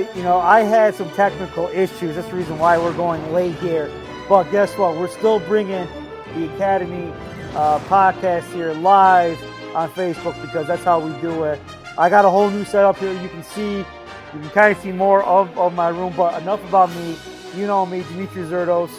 [0.00, 2.16] You know, I had some technical issues.
[2.16, 3.90] That's the reason why we're going late here.
[4.28, 4.96] But guess what?
[4.96, 5.86] We're still bringing
[6.34, 7.12] the Academy
[7.54, 9.38] uh, podcast here live
[9.74, 11.60] on Facebook because that's how we do it.
[11.98, 13.12] I got a whole new setup here.
[13.12, 13.84] You can see, you
[14.32, 16.12] can kind of see more of, of my room.
[16.16, 17.16] But enough about me.
[17.54, 18.90] You know me, Dimitri Zerdos,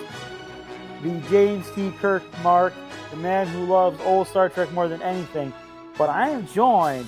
[1.04, 1.92] the James T.
[2.00, 2.74] Kirk Mark,
[3.12, 5.54] the man who loves old Star Trek more than anything.
[5.98, 7.08] But I am joined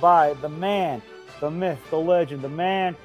[0.00, 1.02] by the man
[1.42, 2.96] the myth, the legend, the man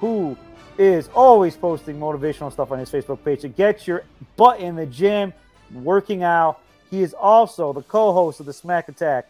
[0.00, 0.36] who
[0.78, 4.04] is always posting motivational stuff on his Facebook page to get your
[4.36, 5.32] butt in the gym,
[5.72, 6.60] working out.
[6.90, 9.28] He is also the co host of the Smack Attack.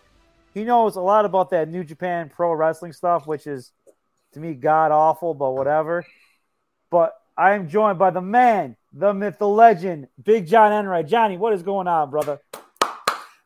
[0.55, 3.73] He knows a lot about that New Japan Pro Wrestling stuff, which is
[4.33, 6.07] to me god awful, but whatever.
[6.91, 11.09] But I am joined by the man, the myth, the legend, Big John Enright.
[11.09, 12.39] Johnny, what is going on, brother?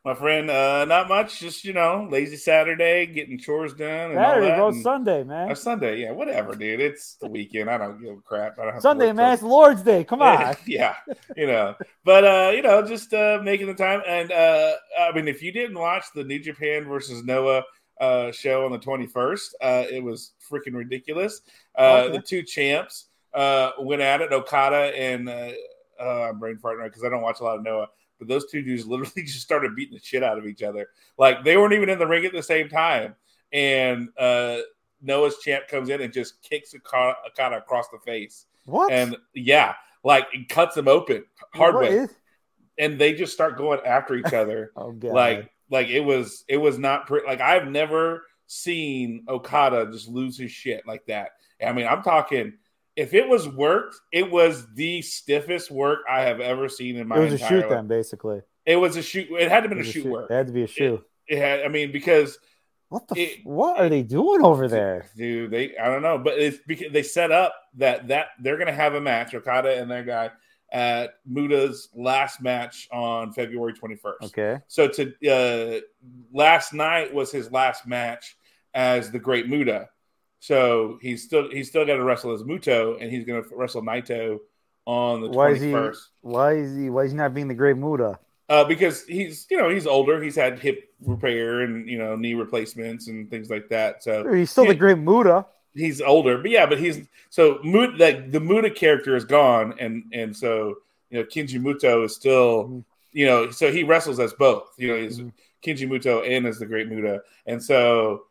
[0.05, 0.49] My friend.
[0.49, 4.11] Uh, not much, just you know, lazy Saturday, getting chores done.
[4.11, 5.51] And Saturday, and, Sunday, man.
[5.51, 6.79] Or Sunday, yeah, whatever, dude.
[6.79, 7.69] It's the weekend.
[7.69, 8.57] I don't give a crap.
[8.59, 9.33] I don't Sunday, man.
[9.33, 10.03] It's Lord's Day.
[10.03, 10.55] Come on.
[10.67, 10.95] yeah,
[11.35, 11.75] you know,
[12.05, 14.01] but uh, you know, just uh, making the time.
[14.07, 17.63] And uh, I mean, if you didn't watch the New Japan versus Noah
[17.99, 21.41] uh, show on the twenty first, uh, it was freaking ridiculous.
[21.77, 22.17] Uh, okay.
[22.17, 24.31] The two champs uh, went at it.
[24.31, 25.51] Okada and uh,
[25.99, 27.87] uh, I'm brain farting because I don't watch a lot of Noah
[28.19, 30.89] but those two dudes literally just started beating the shit out of each other.
[31.17, 33.15] Like they weren't even in the ring at the same time.
[33.51, 34.57] And uh,
[35.01, 38.45] Noah's champ comes in and just kicks Okada, Okada across the face.
[38.65, 38.91] What?
[38.91, 42.07] And yeah, like it cuts him open hard way.
[42.77, 44.71] And they just start going after each other.
[44.75, 45.13] oh god.
[45.13, 50.37] Like like it was it was not pre- like I've never seen Okada just lose
[50.37, 51.29] his shit like that.
[51.65, 52.53] I mean, I'm talking
[52.95, 57.17] if it was worked, it was the stiffest work I have ever seen in my.
[57.17, 57.69] It was a shoot life.
[57.69, 58.41] then, basically.
[58.65, 59.27] It was a shoot.
[59.31, 60.31] It had to be a, a shoot, shoot, work.
[60.31, 61.05] It had to be a shoot.
[61.27, 61.63] It, it had.
[61.63, 62.37] I mean, because
[62.89, 65.51] what the it, what are they doing over there, dude?
[65.51, 68.93] They I don't know, but it's because they set up that that they're gonna have
[68.93, 70.31] a match, Okada and that guy
[70.71, 74.23] at Muta's last match on February 21st.
[74.23, 74.59] Okay.
[74.67, 75.79] So to uh,
[76.33, 78.35] last night was his last match
[78.73, 79.89] as the Great Muta.
[80.45, 83.81] So he's still he's still got to wrestle as Muto, and he's going to wrestle
[83.81, 84.37] Naito
[84.85, 85.89] on the why 21st.
[85.89, 88.19] Is he, why is he why is he not being the Great Muta?
[88.47, 90.21] Uh, because he's you know he's older.
[90.21, 94.03] He's had hip repair and you know knee replacements and things like that.
[94.03, 95.47] So he's still the Great Muta.
[95.73, 100.03] He's older, but yeah, but he's so Muta, like the Muta character is gone, and
[100.13, 100.75] and so
[101.09, 102.79] you know Keiji Muto is still mm-hmm.
[103.13, 104.69] you know so he wrestles as both.
[104.77, 105.29] You know he's mm-hmm.
[105.63, 108.25] Keiji Muto and as the Great Muta, and so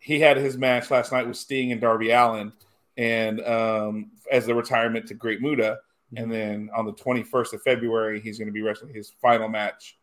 [0.00, 2.52] he had his match last night with Sting and Darby Allin,
[2.96, 5.78] and um, as the retirement to Great Muta.
[6.16, 9.96] And then on the 21st of February, he's going to be wrestling his final match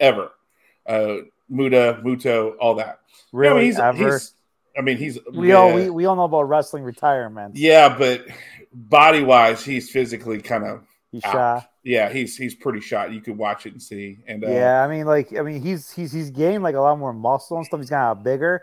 [0.00, 0.32] ever.
[0.84, 1.18] Uh,
[1.48, 3.00] Muta, Muto, all that.
[3.32, 3.54] Really?
[3.54, 4.12] I mean, he's, ever?
[4.12, 4.34] He's,
[4.76, 5.54] I mean, he's we yeah.
[5.54, 7.56] all we, we all know about wrestling retirement.
[7.56, 8.26] Yeah, but
[8.72, 11.70] body wise, he's physically kind of he's shot.
[11.84, 13.12] Yeah, he's he's pretty shot.
[13.12, 14.18] You could watch it and see.
[14.26, 16.98] And uh, yeah, I mean, like I mean, he's he's he's gained like a lot
[16.98, 17.80] more muscle and stuff.
[17.80, 18.62] He's kind of bigger.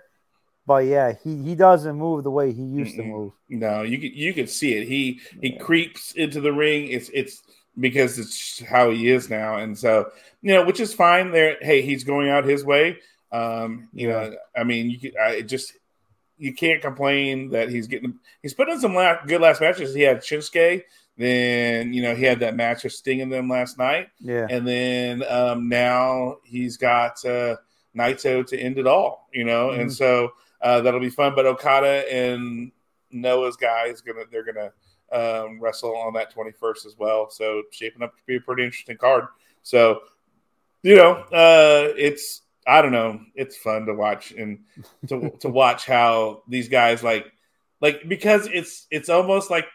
[0.70, 2.98] But yeah, he, he doesn't move the way he used Mm-mm.
[2.98, 3.34] to move.
[3.50, 4.88] No, you could you could see it.
[4.88, 5.58] He he yeah.
[5.58, 6.90] creeps into the ring.
[6.90, 7.42] It's it's
[7.80, 10.12] because it's how he is now, and so
[10.44, 11.32] you know, which is fine.
[11.32, 13.00] There, hey, he's going out his way.
[13.32, 14.14] Um, you yeah.
[14.14, 15.74] know, I mean, you could, I just
[16.38, 19.96] you can't complain that he's getting he's put in some last, good last matches.
[19.96, 20.84] He had Shinsuke,
[21.18, 24.68] then you know he had that match of Sting in them last night, yeah, and
[24.68, 27.56] then um, now he's got uh,
[27.98, 29.28] Naito to end it all.
[29.34, 29.82] You know, mm-hmm.
[29.82, 31.34] and so uh, that'll be fun.
[31.36, 32.72] But Okada and
[33.12, 34.72] Noah's guy is gonna they're gonna
[35.12, 37.30] um, wrestle on that 21st as well.
[37.30, 39.26] So shaping up to be a pretty interesting card.
[39.64, 40.02] So
[40.84, 44.60] you know, uh, it's I don't know, it's fun to watch and
[45.08, 47.32] to to watch how these guys like
[47.82, 49.66] like because it's it's almost like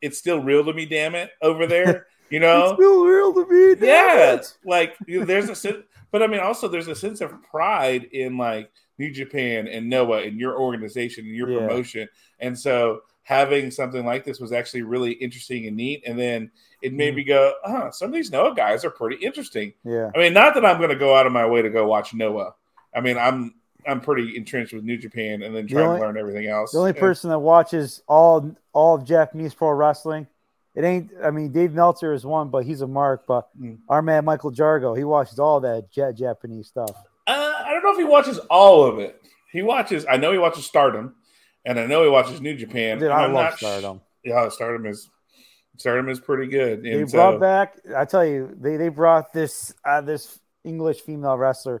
[0.00, 0.86] it's still real to me.
[0.86, 2.06] Damn it, over there.
[2.30, 3.86] You know, it's still real to me.
[3.86, 4.54] yeah, it.
[4.64, 8.70] like there's a sense, but I mean, also there's a sense of pride in like
[9.00, 11.58] New Japan and Noah and your organization and your Yeah.
[11.66, 12.08] promotion.
[12.38, 16.02] And so having something like this was actually really interesting and neat.
[16.06, 16.50] And then
[16.82, 17.16] it made Mhm.
[17.16, 19.72] me go, oh, some of these Noah guys are pretty interesting.
[19.84, 20.10] Yeah.
[20.14, 22.12] I mean, not that I'm going to go out of my way to go watch
[22.14, 22.54] Noah.
[22.94, 23.54] I mean, I'm
[23.86, 26.72] I'm pretty entrenched with New Japan and then The trying only- to learn everything else.
[26.72, 30.26] The only And- person that watches all all of Japanese pro wrestling,
[30.74, 31.10] it ain't.
[31.22, 33.26] I mean, Dave Meltzer is one, but he's a mark.
[33.26, 33.78] But Mm.
[33.88, 36.90] our man Michael Jargo, he watches all that Japanese stuff.
[37.70, 39.22] I don't know if he watches all of it.
[39.52, 40.04] He watches.
[40.10, 41.14] I know he watches Stardom,
[41.64, 42.98] and I know he watches New Japan.
[42.98, 44.00] Dude, I I'm love Stardom.
[44.24, 45.08] yeah, Stardom is
[45.76, 46.82] Stardom is pretty good.
[46.82, 47.78] They And brought so, back.
[47.96, 51.80] I tell you, they they brought this uh, this English female wrestler,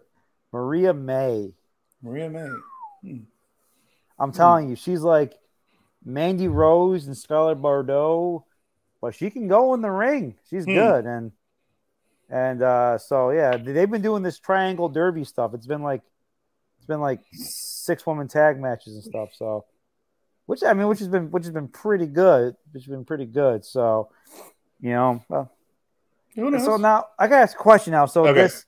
[0.52, 1.54] Mariah May.
[2.02, 2.30] Mariah
[3.02, 3.20] May.
[4.16, 5.34] I'm telling you, she's like
[6.04, 8.46] Mandy Rose and Scarlett Bordeaux,
[9.00, 10.36] but she can go in the ring.
[10.48, 10.74] She's Hmm.
[10.74, 11.32] good, and
[12.30, 15.52] and uh, so yeah, they've been doing this triangle derby stuff.
[15.54, 16.02] It's been like
[16.78, 19.30] it's been like six woman tag matches and stuff.
[19.34, 19.64] So,
[20.46, 22.54] which I mean, which has been which has been pretty good.
[22.72, 23.64] Which has been pretty good.
[23.64, 24.10] So,
[24.80, 25.50] you know, well,
[26.36, 28.06] so now I gotta ask a question now.
[28.06, 28.42] So Okay.
[28.42, 28.64] this,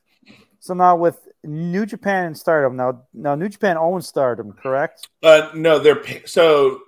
[0.61, 5.09] so now with New Japan and Stardom, now now New Japan owns Stardom, correct?
[5.23, 6.81] uh, no, they're so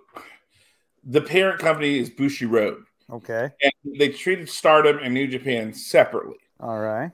[1.05, 2.83] the parent company is Bushiroad,
[3.13, 6.37] Okay, and they treated Stardom and New Japan separately.
[6.65, 7.11] All right.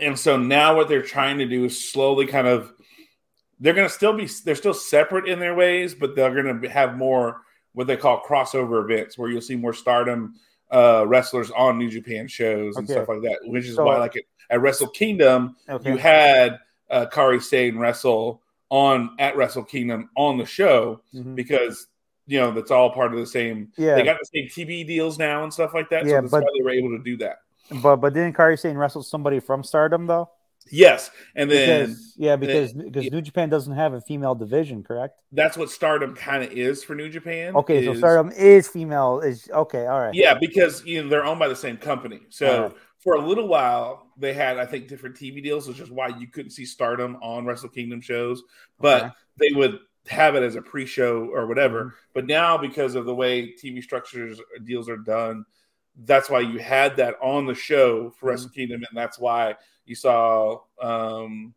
[0.00, 2.72] And so now what they're trying to do is slowly kind of
[3.60, 6.68] they're going to still be they're still separate in their ways, but they're going to
[6.68, 7.42] have more
[7.72, 10.34] what they call crossover events where you'll see more stardom
[10.72, 12.94] uh, wrestlers on New Japan shows and Okay.
[12.94, 15.90] stuff like that, which is So- why like at, at Wrestle Kingdom Okay.
[15.90, 16.58] you had
[16.90, 21.34] uh, Kairi Sane wrestle on at Wrestle Kingdom on the show Mhm.
[21.34, 21.86] because
[22.26, 23.72] you know that's all part of the same.
[23.76, 23.94] Yeah.
[23.96, 26.04] They got the same TV deals now and stuff like that.
[26.04, 27.38] Yeah, so that's but- why they were able to do that.
[27.82, 30.30] But but didn't Kairi Sane wrestle somebody from Stardom though?
[30.70, 35.20] Yes, and then Because yeah, because because New Japan doesn't have a female division, correct?
[35.32, 37.54] that's what Stardom kind of is for New Japan.
[37.54, 39.20] Okay, so Stardom is female.
[39.20, 40.14] Is okay, all right.
[40.14, 42.20] Yeah, because you know they're owned by the same company.
[42.30, 42.72] So Alright.
[42.98, 46.28] for a little while, they had I think different TV deals, which is why you
[46.28, 48.42] couldn't see Stardom on Wrestle Kingdom shows,
[48.80, 49.12] but Okay.
[49.38, 51.84] they would have it as a pre-show or whatever.
[51.84, 51.92] Mhm.
[52.14, 55.44] But now, because of the way TV structures deals are done,
[56.04, 58.54] that's why you had that on the show for Wrestle Mm-hmm.
[58.60, 59.54] Kingdom, and that's why
[59.86, 60.58] you saw.
[60.82, 61.54] um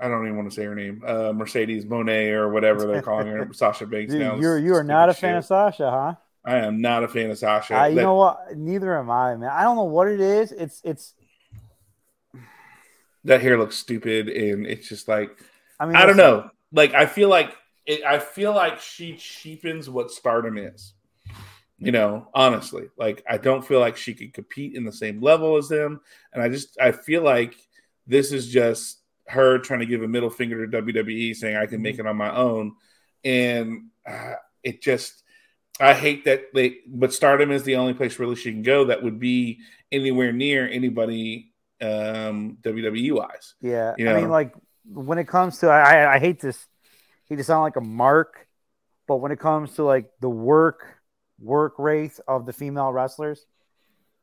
[0.00, 3.28] I don't even want to say her name, uh, Mercedes Monet or whatever they're calling
[3.28, 4.10] her, Sasha Banks.
[4.12, 4.34] Dude, now.
[4.36, 5.20] you're you are not a shit.
[5.20, 6.14] fan of Sasha, huh?
[6.44, 7.78] I am not a fan of Sasha.
[7.80, 8.56] Uh, you That- know what?
[8.56, 9.50] Neither am I, man.
[9.50, 10.50] I don't know what it is.
[10.52, 11.14] It's it's.
[13.24, 15.30] that hair looks stupid, and it's just like
[15.80, 16.50] I mean, I don't know.
[16.72, 17.54] Like I feel like
[17.86, 20.92] it, I feel like she cheapens what Stardom is.
[21.84, 25.56] You know, honestly, like I don't feel like she could compete in the same level
[25.56, 26.00] as them,
[26.32, 27.54] and I just I feel like
[28.06, 31.82] this is just her trying to give a middle finger to WWE, saying I can
[31.82, 32.74] make it on my own,
[33.24, 35.22] and uh, it just
[35.80, 36.78] I hate that they.
[36.86, 39.60] But Stardom is the only place really she can go that would be
[39.90, 43.54] anywhere near anybody um WWE wise.
[43.60, 44.54] Yeah, you I mean, like
[44.86, 46.66] when it comes to, I I, I hate this.
[47.26, 48.46] He to sound like a mark,
[49.08, 50.84] but when it comes to like the work
[51.38, 53.46] work rate of the female wrestlers,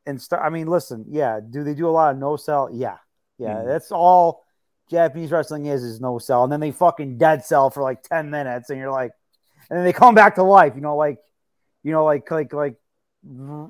[0.06, 0.44] and start.
[0.44, 2.70] I mean, listen, yeah, do they do a lot of no sell?
[2.72, 2.98] Yeah,
[3.38, 3.66] yeah, Mhm.
[3.66, 4.46] that's all
[4.90, 8.30] Japanese wrestling is is no sell, and then they fucking dead sell for like ten
[8.30, 9.12] minutes, and you're like,
[9.70, 11.20] and then they come back to life, you know, like,
[11.84, 12.76] you know, like like like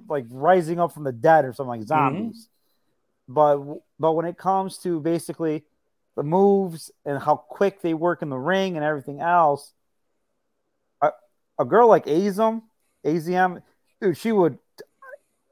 [0.08, 2.48] like rising up from the dead or something like zombies.
[3.28, 3.60] But
[4.00, 5.64] but when it comes to basically
[6.16, 9.74] the moves and how quick they work in the ring and everything else,
[11.02, 11.12] a,
[11.60, 12.64] a girl like Azam,
[13.06, 13.62] AZM,
[14.00, 14.58] dude, she would.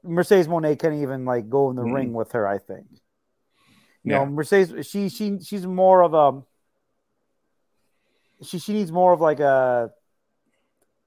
[0.02, 1.94] Mercedes Monet can't even like go in the Mhm.
[1.94, 2.46] ring with her.
[2.46, 2.86] I think.
[4.02, 4.18] You Yeah.
[4.18, 6.42] know, Mercedes, she she she's more of a.
[8.42, 9.92] She she needs more of like a.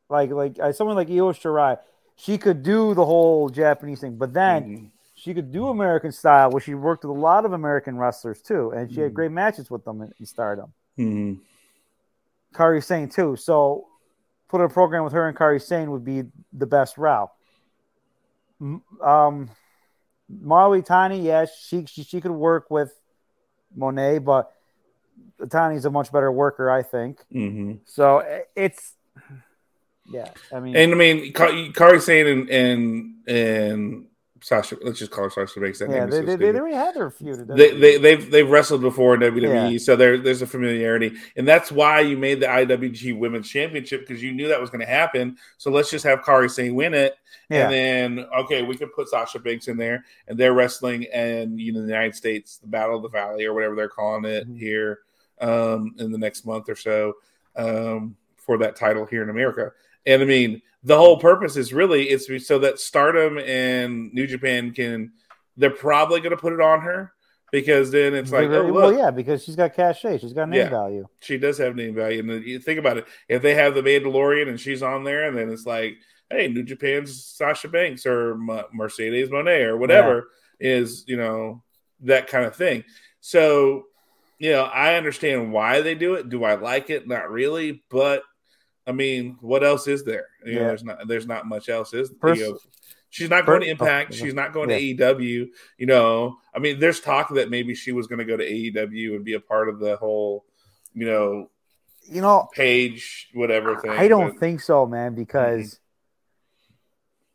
[0.10, 1.80] Like like uh, someone like Io Shirai,
[2.18, 4.92] she could do the whole Japanese thing, but then Mhm.
[5.16, 8.72] she could do American style, where she worked with a lot of American wrestlers too,
[8.72, 9.16] and she had Mhm.
[9.16, 10.74] great matches with them in, in Stardom.
[11.00, 11.40] Mhm.
[12.54, 13.36] Kairi Sane too.
[13.38, 13.88] So
[14.54, 17.32] put a program with her and Kairi Sane would be the best route.
[19.02, 19.50] Um,
[20.30, 22.94] Maui Tani, yes, she, she she could work with
[23.76, 24.54] Monet, but
[25.50, 27.20] Tani's a much better worker, I think.
[27.34, 27.80] Mhm.
[27.86, 28.24] So
[28.56, 28.94] it's
[30.06, 30.30] yeah.
[30.54, 34.06] I mean, And I mean, Kairi Sane and and and
[34.44, 34.78] Sasha.
[34.82, 35.80] Let's just call her Sasha Banks.
[35.80, 37.48] That yeah, name they, so they, they, already had their feud.
[37.48, 39.78] they, they they've they've wrestled before in WWE, Yeah.
[39.78, 44.22] so there there's a familiarity, and that's why you made the IWG Women's Championship because
[44.22, 45.38] you knew that was going to happen.
[45.58, 47.16] So let's just have Kairi Sane win it,
[47.50, 47.70] yeah.
[47.70, 47.74] and
[48.20, 51.82] then okay, we can put Sasha Banks in there, and they're wrestling, and you know
[51.82, 54.60] the United States, the Battle of the Valley or whatever they're calling it Mhm.
[54.60, 55.00] here.
[55.42, 57.16] um, in the next month or so
[57.58, 59.72] um, for that title here in America.
[60.06, 64.72] And I mean, the whole purpose is really it's so that Stardom and New Japan
[64.72, 65.14] can.
[65.56, 67.14] They're probably going to put it on her
[67.52, 70.70] because then it's like, oh, well, yeah, because she's got cachet, she's got name yeah,
[70.70, 71.06] value.
[71.22, 73.06] She does have name value, and you think about it.
[73.30, 75.98] If they have the Mandalorian and she's on there, and then it's like,
[76.32, 78.36] hey, New Japan's Sasha Banks or
[78.74, 80.72] Mercedes Monet or whatever yeah.
[80.72, 81.62] is, you know,
[82.02, 82.84] that kind of thing.
[83.22, 83.84] So,
[84.40, 86.30] you know, I understand why they do it.
[86.30, 87.08] Do I like it?
[87.08, 88.24] Not really, but
[88.86, 90.28] I mean, what else is there?
[90.46, 90.60] You yeah.
[90.60, 91.94] know, there's not there's not much else.
[91.94, 92.60] Is Pers- you know,
[93.10, 94.12] she's not going to Impact.
[94.14, 94.96] Oh, she's not going yeah.
[94.96, 95.48] to AEW.
[95.78, 99.16] You know, I mean, there's talk that maybe she was going to go to AEW
[99.16, 100.46] and be a part of the whole,
[100.94, 101.50] you know,
[102.04, 103.92] you know, page whatever thing.
[103.92, 105.66] I don't but, think so, man, because.
[105.66, 105.80] Mm-hmm.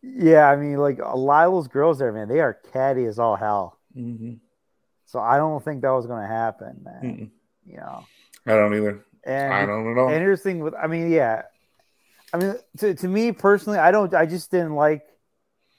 [0.01, 3.19] Yeah, I mean, like a lot of those girls there, man, they are catty as
[3.19, 3.81] all hell.
[3.97, 4.35] Mm-hmm.
[5.07, 7.03] So I don't think that was going to happen, man.
[7.03, 7.31] Mm-mm.
[7.67, 8.07] You know,
[8.47, 9.05] I don't either.
[9.29, 10.09] And I don't know.
[10.09, 11.43] And here's the thing with, I mean, yeah,
[12.33, 15.03] I mean, to, to me personally, I don't, I just didn't like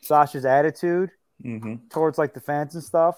[0.02, 1.10] Sasha's attitude
[1.44, 1.88] mm-hmm.
[1.90, 3.18] towards like the fans and stuff.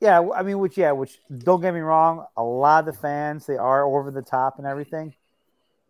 [0.00, 3.46] Yeah, I mean, which, yeah, which don't get me wrong, a lot of the fans,
[3.46, 5.14] they are over the top and everything.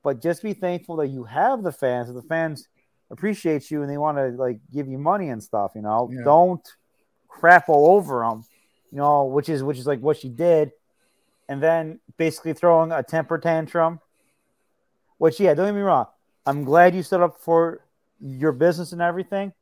[0.03, 2.69] But just be thankful that you have the fans, that the fans
[3.11, 6.11] appreciate you and they want to like give you money and stuff, you know.
[6.13, 6.25] Yeah.
[6.25, 6.69] Don't
[7.29, 8.45] crap all over them,
[8.91, 10.73] you know, which is, which is like what she did
[11.51, 13.99] and then basically throwing a temper tantrum.
[15.19, 16.07] Which, yeah, don't get me wrong.
[16.47, 17.85] I'm glad you stood up for
[18.21, 19.53] your business and everything,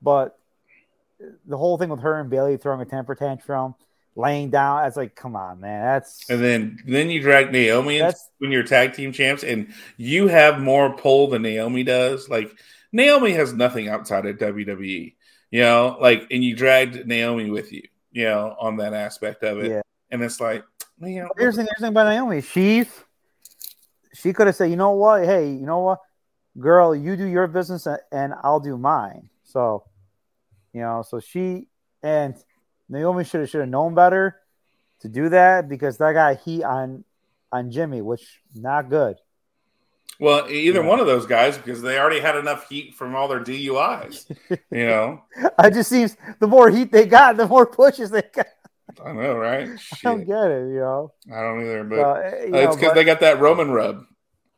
[0.00, 0.38] but
[1.46, 3.74] the whole thing with her and Bayley throwing a temper tantrum,
[4.16, 5.84] laying down, that's like, come on, man.
[5.84, 10.28] That's and then then you drag Naomi in when you're tag team champs, and you
[10.28, 12.28] have more pull than Naomi does.
[12.28, 12.56] Like
[12.90, 15.14] Naomi has nothing outside of WWE,
[15.50, 19.58] you know, like, and you dragged Naomi with you, you know, on that aspect of
[19.58, 19.82] it, yeah.
[20.10, 20.64] and it's like
[21.02, 22.40] you know, here's the thing about Naomi.
[22.40, 22.88] She's
[24.14, 25.24] she could have said, you know what?
[25.24, 26.00] Hey, you know what,
[26.58, 29.30] girl, you do your business and I'll do mine.
[29.44, 29.84] So,
[30.72, 31.66] you know, so she
[32.02, 32.34] and
[32.88, 34.36] Naomi should have should have known better
[35.00, 37.04] to do that because that got heat on
[37.50, 39.16] on Jimmy, which not good.
[40.20, 40.86] Well, either yeah.
[40.86, 44.30] one of those guys because they already had enough heat from all their DUIs.
[44.70, 45.22] You know,
[45.58, 48.46] it just seems the more heat they got, the more pushes they got.
[49.04, 49.68] I know, right?
[49.78, 49.98] Shit.
[50.06, 51.12] I don't get it, you know.
[51.32, 54.04] I don't either, but uh, it's because they got that Roman rub.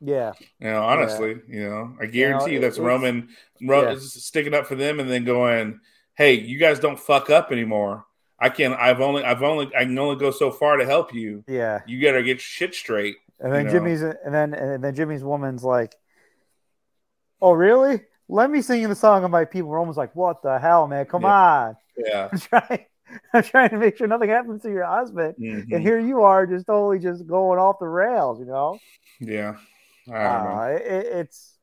[0.00, 0.32] Yeah.
[0.60, 1.54] You know, honestly, yeah.
[1.54, 3.28] you know, I guarantee you know, that's Roman,
[3.62, 4.00] Roman yeah.
[4.00, 5.80] sticking up for them and then going,
[6.14, 8.04] "Hey, you guys don't fuck up anymore.
[8.38, 8.74] I can.
[8.74, 9.24] I've only.
[9.24, 9.70] I've only.
[9.74, 11.44] I can only go so far to help you.
[11.46, 11.80] Yeah.
[11.86, 14.14] You got to get shit straight." And then Jimmy's, know?
[14.24, 15.94] and then and then Jimmy's woman's like,
[17.40, 18.02] "Oh, really?
[18.28, 21.06] Let me sing you the song of my people." Almost like, "What the hell, man?
[21.06, 21.28] Come yeah.
[21.28, 22.28] on." Yeah.
[22.38, 22.86] Try
[23.32, 25.72] I'm trying to make sure nothing happens to your husband, mm-hmm.
[25.72, 28.40] and here you are, just totally just going off the rails.
[28.40, 28.78] You know?
[29.20, 29.56] Yeah.
[30.10, 31.58] Uh, it, it's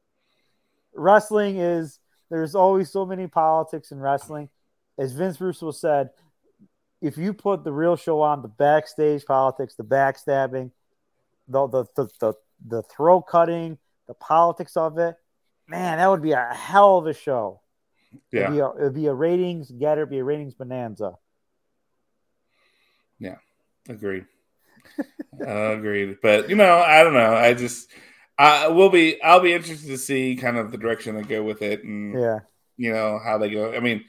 [0.95, 4.49] wrestling is there's always so many politics in wrestling.
[4.97, 6.09] As Vince Russo said,
[7.01, 10.71] if you put the real show on, the backstage politics, the backstabbing,
[11.47, 12.33] the the the the,
[12.67, 15.15] the throat cutting, the politics of it,
[15.67, 17.61] man, that would be a hell of a show.
[18.31, 18.41] Yeah.
[18.41, 21.17] It'd be a, it'd be a ratings getter, be a ratings bonanza.
[23.89, 24.25] Agreed.
[25.45, 26.17] uh, agreed.
[26.21, 27.33] But you know, I don't know.
[27.33, 27.89] I just
[28.37, 31.61] I will be I'll be interested to see kind of the direction they go with
[31.61, 32.39] it and yeah,
[32.77, 33.73] you know how they go.
[33.73, 34.05] I mean,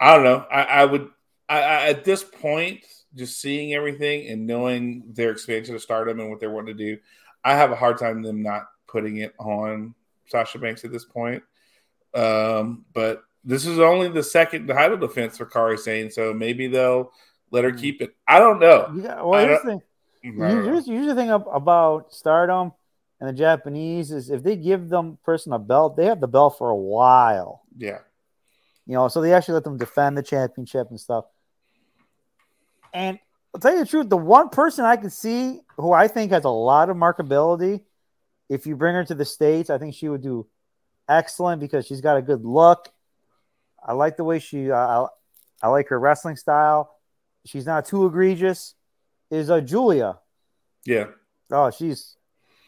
[0.00, 0.46] I don't know.
[0.50, 1.08] I, I would
[1.48, 6.30] I, I, at this point, just seeing everything and knowing their expansion of Stardom and
[6.30, 7.00] what they're wanting to do,
[7.44, 9.94] I have a hard time them not putting it on
[10.26, 11.42] Sasha Banks at this point.
[12.14, 17.12] Um, but this is only the second title defense for Kairi Sane, so maybe they'll
[17.50, 17.78] let her hmm.
[17.78, 18.14] keep it.
[18.26, 18.92] I don't know.
[18.96, 19.82] Yeah, well, here's the thing.
[20.22, 22.72] Here's, here's the thing about Stardom
[23.20, 26.58] and the Japanese is if they give them person a belt, they have the belt
[26.58, 27.62] for a while.
[27.76, 27.98] Yeah.
[28.86, 31.24] You know, so they actually let them defend the championship and stuff.
[32.92, 33.18] And
[33.54, 36.44] I'll tell you the truth, the one person I can see who I think has
[36.44, 37.82] a lot of markability,
[38.48, 40.46] if you bring her to the States, I think she would do
[41.08, 42.90] excellent because she's got a good look.
[43.84, 45.06] I like the way she, uh,
[45.62, 46.95] I like her wrestling style
[47.46, 48.74] she's not too egregious
[49.30, 50.18] is uh, Julia.
[50.84, 51.06] Yeah.
[51.50, 52.16] Oh, she's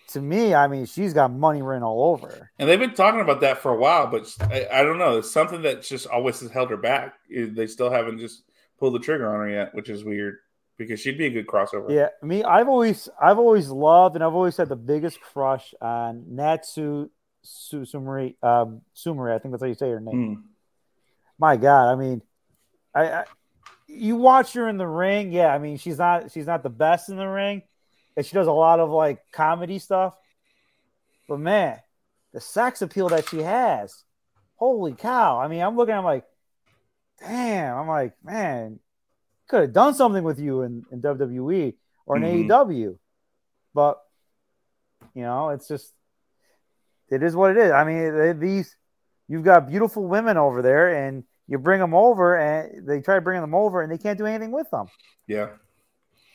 [0.09, 0.55] to me.
[0.55, 2.51] I mean, she's got money written all over her.
[2.59, 5.19] And they've been talking about that for a while, but I, I don't know.
[5.19, 7.15] It's something that just always has held her back.
[7.31, 8.43] They still haven't just
[8.79, 10.37] pulled the trigger on her yet, which is weird
[10.79, 11.91] because she'd be a good crossover.
[11.91, 12.45] Yeah, me.
[12.45, 17.11] I've always, I've always loved, and I've always had the biggest crush on Natsu
[17.45, 18.37] Sumari.
[18.43, 20.37] Um, Sumari, I think that's how you say her name.
[20.37, 20.43] Mm.
[21.39, 22.23] My God, I mean,
[22.95, 23.25] I, I
[23.89, 25.49] you watch her in the ring, yeah.
[25.53, 27.63] I mean, she's not she's not the best in the ring.
[28.17, 30.15] and she does a lot of like comedy stuff.
[31.29, 31.79] But man,
[32.33, 34.05] the sex appeal that she has,
[34.57, 35.39] holy cow!
[35.39, 36.25] I mean, I'm looking, I'm like,
[37.21, 37.77] damn.
[37.77, 38.79] I'm like, man,
[39.49, 41.75] could have done something with you in, in WWE
[42.07, 42.49] or in Mhm.
[42.49, 42.99] AEW,
[43.75, 44.01] but
[45.15, 45.93] you know, it's just
[47.11, 47.73] it is what it is.
[47.73, 48.77] I mean, these
[49.29, 53.41] you've got beautiful women over there, and you bring them over, and they try bringing
[53.41, 54.87] them over, and they can't do anything with them.
[55.27, 55.49] Yeah.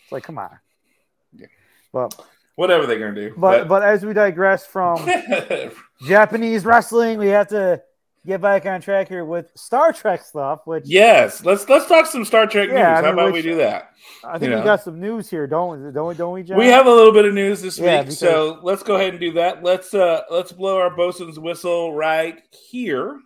[0.03, 0.49] It's like, come on.
[1.33, 1.47] Yeah.
[1.93, 2.19] But
[2.55, 3.33] Whatever they're gonna do.
[3.37, 4.97] but but as we digress from
[6.05, 7.81] Japanese wrestling, we have to
[8.25, 12.23] get back on track here with Star Trek stuff, which yes, let's let's talk some
[12.25, 12.99] Star Trek Yeah, news.
[12.99, 13.89] I How about which- we do that?
[14.25, 14.63] I think you we know.
[14.65, 15.91] got some news here, don't we?
[15.91, 16.17] Don't?
[16.17, 16.57] Don't we, John?
[16.57, 19.09] We have a little bit of news this Yeah, week, because- so let's go ahead
[19.11, 19.63] and do that.
[19.63, 23.19] Let's uh let's blow our bosun's whistle right here.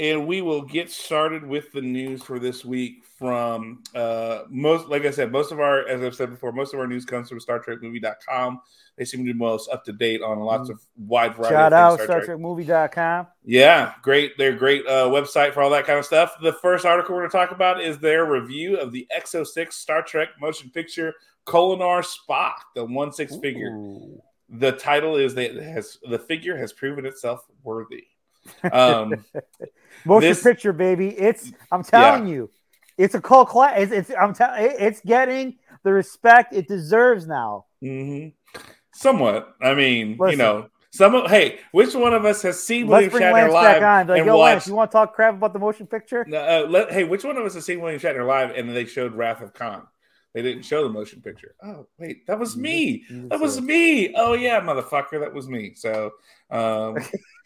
[0.00, 5.04] And we will get started with the news for this week from uh most like
[5.04, 7.38] I said, most of our as I've said before, most of our news comes from
[7.38, 8.62] StarTrekMovie.com.
[8.96, 11.54] They seem to be most up to date on lots of wide variety.
[11.54, 13.26] Shout out things, Star StarTrekMovie.com.
[13.44, 14.38] Yeah, great.
[14.38, 16.34] They're great uh, website for all that kind of stuff.
[16.42, 20.02] The first article we're going to talk about is their review of the Exo6 Star
[20.02, 21.14] Trek motion picture
[21.46, 23.70] Kolinahr Spock, the one six figure.
[24.48, 28.04] The title is that has the figure has proven itself worthy.
[28.72, 29.24] Um,
[30.04, 31.08] Motion This- picture, baby.
[31.08, 32.50] It's I'm telling you,
[32.96, 33.74] it's a cult class.
[33.78, 37.66] It's, it's I'm telling it's getting the respect it deserves now.
[37.82, 38.32] mhm.
[38.92, 39.54] Somewhat.
[39.62, 41.14] I mean, you know, some.
[41.14, 44.08] of- Hey, which one of us has seen William Shatner live on.
[44.08, 46.26] Like, and yo, Lance, you want to talk crap about the motion picture?
[46.30, 49.14] Uh, let, hey, which one of us has seen William Shatner live and they showed
[49.14, 49.86] Wrath of Khan?
[50.34, 51.54] They didn't show the motion picture.
[51.62, 53.04] Oh, wait, that was me.
[53.10, 54.14] That was me.
[54.14, 55.74] Oh yeah, motherfucker, that was me.
[55.74, 56.10] So,
[56.50, 56.96] um,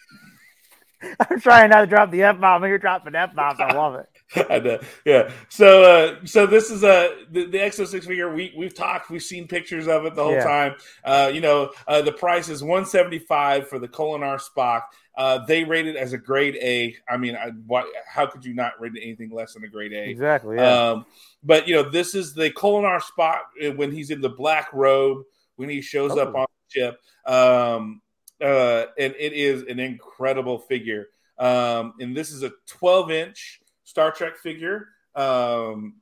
[1.31, 2.65] I'm trying not to drop the F bomb.
[2.65, 3.61] You're dropping F bombs.
[3.61, 4.07] I love it.
[4.51, 4.79] I know.
[5.05, 5.31] yeah.
[5.49, 8.33] So, uh, so this is a the, the Exo6 figure.
[8.35, 10.45] We we've talked, we've seen pictures of it the whole Yeah.
[10.45, 10.75] time.
[11.05, 14.83] Uh, you know, uh, the price is 175 for the Kolinahr Spock.
[15.17, 16.97] Uh, they rate it as a grade A.
[17.09, 19.93] I mean, I, why, how could you not rate it anything less than a grade
[19.93, 20.09] A?
[20.09, 20.57] Exactly.
[20.57, 20.91] Yeah.
[20.91, 21.07] Um,
[21.45, 25.23] but you know, this is the Kolinahr Spock uh, when he's in the black robe
[25.57, 26.41] when he shows up Oh.
[26.41, 27.01] on the ship.
[27.27, 28.01] Um,
[28.41, 31.09] uh, and it is an incredible figure.
[31.39, 34.89] Um, and this is a 12 inch Star Trek figure.
[35.15, 35.97] Um,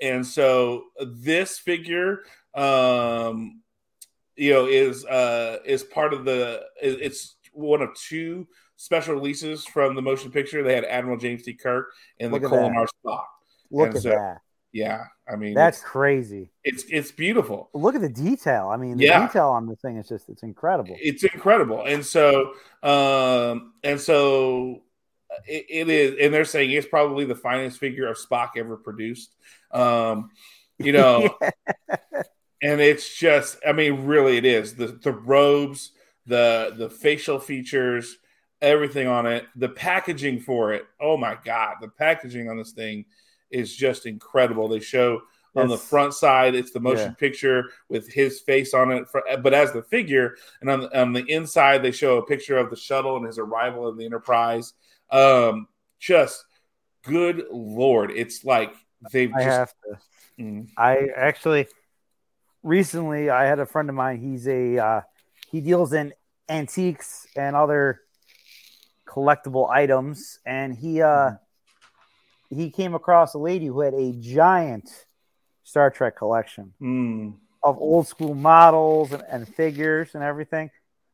[0.00, 2.20] and so this figure,
[2.54, 3.62] um,
[4.36, 6.62] you know, is uh, is part of the.
[6.82, 10.62] It's one of two special releases from the motion picture.
[10.62, 11.54] They had Admiral James T.
[11.54, 12.48] Kirk and Look the.
[12.48, 13.24] Kolinahr Spock.
[13.70, 14.38] Look and at so- that.
[14.76, 16.50] Yeah, I mean That's it's, crazy.
[16.64, 17.70] it's it's beautiful.
[17.72, 18.68] Look at the detail.
[18.68, 19.26] I mean, the Yeah.
[19.26, 20.96] detail on this thing is just it's incredible.
[21.00, 24.82] It's incredible, and so um and so
[25.46, 29.34] it, it is, and they're saying it's probably the finest figure of Spock ever produced.
[29.70, 30.30] Um,
[30.78, 31.36] you know,
[32.62, 35.92] and it's just, I mean, really, it is the the robes,
[36.26, 38.16] the the facial features,
[38.60, 40.86] everything on it, the packaging for it.
[41.00, 43.04] Oh my god, the packaging on this thing
[43.50, 44.68] is just incredible.
[44.68, 45.22] They show
[45.54, 47.14] on the front side, it's the motion Yeah.
[47.14, 51.14] picture with his face on it, for, but as the figure, and on the, on
[51.14, 54.74] the inside, they show a picture of the shuttle and his arrival in the Enterprise.
[55.10, 56.44] Um, just
[57.02, 58.74] good lord, it's like
[59.12, 59.74] they've I just.
[60.38, 61.68] Mm, I actually
[62.62, 64.18] recently I had a friend of mine.
[64.18, 65.00] He's a uh,
[65.50, 66.12] he deals in
[66.50, 68.02] antiques and other
[69.06, 71.30] collectible items, and he uh
[72.50, 74.90] he came across a lady who had a giant
[75.64, 80.70] Star Trek collection mm, of old school models and, and figures and everything.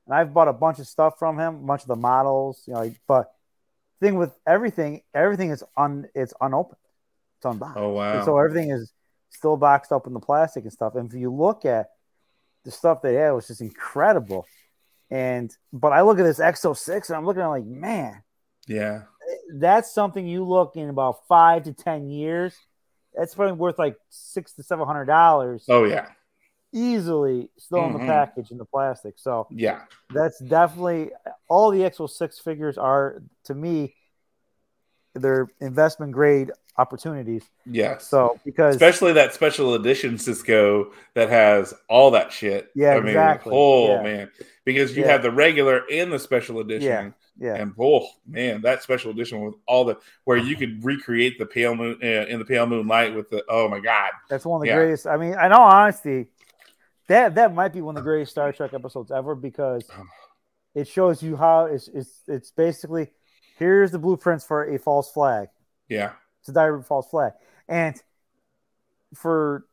[0.07, 2.75] And I've bought a bunch of stuff from him, a bunch of the models, you
[2.75, 2.93] know.
[3.07, 3.33] But
[4.01, 6.81] thing with everything, everything is un it's unopened,
[7.39, 7.79] it's unboxed.
[7.79, 8.17] oh wow!
[8.17, 8.93] And so everything is
[9.31, 10.95] still boxed up in the plastic and stuff.
[10.95, 11.89] And if you look at
[12.65, 14.47] the stuff they had, it was just incredible.
[15.11, 18.23] And but I look at this Exo6 and I'm looking at it like, man,
[18.67, 19.03] yeah,
[19.53, 22.55] that's something you look in about five to ten years.
[23.15, 26.09] That's probably worth like six to seven hundred dollars oh yeah,
[26.73, 28.01] easily still in Mhm.
[28.01, 29.15] the package in the plastic.
[29.19, 29.83] So yeah.
[30.11, 31.11] that's definitely
[31.49, 33.95] all the Exo6 figures are to me
[35.15, 37.45] they're investment grade opportunities.
[37.67, 38.09] Yes.
[38.09, 42.71] So because especially that special edition Cisco that has all that shit.
[42.75, 43.53] Yeah, I mean, exactly.
[43.55, 44.03] oh Yeah.
[44.03, 44.31] man,
[44.65, 45.11] because you Yeah.
[45.13, 46.89] have the regular and the special edition.
[46.89, 47.11] yeah.
[47.41, 51.75] And oh man, that special edition with all the where you could recreate the pale
[51.75, 54.69] moon uh, in the pale moonlight with the oh my god, That's one of the
[54.69, 54.77] Yeah.
[54.77, 55.07] greatest.
[55.07, 56.29] I mean, in all honesty,
[57.09, 59.91] that that might be one of the greatest Star Trek episodes ever because
[60.75, 63.11] it shows you how it's it's it's basically
[63.59, 65.49] here's the blueprints for a false flag.
[65.89, 67.33] yeah, It's a direct false flag,
[67.69, 68.01] and
[69.15, 69.67] for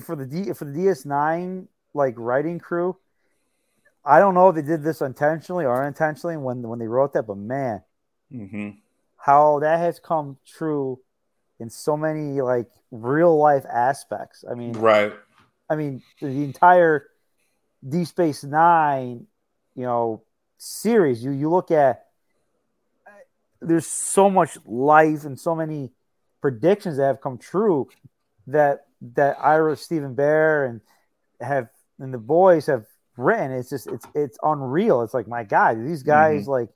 [0.00, 2.96] for the D, for the DS9 like writing crew,
[4.06, 7.26] I don't know if they did this intentionally or unintentionally when when they wrote that,
[7.26, 7.82] but man,
[8.30, 8.70] hmm
[9.18, 11.00] how that has come true
[11.58, 14.44] in so many like real life aspects.
[14.48, 15.12] I mean, Right.
[15.68, 17.08] I mean, the entire
[17.86, 19.26] D Space Nine,
[19.74, 20.22] you know,
[20.58, 21.24] series.
[21.24, 22.04] You you look at
[23.60, 25.90] there's so much life and so many
[26.40, 27.88] predictions that have come true
[28.46, 30.80] that that Ira Steven Behr and
[31.40, 33.52] have and the boys have written.
[33.52, 35.02] It's just it's it's unreal.
[35.02, 36.68] It's like my God, these guys like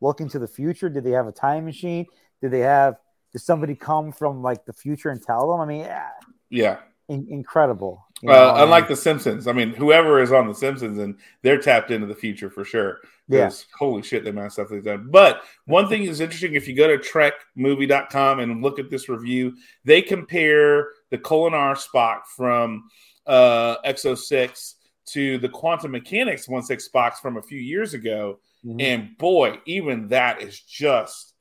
[0.00, 0.88] look into the future?
[0.88, 2.06] Did they have a time machine?
[2.40, 2.96] Did they have
[3.32, 5.60] did somebody come from like the future and tell them?
[5.60, 6.08] I mean, yeah,
[6.50, 6.78] Yeah.
[7.08, 8.04] in- incredible.
[8.22, 11.18] you Uh, know, and- unlike The Simpsons, I mean, whoever is on The Simpsons and
[11.42, 12.98] they're tapped into the future for sure.
[13.28, 13.50] Yeah.
[13.78, 15.08] Holy shit, the amount of stuff they've done.
[15.10, 19.54] But one thing is interesting if you go to trekmovie.com and look at this review,
[19.84, 22.88] they compare the Kolinahr Spock from
[23.26, 24.74] uh, Exo6
[25.12, 28.38] to the Quantum Mechanix 1 6 Spocks from a few years ago.
[28.64, 28.82] Mhm.
[28.82, 31.34] And boy, even that is just,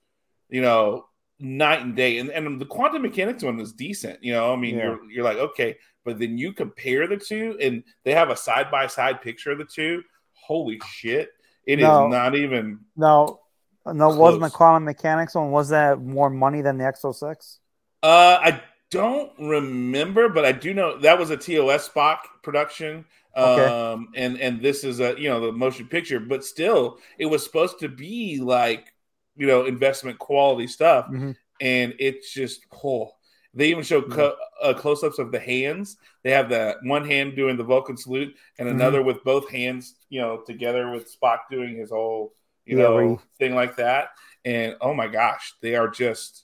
[0.50, 1.06] you know,
[1.40, 2.18] night and day.
[2.20, 4.24] And, and the quantum mechanix one was decent.
[4.24, 4.86] You know, I mean, Yeah.
[4.86, 8.72] you're you're like, okay, but then you compare the two and they have a side
[8.72, 10.04] by side picture of the two.
[10.34, 11.30] Holy shit.
[11.66, 12.08] it is No.
[12.08, 13.42] not even No,
[13.86, 15.52] no, wasn't the quantum mechanix one?
[15.52, 17.60] Was that more money than the Exo6?
[18.04, 23.06] uh I don't remember, but I do know that was a TOS Spock production.
[23.38, 23.66] Okay.
[23.68, 27.44] Um and and this is a you know the motion picture, but still it was
[27.44, 28.94] supposed to be like
[29.36, 31.08] you know investment quality stuff.
[31.12, 31.36] Mhm.
[31.62, 33.12] and it's just oh
[33.54, 37.58] they even show co- uh, close-ups of the hands they have the one hand doing
[37.58, 38.72] the vulcan salute and Mhm.
[38.74, 42.34] another with both hands you know together with spock doing his whole
[42.66, 44.10] you Yeah, know he- thing like that
[44.46, 46.44] and oh my gosh they are just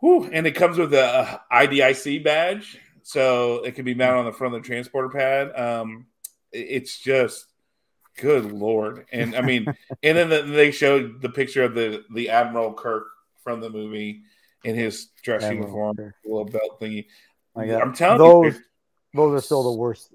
[0.00, 4.32] whew, and it comes with a idic badge so it can be mounted on the
[4.32, 6.06] front of the transporter pad um
[6.50, 7.46] it's just
[8.18, 9.64] good lord and i mean
[10.02, 13.06] and then the, they showed the picture of the the admiral kirk
[13.44, 14.22] from the movie
[14.64, 16.14] in his dress Admiral uniform Kirk.
[16.24, 17.06] little belt thingy
[17.54, 18.60] i'm telling those you
[19.14, 20.12] those are still the worst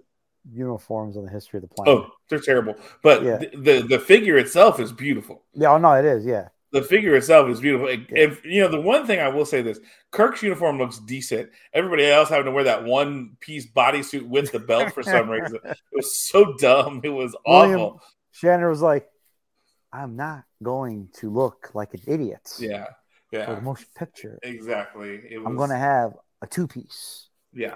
[0.52, 1.94] uniforms in the history of the planet.
[1.94, 3.38] oh they're terrible but Yeah.
[3.38, 6.26] the, the the figure itself is beautiful Yeah, oh no, it is.
[6.26, 7.88] Yeah, the figure itself is beautiful.
[8.10, 9.80] If you know the one thing I will say this,
[10.12, 11.50] Kirk's uniform looks decent.
[11.74, 15.60] Everybody else having to wear that one piece bodysuit with the belt for some reason.
[15.66, 17.02] It was so dumb.
[17.04, 18.02] It was William- awful.
[18.34, 19.08] Shatner was like,
[19.92, 22.86] "I'm not going to look like an idiot Yeah,
[23.32, 23.46] yeah.
[23.48, 24.40] for the motion picture.
[24.42, 25.22] exactly.
[25.30, 27.76] It was, I'm going to have a two piece." yeah,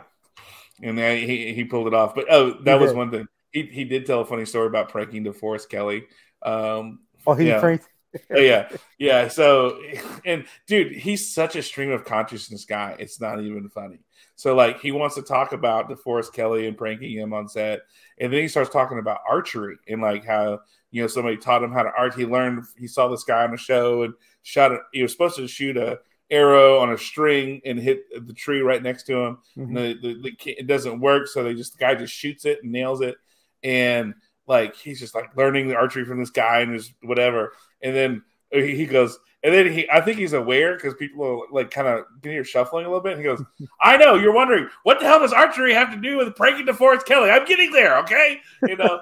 [0.81, 2.15] and then he he pulled it off.
[2.15, 2.97] But oh, that was did.
[2.97, 3.27] one thing.
[3.51, 6.05] He he did tell a funny story about pranking DeForest Kelley.
[6.41, 7.59] Um, Oh, he Yeah.
[7.59, 7.89] pranked.
[8.31, 9.27] Oh, yeah, yeah.
[9.27, 9.79] So,
[10.25, 12.95] and dude, he's such a stream of consciousness guy.
[12.99, 13.99] It's not even funny.
[14.35, 17.81] So, like, he wants to talk about DeForest Kelley and pranking him on set,
[18.17, 21.71] and then he starts talking about archery and like how you know somebody taught him
[21.71, 22.15] how to art.
[22.15, 22.63] He learned.
[22.77, 24.81] He saw this guy on a show and shot it.
[24.93, 25.99] He was supposed to shoot a
[26.31, 29.37] arrow on a string and hit the tree right next to him.
[29.57, 29.63] Mhm.
[29.67, 32.59] And the, the, the, it doesn't work, so they just the guy just shoots it
[32.63, 33.15] and nails it,
[33.63, 34.15] and
[34.47, 37.53] like he's just like learning the archery from this guy and just whatever.
[37.81, 41.69] And then he goes, and then he, I think he's aware because people are like
[41.69, 43.13] kind of can hear shuffling a little bit.
[43.13, 43.43] And he goes,
[43.81, 47.05] I know you're wondering what the hell does archery have to do with breaking DeForest
[47.05, 47.29] Kelley?
[47.29, 48.39] I'm getting there, okay?
[48.67, 49.01] You know,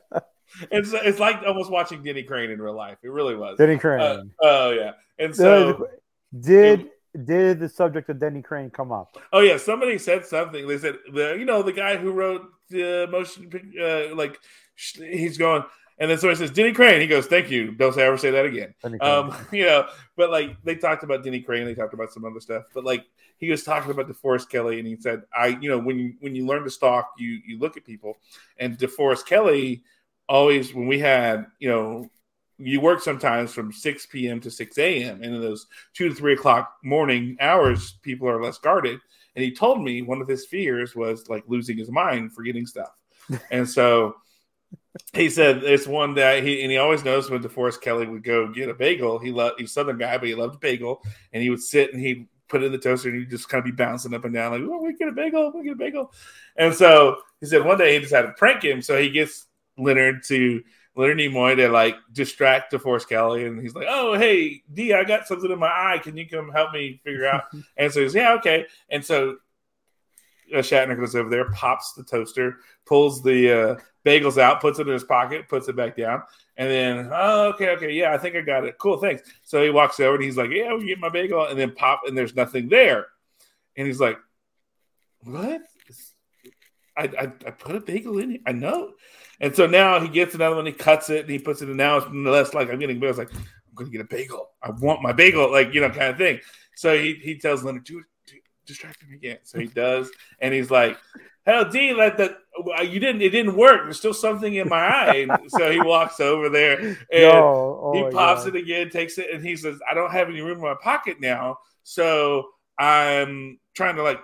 [0.70, 2.98] it's it's like almost watching Denny Crane in real life.
[3.02, 3.58] It really was.
[3.58, 4.00] Denny Crane.
[4.00, 5.88] Uh, oh yeah, and so
[6.40, 6.90] did
[7.24, 9.16] did the subject of Denny Crane come up?
[9.32, 10.66] oh yeah, somebody said something.
[10.66, 14.40] They said the you know the guy who wrote the motion uh, like
[14.76, 15.64] he's going.
[15.98, 17.00] And then somebody says Denny Crane.
[17.00, 17.72] He goes, "Thank you.
[17.72, 21.40] Don't say ever say that again." Um, you know, but like they talked about Denny
[21.40, 23.06] Crane, they talked about some other stuff, but like
[23.38, 26.34] he was talking about DeForest Kelley, and he said, "I, you know, when you when
[26.34, 28.18] you learn to stalk, you you look at people."
[28.58, 29.84] And DeForest Kelley
[30.28, 32.10] always, when we had, you know,
[32.58, 34.40] you work sometimes from six p.m.
[34.40, 35.22] to six a.m.
[35.22, 39.00] and in those two to three o'clock morning hours, people are less guarded.
[39.34, 42.92] And he told me one of his fears was like losing his mind, forgetting stuff,
[43.50, 44.16] and so
[45.12, 48.52] he said it's one that he and he always knows when DeForest Kelley would go
[48.52, 49.18] get a bagel.
[49.18, 52.00] He loved he's a southern guy, but he loved bagel, and he would sit and
[52.00, 54.34] he'd put it in the toaster and he'd just kind of be bouncing up and
[54.34, 56.12] down like, "Oh, we get a bagel, we get a bagel."
[56.56, 59.46] And so he said one day he decided to prank him, so he gets
[59.78, 60.62] Leonard to
[60.94, 65.26] Leonard Nimoy to like distract DeForest Kelley, and he's like, "Oh, hey D, I got
[65.26, 65.98] something in my eye.
[66.02, 67.44] Can you come help me figure out?"
[67.76, 68.66] and so he's yeah, okay.
[68.90, 69.36] And so
[70.52, 74.92] Shatner goes over there, pops the toaster, pulls the uh, bagels out, puts it in
[74.92, 76.22] his pocket, puts it back down,
[76.56, 78.78] and then, oh, okay, okay, yeah, I think I got it.
[78.78, 79.22] Cool, thanks.
[79.42, 82.02] So he walks over and he's like, yeah, we get my bagel, and then pop,
[82.06, 83.06] and there's nothing there.
[83.76, 84.18] And he's like,
[85.20, 85.62] what?
[86.96, 88.40] I, I, I put a bagel in it.
[88.46, 88.92] I know.
[89.38, 91.76] And so now he gets another one, he cuts it, and he puts it in.
[91.76, 93.18] Now it's less like I'm getting bagels.
[93.18, 94.48] Like I'm going to get a bagel.
[94.62, 96.40] I want my bagel, like you know, kind of thing.
[96.74, 98.04] So he, he tells Leonard, dude
[98.66, 99.38] distract him again.
[99.44, 100.98] So he does, and he's like,
[101.46, 102.36] "Hell, D, let the
[102.78, 103.22] uh, you didn't.
[103.22, 103.84] It didn't work.
[103.84, 107.92] There's still something in my eye." And so he walks over there and No, oh
[107.94, 108.54] he pops God.
[108.54, 111.20] it again, takes it, and he says, "I don't have any room in my pocket
[111.20, 112.48] now, so
[112.78, 114.20] I'm trying to like."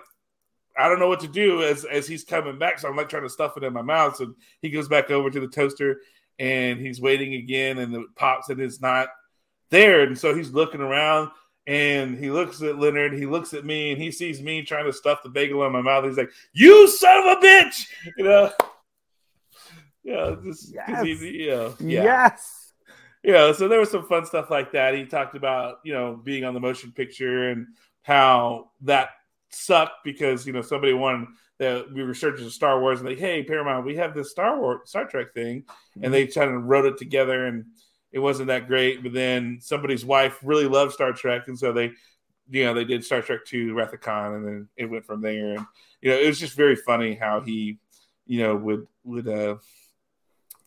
[0.75, 3.21] I don't know what to do as as he's coming back, so I'm like trying
[3.21, 4.15] to stuff it in my mouth.
[4.15, 6.01] So he goes back over to the toaster
[6.39, 9.09] and he's waiting again, and it pops and it's not
[9.69, 11.29] there, and so he's looking around
[11.65, 14.93] and he looks at Leonard, he looks at me, and he sees me trying to
[14.93, 16.05] stuff the bagel in my mouth.
[16.05, 17.85] He's like, "You son of a bitch!"
[18.17, 18.51] You know,
[20.03, 21.21] yeah, just he, Yes.
[21.21, 22.73] you know, yeah, Yes.
[23.23, 23.51] yeah.
[23.53, 24.95] So there was some fun stuff like that.
[24.95, 27.67] He talked about you know being on the motion picture and
[28.01, 29.09] how that
[29.49, 33.43] sucked because you know somebody wanted that we were searching Star Wars and like, hey
[33.43, 35.63] Paramount, we have this Star Wars Star Trek thing,
[35.95, 36.11] and mm-hmm.
[36.11, 37.65] they kind of wrote it together and
[38.13, 39.01] it wasn't that great.
[39.01, 41.91] But then somebody's wife really loved Star Trek, and so they,
[42.49, 45.19] you know, they did Star Trek Two, Wrath of Khan, and then it went from
[45.19, 45.55] there.
[45.55, 45.65] And
[45.99, 47.79] you know, it was just very funny how he,
[48.27, 49.55] you know, would would uh,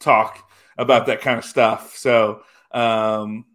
[0.01, 1.97] talk about that kind of stuff.
[1.97, 3.47] So um,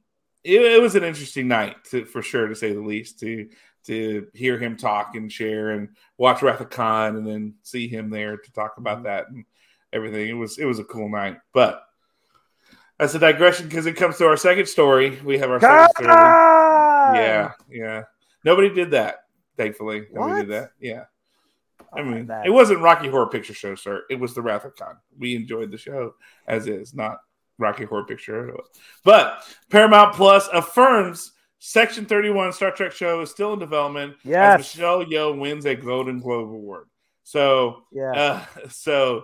[0.44, 3.20] it, it was an interesting night to, for sure, to say the least.
[3.20, 3.50] To
[3.88, 8.10] to hear him talk and share and watch Wrath of Khan, and then see him
[8.10, 9.44] there to talk about that and
[9.92, 10.30] everything.
[10.30, 11.84] It was it was a cool night, but.
[13.02, 15.20] That's a digression because it comes to our second story.
[15.26, 16.08] We have our second story.
[16.08, 18.04] Yeah, yeah.
[18.46, 19.24] Nobody did that,
[19.58, 20.06] thankfully.
[20.14, 20.70] Nobody did that.
[20.80, 21.06] Yeah.
[21.92, 24.04] I mean, that- it wasn't Rocky Horror Picture Show, sir.
[24.12, 24.98] It was the Wrath of Khan.
[25.18, 26.14] We enjoyed the show
[26.48, 27.18] as is, not
[27.58, 28.64] Rocky Horror Picture Show.
[29.04, 34.60] But Paramount Plus affirms Section 31 Star Trek show is still in development Yes.
[34.60, 36.88] as Michelle Yeoh wins a Golden Globe Award.
[37.24, 38.12] So, Yeah.
[38.12, 39.24] uh, so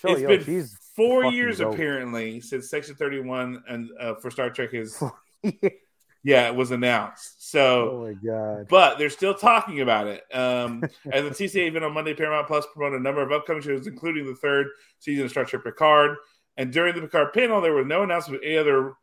[0.00, 1.74] Show it's yo, been four years dope.
[1.74, 5.02] apparently since Section 31 and uh, for Star Trek is
[6.22, 7.50] yeah, it was announced.
[7.50, 8.66] So oh my god.
[8.68, 10.22] but they're still talking about it.
[10.32, 13.86] Um, at the TCA event on Monday, Paramount Plus promoted a number of upcoming shows,
[13.86, 14.68] including the third
[15.00, 16.16] season of Star Trek Picard.
[16.56, 18.94] And during the Picard panel, there was no announcement of any other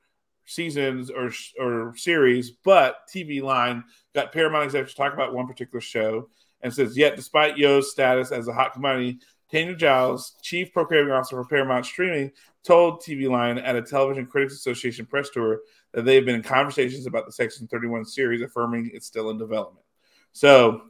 [0.45, 5.81] seasons or or series, but TV Line got Paramount executives to talk about one particular
[5.81, 6.29] show
[6.62, 9.19] and says, yet despite Yeoh's status as a hot commodity,
[9.51, 12.31] Tanya Giles, chief programming officer for Paramount Streaming,
[12.63, 15.60] told TV Line at a Television Critics Association press tour
[15.93, 19.38] that they have been in conversations about the Section 31 series, affirming it's still in
[19.38, 19.86] development.
[20.34, 20.81] So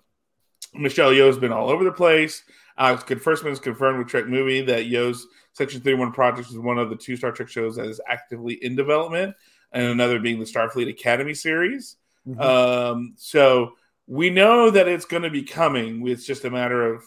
[0.74, 2.44] Michelle Yeoh's been all over the place.
[2.78, 6.90] Alex Kurtzman has confirmed with Trek Movie that Yeoh's Section 31 project is one of
[6.90, 9.36] the two Star Trek shows that is actively in development,
[9.72, 11.98] and another being the Starfleet Academy series.
[12.28, 12.42] Mhm.
[12.42, 13.76] Um, so
[14.08, 16.08] we know that it's going to be coming.
[16.08, 17.04] It's just a matter of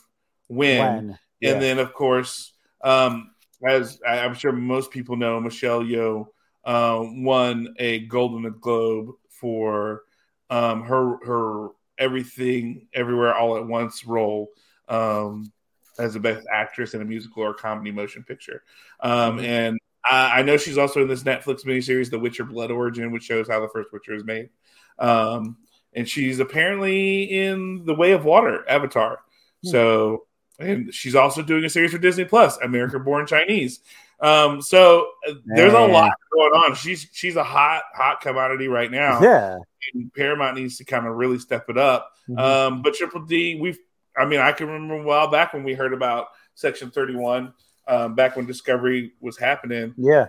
[0.46, 1.06] when.
[1.06, 1.18] when?
[1.40, 1.52] Yeah.
[1.52, 3.30] And then, of course, um,
[3.66, 6.26] as I'm sure most people know, Michelle Yeoh
[6.64, 10.02] uh, won a Golden Globe for
[10.50, 14.50] um, her her everything everywhere all at once role
[14.88, 15.52] um,
[15.98, 18.62] as the best actress in a musical or comedy motion picture.
[19.00, 19.44] Um, Mhm.
[19.44, 23.24] And I, I know she's also in this Netflix miniseries, The Witcher Blood Origin, which
[23.24, 24.50] shows how the first Witcher is made.
[24.98, 25.56] Um,
[25.92, 29.18] and she's apparently in The Way of Water, Avatar.
[29.64, 29.70] Hmm.
[29.70, 30.26] So,
[30.58, 33.80] and she's also doing a series for Disney Plus, America Born Chinese.
[34.20, 36.74] Um, so uh, there's a lot going on.
[36.74, 39.20] She's she's a hot hot commodity right now.
[39.20, 39.58] Yeah.
[39.94, 42.12] And Paramount needs to kind of really step it up.
[42.28, 42.38] Mhm.
[42.38, 43.78] Um, but Triple D, we've
[44.16, 47.54] I mean, I can remember a while back when we heard about Section 31,
[47.86, 49.94] um, back when Discovery was happening.
[49.96, 50.26] yeah.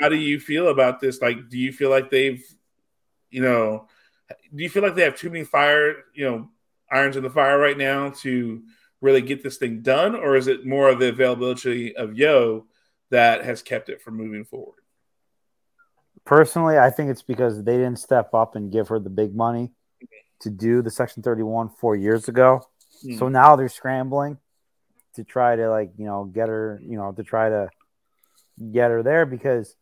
[0.00, 1.20] How do you feel about this?
[1.20, 2.42] Like, do you feel like they've,
[3.30, 3.88] you know,
[4.54, 6.48] do you feel like they have too many fire, you know,
[6.90, 8.62] irons in the fire right now to
[9.02, 12.64] really get this thing done, or is it more of the availability of Yeoh
[13.10, 14.78] that has kept it from moving forward?
[16.24, 19.72] Personally, I think it's because they didn't step up and give her the big money
[20.40, 22.62] to do the Section 31 four years ago.
[23.02, 23.18] Hmm.
[23.18, 24.38] So now they're scrambling
[25.16, 27.68] to try to like, you know, get her, you know, to try to
[28.70, 29.74] get her there because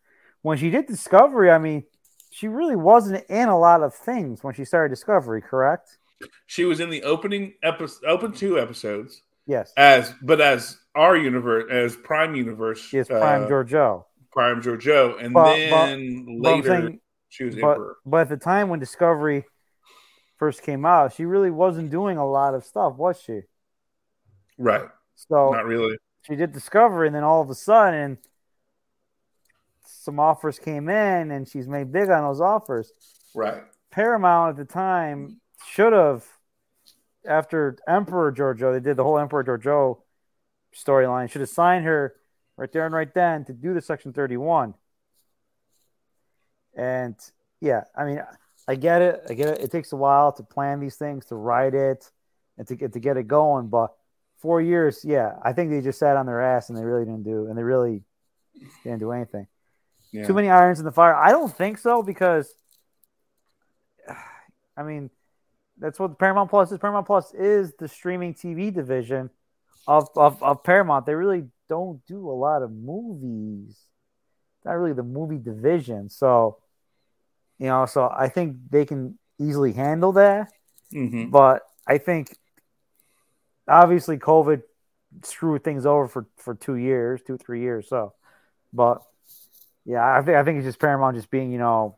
[0.42, 1.84] when she did Discovery, I mean,
[2.30, 5.98] she really wasn't in a lot of things when she started Discovery, correct?
[6.46, 9.72] She was in the opening episode, open two episodes Yes.
[9.76, 14.04] as, but as our universe, as Prime Universe, She is Prime uh, Georgiou.
[14.32, 17.96] Prime Georgiou, and But- then But later saying, she was but, Emperor.
[18.04, 19.44] but at the time when Discovery
[20.36, 23.42] first came out, she really wasn't doing a lot of stuff, was she?
[24.58, 24.88] Right?
[25.16, 25.96] So Not really.
[26.22, 28.18] she did Discovery, and then all of a sudden,
[29.84, 32.92] some offers came in, and she's made big on those offers.
[33.34, 33.64] Right.
[33.90, 36.24] Paramount at the time should have
[37.26, 39.98] after Emperor Georgiou, they did the whole Emperor Georgiou
[40.74, 41.30] storyline.
[41.30, 42.14] Should have signed her
[42.56, 44.74] right there and right then to do the Section 31.
[46.76, 47.16] And
[47.60, 48.22] yeah, I mean,
[48.66, 49.22] I get it.
[49.28, 49.60] I get it.
[49.60, 52.10] It takes a while to plan these things, to write it,
[52.56, 53.68] and to get to get it going.
[53.68, 53.92] But
[54.38, 57.24] four years, yeah, I think they just sat on their ass and they really didn't
[57.24, 58.04] do, and they really
[58.84, 59.46] didn't do anything.
[60.12, 60.26] Yeah.
[60.26, 61.14] Too many irons in the fire.
[61.14, 62.52] I don't think so because,
[64.76, 65.10] I mean,
[65.80, 66.78] that's what Paramount Plus is.
[66.78, 69.30] Paramount Plus is the streaming TV division
[69.86, 71.06] of, of, of Paramount.
[71.06, 73.76] They really don't do a lot of movies.
[74.64, 76.10] Not really the movie division.
[76.10, 76.58] So,
[77.58, 80.52] you know, so I think they can easily handle that.
[80.92, 81.30] Mhm.
[81.30, 82.36] But I think
[83.66, 84.62] obviously COVID
[85.22, 87.88] screwed things over for, for two years, two, three years.
[87.88, 88.12] So,
[88.72, 89.02] but
[89.84, 91.96] yeah, I think I think it's just Paramount just being, you know,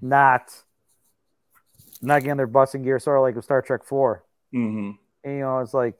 [0.00, 0.52] not
[2.06, 4.24] not getting their butts in gear, sort of like with Star Trek Four.
[4.54, 4.98] Mhm.
[5.24, 5.98] And, you know, it's like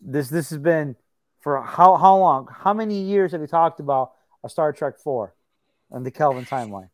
[0.00, 0.96] this this has been
[1.40, 2.48] for how how long?
[2.50, 4.12] How many years have we talked about
[4.44, 5.34] a Star Trek Four
[5.90, 6.90] and the Kelvin timeline?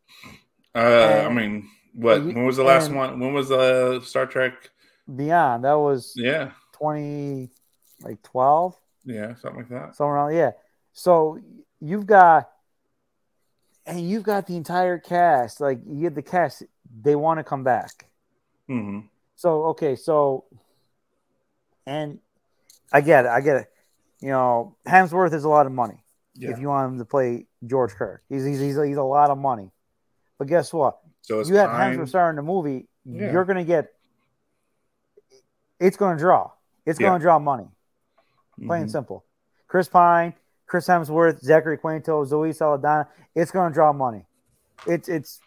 [0.75, 2.21] Uh, I mean, what?
[2.23, 3.19] you- When was the last one?
[3.21, 4.71] When was the Star Trek?
[5.15, 7.51] Beyond that was Yeah, twenty
[8.03, 8.77] like twelve.
[9.05, 9.95] yeah, something like that.
[9.97, 10.51] somewhere around yeah
[10.93, 11.39] so
[11.81, 12.51] you've got
[13.87, 16.65] and you've got the entire cast like you get the cast
[17.03, 18.07] they want to come back
[18.67, 19.01] hmm
[19.37, 20.45] so okay so
[21.87, 22.19] and
[22.93, 23.67] i get it i get it
[24.21, 25.99] you know hemsworth is a lot of money
[26.35, 26.51] Yeah.
[26.51, 29.39] if you want him to play george kirk he's, he's, he's, he's a lot of
[29.39, 29.71] money
[30.39, 31.99] but guess what so you have time.
[31.99, 33.33] hemsworth starring the movie Yeah.
[33.33, 33.93] you're gonna get
[35.79, 36.51] it's gonna draw
[36.85, 37.09] it's Yeah.
[37.09, 37.69] gonna draw money
[38.67, 38.93] plain and Mhm.
[38.93, 39.25] simple.
[39.69, 40.33] Chris Pine,
[40.67, 43.07] Chris Hemsworth, Zachary Quinto, Zoe Saldana.
[43.35, 44.25] It's going to draw money.
[44.87, 45.41] It's it's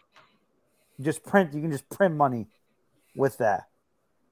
[1.02, 1.54] just print.
[1.56, 2.46] You can just print money
[3.20, 3.66] with that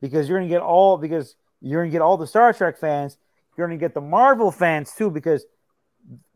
[0.02, 2.78] because you're going to get all because you're going to get all the Star Trek
[2.78, 3.18] fans.
[3.56, 5.46] You're going to get the Marvel fans too because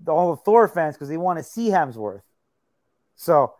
[0.07, 2.21] all the Thor fans because they want to see Hemsworth.
[3.15, 3.53] So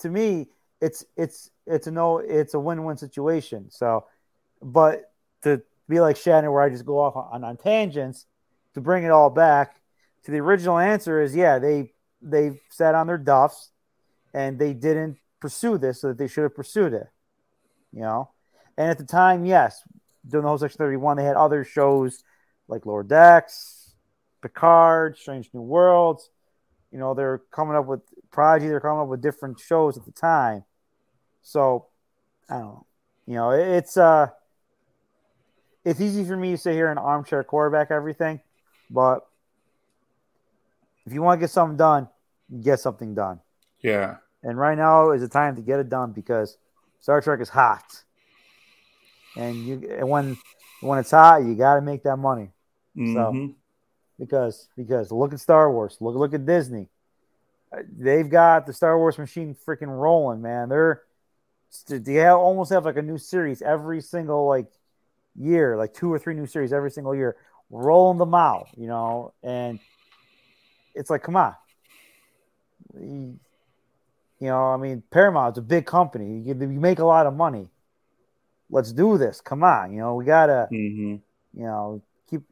[0.00, 0.48] to me,
[0.80, 3.70] it's it's it's a no, it's a win-win situation.
[3.70, 4.04] So,
[4.60, 8.26] but to be like Shannon, where I just go off on, on tangents
[8.74, 9.80] to bring it all back
[10.24, 13.70] to the original answer is yeah, they they sat on their duffs
[14.34, 17.06] and they didn't pursue this so that they should have pursued it.
[17.94, 18.30] You know?
[18.76, 19.82] And at the time, yes,
[20.28, 22.24] during the whole section 31, they had other shows
[22.68, 23.94] like Lower Decks,
[24.42, 26.30] Picard, Strange New Worlds.
[26.90, 30.12] You know, they're coming up with Prodigy, they're coming up with different shows at the
[30.12, 30.64] time.
[31.42, 31.86] So
[32.48, 32.86] I don't know.
[33.26, 34.28] You know, it's uh
[35.84, 38.40] it's easy for me to sit here and armchair quarterback everything,
[38.90, 39.26] but
[41.06, 42.08] if you want to get something done,
[42.62, 43.40] get something done.
[43.82, 44.16] Yeah.
[44.42, 46.56] And right now is the time to get it done because
[47.04, 48.02] Star Trek is hot.
[49.36, 50.38] And you and when
[50.80, 52.50] when it's hot, you got to make that money
[53.30, 53.54] Mhm.
[54.18, 56.88] because because look at Star Wars, look look at Disney.
[57.70, 60.70] Uh, They've got the Star Wars machine freaking rolling, man.
[60.70, 61.02] They're
[61.88, 64.72] they have, almost have like a new series every single like
[65.36, 67.36] year, like two or three new series every single year,
[67.68, 69.34] rolling them out, you know.
[69.42, 69.78] And
[70.94, 71.54] it's like, come on,
[74.40, 76.40] you know, I mean, Paramount's a big company.
[76.40, 77.68] You, you make a lot of money.
[78.70, 79.40] Let's do this.
[79.40, 81.20] Come on, you know, we gotta Mhm.
[81.52, 82.42] you know, keep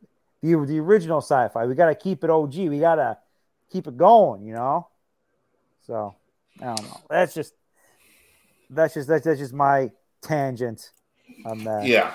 [0.42, 1.66] the the original sci-fi.
[1.66, 2.68] We got to keep it OG.
[2.68, 3.18] We got to
[3.70, 4.88] keep it going, you know.
[5.86, 6.14] So
[6.60, 7.00] I don't know.
[7.10, 7.54] That's just
[8.70, 9.90] that's just that's, that's just my
[10.20, 10.90] tangent
[11.44, 11.86] on that.
[11.86, 12.14] Yeah.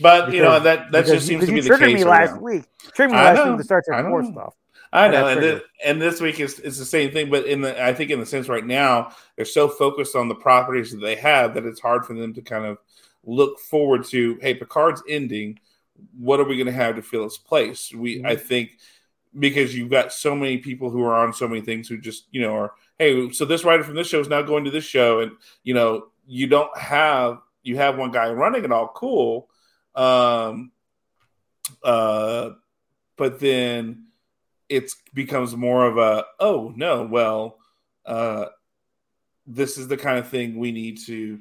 [0.00, 2.40] But you know that that just seems to because be the case me last now.
[2.40, 2.64] week.
[2.94, 4.54] Triggered me last week to start Trek Four stuff.
[4.92, 7.60] I I know, and this, and this week is it's the same thing, but in
[7.60, 10.98] the I think in the sense right now they're so focused on the properties that
[11.00, 12.78] they have that it's hard for them to kind of
[13.24, 14.38] look forward to.
[14.40, 15.60] Hey, Picard's ending.
[16.18, 17.92] What are we going to have to fill its place?
[17.92, 18.46] We I Mm-hmm.
[18.46, 18.78] think
[19.38, 22.40] because you've got so many people who are on so many things who just you
[22.40, 25.20] know are hey, so this writer from this show is now going to this show,
[25.20, 29.48] and you know you don't have you have one guy running it all cool.
[29.94, 30.72] Um,
[31.82, 32.50] uh,
[33.16, 34.07] but then
[34.68, 37.58] it becomes more of a oh no well
[38.06, 38.46] uh
[39.46, 41.38] this is the kind of thing we need to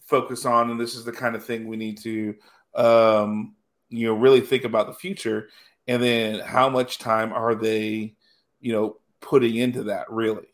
[0.00, 2.34] focus on and this is the kind of thing we need to
[2.74, 3.54] um
[3.88, 5.48] you know really think about the future
[5.86, 8.14] and then how much time are they
[8.60, 10.46] you know putting into that really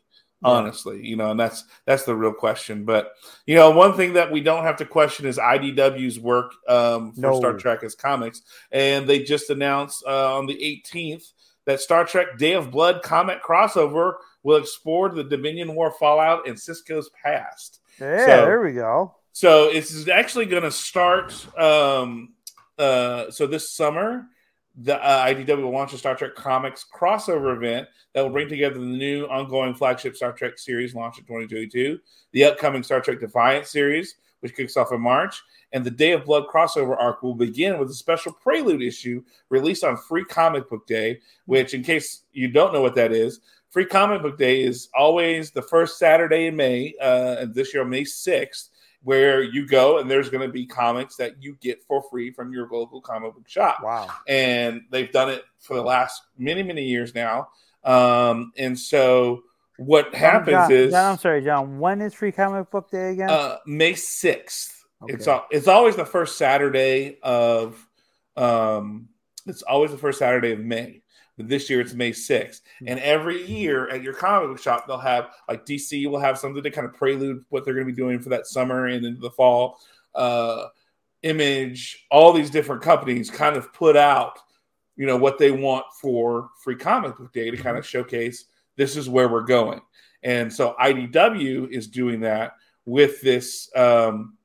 [0.42, 0.50] Yeah.
[0.50, 3.12] honestly you know and that's that's the real question but
[3.46, 7.20] you know one thing that we don't have to question is idw's work um for
[7.20, 7.38] No.
[7.38, 11.32] star trek as comics and they just announced uh, on the 18th
[11.66, 16.56] that Star Trek Day of Blood comic crossover will explore the Dominion War fallout and
[16.56, 17.80] Sisko's past.
[18.00, 19.14] Yeah, So- there we go.
[19.32, 21.32] so it's actually going to start.
[21.58, 22.34] Um,
[22.78, 24.26] uh, so this summer,
[24.76, 28.74] the uh, IDW will launch a Star Trek comics crossover event that will bring together
[28.78, 31.98] the new ongoing flagship Star Trek series launched in 2022,
[32.32, 35.42] the upcoming Star Trek Defiant series, which kicks off in March,
[35.72, 39.82] and the Day of Blood crossover arc will begin with a special prelude issue released
[39.82, 43.40] on Free Comic Book Day, which, in case you don't know what that is,
[43.70, 47.86] Free Comic Book Day is always the first Saturday in May, uh, and this year,
[47.86, 48.68] May 6th
[49.02, 52.50] where you go and there's going to be comics that you get for free from
[52.54, 53.80] your local comic book shop.
[53.82, 54.08] Wow.
[54.26, 57.48] And they've done it for the last many, many years now.
[57.84, 59.42] Um, and so
[59.76, 61.78] what happens John, is John, I'm sorry, John.
[61.78, 63.30] When is Free Comic Book Day again?
[63.30, 64.82] uh, May 6th.
[65.02, 65.14] Okay.
[65.14, 67.86] It's it's always the first Saturday of
[68.36, 69.08] um
[69.46, 71.02] it's always the first Saturday of May.
[71.36, 72.60] But this year it's May 6th.
[72.78, 72.88] Hmm.
[72.88, 76.62] And every year at your comic book shop, they'll have like DC will have something
[76.62, 79.20] to kind of prelude what they're going to be doing for that summer and into
[79.20, 79.80] the fall.
[80.14, 80.66] Uh,
[81.22, 84.38] Image, all these different companies kind of put out,
[84.94, 88.44] you know, what they want for free comic book day to kind of showcase
[88.76, 89.80] this is where we're going.
[90.22, 92.52] And so IDW is doing that
[92.86, 94.36] with this um,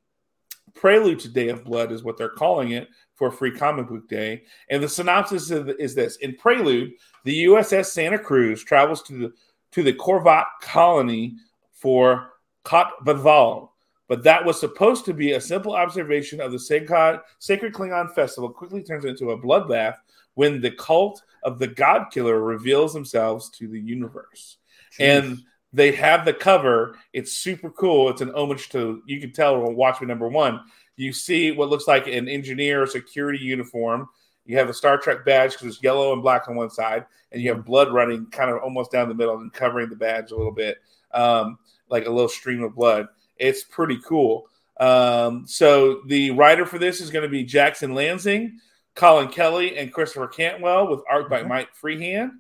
[0.76, 4.44] prelude to Day of Blood, is what they're calling it for Free Comic Book Day.
[4.70, 9.34] And the synopsis is, is this: In Prelude, the USS Santa Cruz travels to the
[9.72, 11.36] to the Korvat colony
[11.72, 12.32] for
[12.66, 13.70] Kot'baval,
[14.08, 18.50] but that was supposed to be a simple observation of the sacred, sacred Klingon festival.
[18.50, 19.96] Quickly turns into a bloodbath
[20.40, 24.56] when the cult of the God Killer reveals themselves to the universe.
[24.98, 25.40] And
[25.74, 26.98] they have the cover.
[27.12, 28.10] It's super cool.
[28.10, 30.62] It's an homage to you can tell on Watchmen number one.
[30.96, 34.08] You see what looks like an engineer security uniform.
[34.46, 37.42] You have a Star Trek badge because it's yellow and black on one side, and
[37.42, 40.38] you have blood running kind of almost down the middle and covering the badge a
[40.38, 40.78] little bit,
[41.14, 41.60] um,
[41.90, 43.08] like a little stream of blood.
[43.36, 44.48] It's pretty cool.
[44.80, 48.60] Um, so the writer for this is going to be Jackson Lansing,
[49.00, 51.48] Colin Kelly, and Christopher Cantwell with art by Mhm.
[51.48, 52.32] Mike Feehan.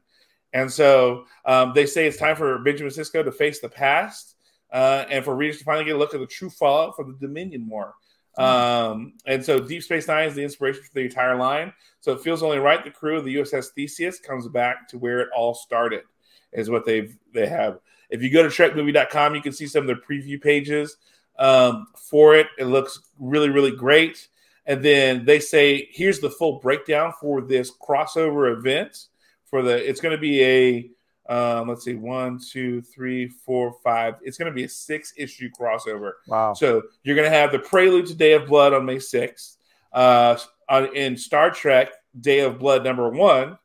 [0.51, 4.35] And so um, they say it's time for Benjamin Sisko to face the past
[4.73, 7.27] uh, and for readers to finally get a look at the true fallout from the
[7.27, 7.93] Dominion War.
[8.37, 11.73] Um, and so Deep Space Nine is the inspiration for the entire line.
[12.01, 15.19] So it feels only right the crew of the USS Theseus comes back to where
[15.19, 16.03] it all started,
[16.51, 17.79] is what they've they have.
[18.09, 20.97] If you go to trekmovie.com, you can see some of the preview pages
[21.37, 22.47] um, for it.
[22.57, 24.27] It looks really, really great.
[24.69, 29.07] And then they say, here's the full breakdown for this crossover event.
[29.45, 30.91] For the, it's going to be a,
[31.33, 34.15] um, let's see, one, two, three, four, five.
[34.21, 36.11] It's going to be a six issue crossover.
[36.27, 36.53] wow.
[36.53, 39.57] So you're going to have the prelude to Day of Blood on May 6th.
[39.91, 40.37] Uh,
[40.69, 41.89] on, in Star Trek
[42.19, 43.57] Day of Blood number one,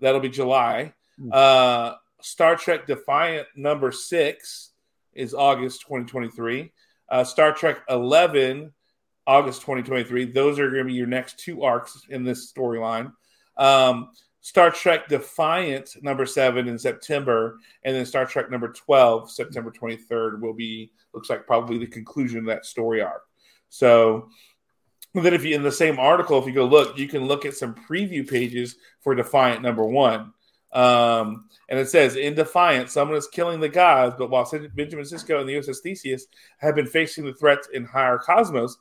[0.00, 0.92] that'll be July.
[1.20, 1.30] Hmm.
[1.32, 4.72] Uh, Star Trek Defiant number six
[5.14, 6.72] is August 2023.
[7.08, 8.72] Uh, Star Trek 11,
[9.28, 10.32] August 2023.
[10.32, 13.12] Those are going to be your next two arcs in this storyline.
[13.58, 14.08] Um,
[14.40, 20.40] Star Trek Defiant number seven in September, and then Star Trek number 12, September 23rd,
[20.40, 23.22] will be, looks like probably the conclusion of that story arc.
[23.68, 24.30] So,
[25.12, 27.54] then if you in the same article, if you go look, you can look at
[27.54, 30.32] some preview pages for Defiant number one.
[30.72, 35.40] Um, and it says, in Defiant, someone is killing the gods, but while Benjamin Sisko
[35.40, 36.26] and the USS Theseus
[36.58, 38.78] have been facing the threats in higher cosmos,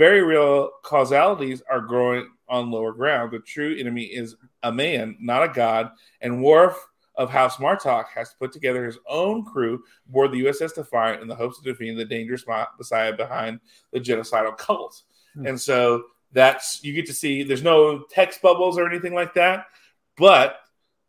[0.00, 3.32] very real causalities are growing on lower ground.
[3.32, 5.90] The true enemy is a man, not a god,
[6.22, 6.74] and Worf
[7.16, 11.28] of House Martok has to put together his own crew aboard the USS Defiant in
[11.28, 12.46] the hopes of defeating the dangerous
[12.78, 13.60] messiah behind
[13.92, 15.02] the genocidal cult.
[15.34, 15.48] Hmm.
[15.48, 19.66] And so that's you get to see there's no text bubbles or anything like that,
[20.16, 20.60] but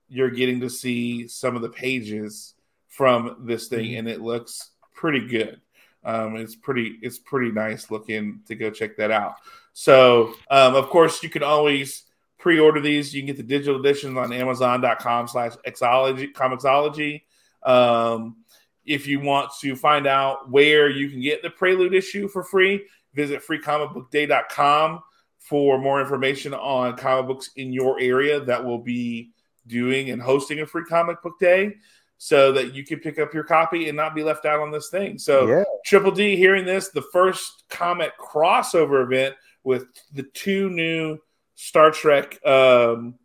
[0.09, 2.55] you're getting to see some of the pages
[2.89, 5.61] from this thing, and it looks pretty good.
[6.03, 9.35] Um, it's pretty it's pretty nice looking to go check that out.
[9.73, 12.03] So um, of course you can always
[12.37, 13.13] pre-order these.
[13.13, 17.21] You can get the digital editions on Amazon.com slash Xology Comixology.
[17.63, 18.37] Um,
[18.83, 22.83] if you want to find out where you can get the Prelude issue for free,
[23.13, 25.01] visit freecomicbookday.com
[25.37, 29.31] for more information on comic books in your area that will be
[29.67, 31.75] doing and hosting a free comic book day
[32.23, 34.89] so that you can pick up your copy and not be left out on this
[34.89, 35.17] thing.
[35.17, 35.63] So Yeah.
[35.83, 41.17] Triple D hearing this, the first comic crossover event with the two new
[41.55, 43.15] Star Trek um,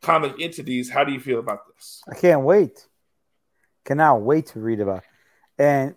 [0.00, 0.88] comic entities.
[0.88, 2.02] How do you feel about this?
[2.08, 2.86] I can't wait.
[3.84, 4.98] Cannot wait to read about.
[4.98, 5.04] it.
[5.62, 5.96] And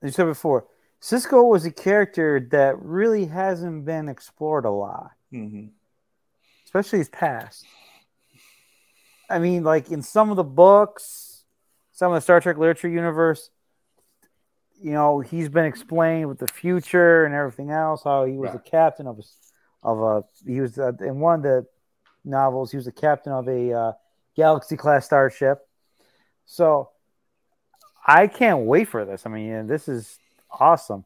[0.00, 0.66] as you said before,
[1.02, 5.66] Sisko was a character that really hasn't been explored a lot, Mm-hmm.
[6.64, 7.66] especially his past.
[9.34, 11.44] I mean, like in some of the books,
[11.92, 13.50] some of the Star Trek literature universe,
[14.80, 18.02] you know, he's been explained with the future and everything else.
[18.04, 18.60] How he was Right.
[18.66, 19.22] a captain of a
[19.82, 21.66] of a he was uh, in one of the
[22.24, 22.70] novels.
[22.70, 23.92] He was the captain of a uh,
[24.36, 25.58] Galaxy class starship.
[26.46, 26.90] So
[28.06, 29.26] I can't wait for this.
[29.26, 30.18] I mean, this is
[30.50, 31.04] awesome.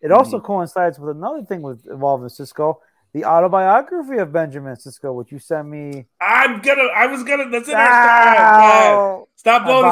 [0.00, 0.46] It also Mm-hmm.
[0.46, 2.78] coincides with another thing with involving Sisko,
[3.12, 6.06] the autobiography of Benjamin Sisko, which you sent me.
[6.20, 6.84] I'm gonna.
[6.94, 7.48] I was gonna.
[7.48, 8.36] That's the next time.
[8.36, 9.28] Guys, Ow!
[9.36, 9.88] Stop blowing the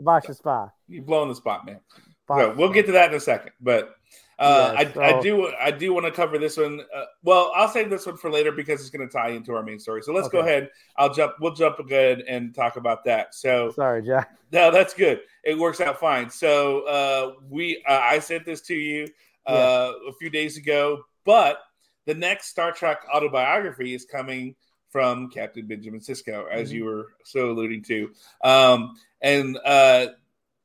[0.00, 0.36] Botched it.
[0.36, 0.72] spot.
[0.88, 1.80] You're blowing the spot, man.
[2.28, 3.94] So we'll get to that in a second, but
[4.38, 6.82] uh, Yeah, I, I do I do want to cover this one.
[6.94, 9.62] Uh, well, I'll save this one for later because it's going to tie into our
[9.62, 10.02] main story.
[10.02, 10.68] So let's go ahead.
[10.96, 11.34] I'll jump.
[11.40, 13.34] We'll jump ahead and talk about that.
[13.34, 14.36] So Sorry, Jack.
[14.52, 15.20] no, that's good.
[15.42, 16.28] It works out fine.
[16.28, 19.08] So uh, we uh, I sent this to you
[19.46, 21.60] uh, a few days ago, but
[22.08, 24.56] the next Star Trek autobiography is coming
[24.88, 26.74] from Captain Benjamin Sisko, as Mhm.
[26.76, 28.10] you were so alluding to.
[28.42, 30.06] Um, and uh,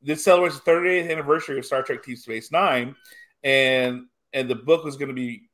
[0.01, 2.95] this celebrates the 30th anniversary of Star Trek Deep Space Nine,
[3.43, 5.49] and and the book was going to be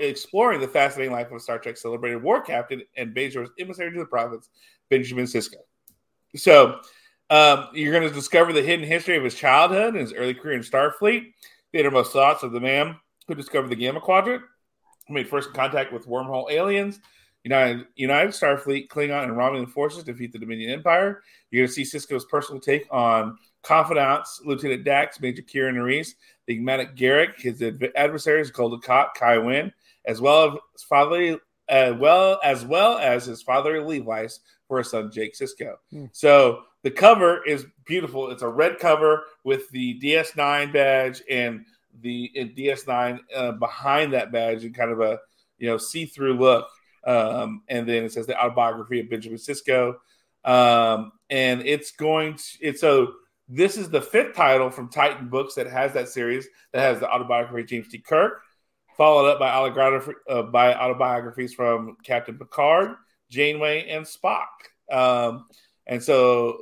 [0.00, 4.06] exploring the fascinating life of Star Trek celebrated war captain and Bajor's emissary to the
[4.06, 4.48] prophets,
[4.88, 5.56] Benjamin Sisko.
[6.34, 6.80] So
[7.28, 10.54] um, you're going to discover the hidden history of his childhood and his early career
[10.56, 11.34] in Starfleet,
[11.72, 12.96] the innermost thoughts of the man
[13.28, 14.42] who discovered the Gamma Quadrant,
[15.08, 17.00] made first contact with wormhole aliens,
[17.44, 21.22] United, United Starfleet, Klingon, and Romulan forces defeat the Dominion Empire.
[21.50, 26.14] You're going to see Sisko's personal take on confidants, Lieutenant Dax, Major Kira Nerys,
[26.46, 29.72] the enigmatic Garak, his adv- adversaries, Gul Dukat, Kai Wynn,
[30.06, 31.38] as well as his fatherly,
[31.68, 35.74] uh, well as well as his father Levi's for his son Jake Sisko.
[35.90, 36.06] Hmm.
[36.12, 38.30] So the cover is beautiful.
[38.30, 41.64] It's a red cover with the DS9 badge and
[42.00, 45.18] the uh, DS9 uh, behind that badge and kind of a
[45.58, 46.68] you know see-through look.
[47.06, 49.94] Um, and then it says the autobiography of Benjamin Sisko.
[50.44, 53.14] Um, and it's going to it's so
[53.48, 57.08] this is the fifth title from Titan Books that has that series that has the
[57.08, 57.98] autobiography of James T.
[57.98, 58.40] Kirk,
[58.96, 62.96] followed up by autobiography uh, by autobiographies from Captain Picard,
[63.30, 64.46] Janeway, and Spock.
[64.90, 65.46] Um,
[65.86, 66.58] and so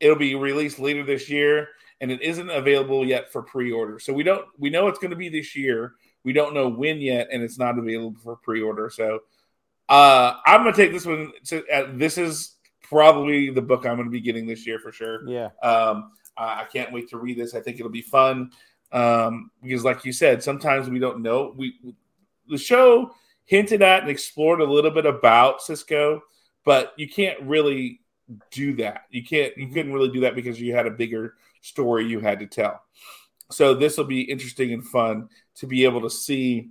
[0.00, 1.68] it'll be released later this year,
[2.00, 3.98] and it isn't available yet for pre-order.
[3.98, 5.94] So we don't we know it's going to be this year.
[6.24, 8.90] We don't know when yet, and it's not available for pre-order.
[8.90, 9.20] So
[9.88, 11.32] uh, I'm going to take this one.
[11.46, 14.92] To, uh, this is probably the book I'm going to be getting this year for
[14.92, 15.28] sure.
[15.28, 15.50] Yeah.
[15.62, 17.54] Um, I I can't wait to read this.
[17.54, 18.50] I think it'll be fun
[18.92, 21.54] um, because, like you said, sometimes we don't know.
[21.56, 21.74] We
[22.48, 23.12] the show
[23.44, 26.20] hinted at and explored a little bit about Sisko,
[26.64, 28.00] but you can't really
[28.50, 29.02] do that.
[29.10, 29.56] You can't.
[29.56, 31.34] You couldn't really do that because you had a bigger
[31.66, 32.82] story you had to tell.
[33.50, 36.70] So this will be interesting and fun to be able to see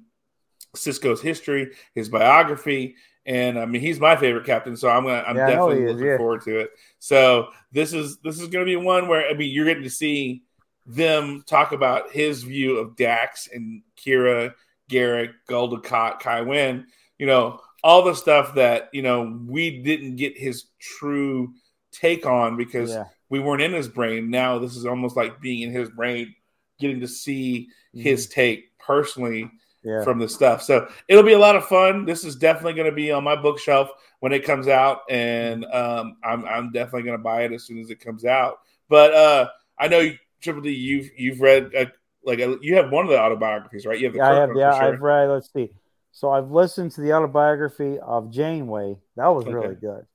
[0.75, 5.35] Sisko's history, his biography, and I mean he's my favorite captain, so I'm gonna I'm
[5.35, 6.17] Yeah, definitely is, looking yeah.
[6.17, 6.71] forward to it.
[6.99, 10.43] So this is this is gonna be one where I mean you're getting to see
[10.85, 14.53] them talk about his view of Dax and Kira,
[14.91, 16.85] Garak, Golden Kai Wynn,
[17.17, 21.53] you know, all the stuff that you know we didn't get his true
[21.99, 23.05] take on because Yeah.
[23.29, 24.29] we weren't in his brain.
[24.29, 26.33] Now this is almost like being in his brain,
[26.79, 29.49] getting to see his take personally
[29.83, 30.03] Yeah.
[30.03, 30.61] from the stuff.
[30.61, 32.05] So it'll be a lot of fun.
[32.05, 33.89] This is definitely going to be on my bookshelf
[34.19, 37.79] when it comes out, and um, I'm I'm definitely going to buy it as soon
[37.79, 38.59] as it comes out.
[38.89, 40.09] But uh, I know
[40.41, 41.85] Triple D, you've you've read uh
[42.23, 43.99] like a, you have one of the autobiographies, right?
[43.99, 44.49] You have the Yeah, I have.
[44.55, 44.93] Yeah, sure.
[44.93, 45.29] I've read.
[45.29, 45.69] Let's see.
[46.11, 48.97] So I've listened to the autobiography of Janeway.
[49.17, 50.05] That was really good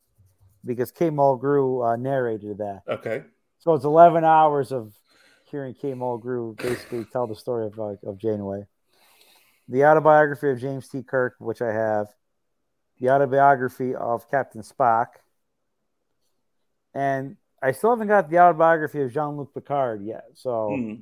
[0.65, 2.83] because Kate Mulgrew uh, narrated that.
[2.89, 3.23] Okay,
[3.59, 4.93] So it's 11 hours of
[5.51, 8.67] hearing Kate Mulgrew basically tell the story of uh, of Janeway.
[9.69, 11.03] The autobiography of James T.
[11.03, 12.09] Kirk, which I have.
[13.01, 15.07] The autobiography of Captain Spock.
[16.93, 20.25] And I still haven't got the autobiography of Jean Luc Picard yet.
[20.35, 20.75] So.
[20.75, 20.95] Hmm.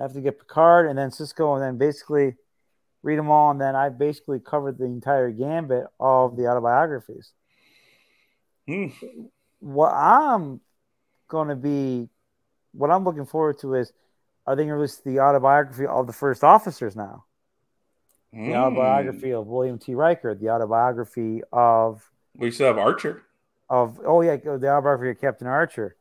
[0.00, 2.34] I have to get Picard and then Cisco and then basically
[3.02, 3.50] read them all.
[3.50, 7.32] And then I've basically covered the entire gambit of the autobiographies.
[8.66, 8.86] Hmm.
[9.60, 10.60] What I'm
[11.28, 12.08] going to be,
[12.72, 13.92] what I'm looking forward to is,
[14.46, 17.24] are they going to release the autobiography of the first officers now?
[18.32, 18.52] The Hmm.
[18.52, 19.94] autobiography of William T.
[19.94, 23.22] Riker, the autobiography of, We still have Archer.
[23.68, 25.96] of oh yeah, the autobiography of Captain Archer,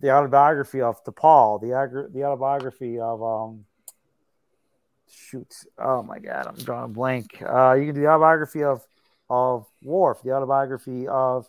[0.00, 3.64] the autobiography of DePaul, the the autobiography of um,
[5.08, 7.42] shoot, oh my god, I'm drawing a blank.
[7.42, 8.82] Uh, you can do the autobiography of
[9.28, 11.48] of Worf, the autobiography of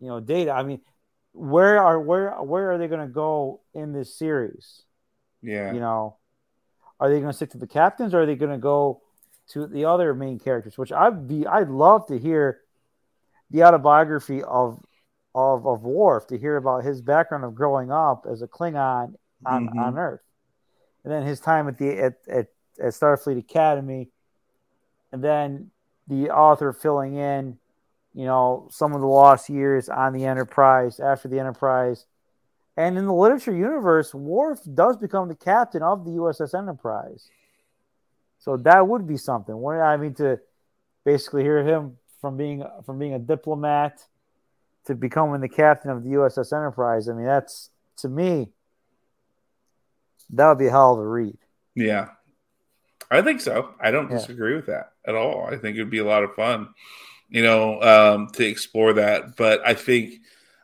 [0.00, 0.52] you know Data.
[0.52, 0.80] I mean,
[1.32, 4.82] where are where where are they going to go in this series?
[5.42, 5.72] Yeah.
[5.72, 6.16] You know,
[7.00, 9.02] are they going to stick to the captains, or are they going to go
[9.48, 10.78] to the other main characters?
[10.78, 12.60] Which I'd be, I'd love to hear
[13.50, 14.82] the autobiography of
[15.34, 19.14] of of Worf to hear about his background of growing up as a Klingon
[19.44, 19.76] on Mhm.
[19.78, 20.20] on Earth.
[21.04, 22.46] and then his time at the at, at,
[22.80, 24.08] at Starfleet Academy,
[25.12, 25.70] and then
[26.06, 27.58] the author filling in,
[28.14, 32.06] you know, some of the lost years on the Enterprise after the Enterprise.
[32.76, 37.28] And in the literature universe, Worf does become the captain of the USS Enterprise.
[38.38, 39.56] So that would be something.
[39.56, 40.40] What I mean to
[41.04, 44.04] basically hear him from being from being a diplomat
[44.86, 47.08] to becoming the captain of the USS Enterprise.
[47.08, 48.50] I mean, that's to me
[50.30, 51.38] that would be a hell of a read.
[51.74, 52.08] Yeah,
[53.10, 53.74] I think so.
[53.80, 54.18] I don't Yeah.
[54.18, 55.46] disagree with that at all.
[55.46, 56.68] I think it would be a lot of fun,
[57.34, 59.36] you know, um, to explore that.
[59.36, 60.20] But I think,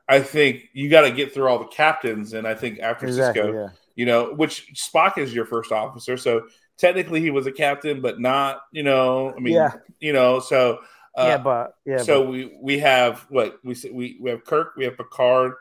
[0.08, 3.42] I think you got to get through all the captains, and I think after Exactly.
[3.42, 3.68] Sisko, Yeah.
[3.96, 6.46] you know, which Spock is your first officer, so
[6.78, 9.72] technically he was a captain, but not, you know, I mean, Yeah.
[9.98, 10.78] you know, so.
[11.16, 11.98] Uh, yeah, but yeah.
[11.98, 15.54] so but, we we have what we we we have Kirk, we have Picard,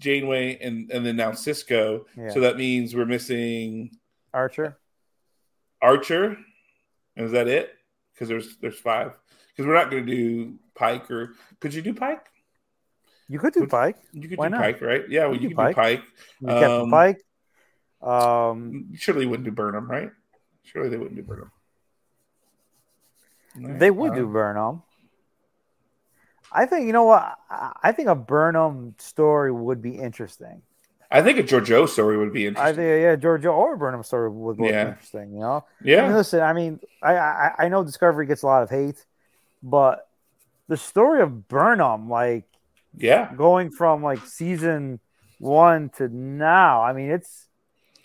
[0.00, 2.04] Janeway, and and then now Sisko.
[2.14, 2.28] Yeah.
[2.28, 3.96] So that means we're missing
[4.34, 4.76] Archer.
[5.80, 6.36] Archer.
[7.16, 7.70] Is that it?
[8.12, 9.18] Because there's there's five.
[9.56, 12.26] Because we're not going to do Pike or could you do Pike?
[13.28, 13.96] You could do Would- Pike.
[14.12, 14.60] You could Why do not?
[14.60, 15.08] Pike, right?
[15.08, 16.02] Yeah, well, You you could do Pike.
[16.40, 17.22] You Captain Um, Pike.
[18.02, 20.10] Um, Surely they wouldn't do Burnham, right?
[20.64, 21.50] Surely they wouldn't do Burnham.
[23.58, 24.82] Right, they would uh, do Burnham.
[26.52, 27.36] I think you know what.
[27.50, 30.62] I I think a Burnham story would be interesting.
[31.10, 32.72] I think a Georgiou story would be interesting.
[32.74, 34.88] I think yeah, Georgiou or Burnham story would look Yeah.
[34.90, 35.32] interesting.
[35.32, 35.64] You know.
[35.80, 36.40] I yeah, mean, listen.
[36.42, 39.04] I mean, I, I I know Discovery gets a lot of hate,
[39.66, 40.08] but
[40.68, 42.44] the story of Burnham, like
[42.96, 43.34] yeah.
[43.34, 45.00] going from like season
[45.38, 47.45] one to now, I mean, it's.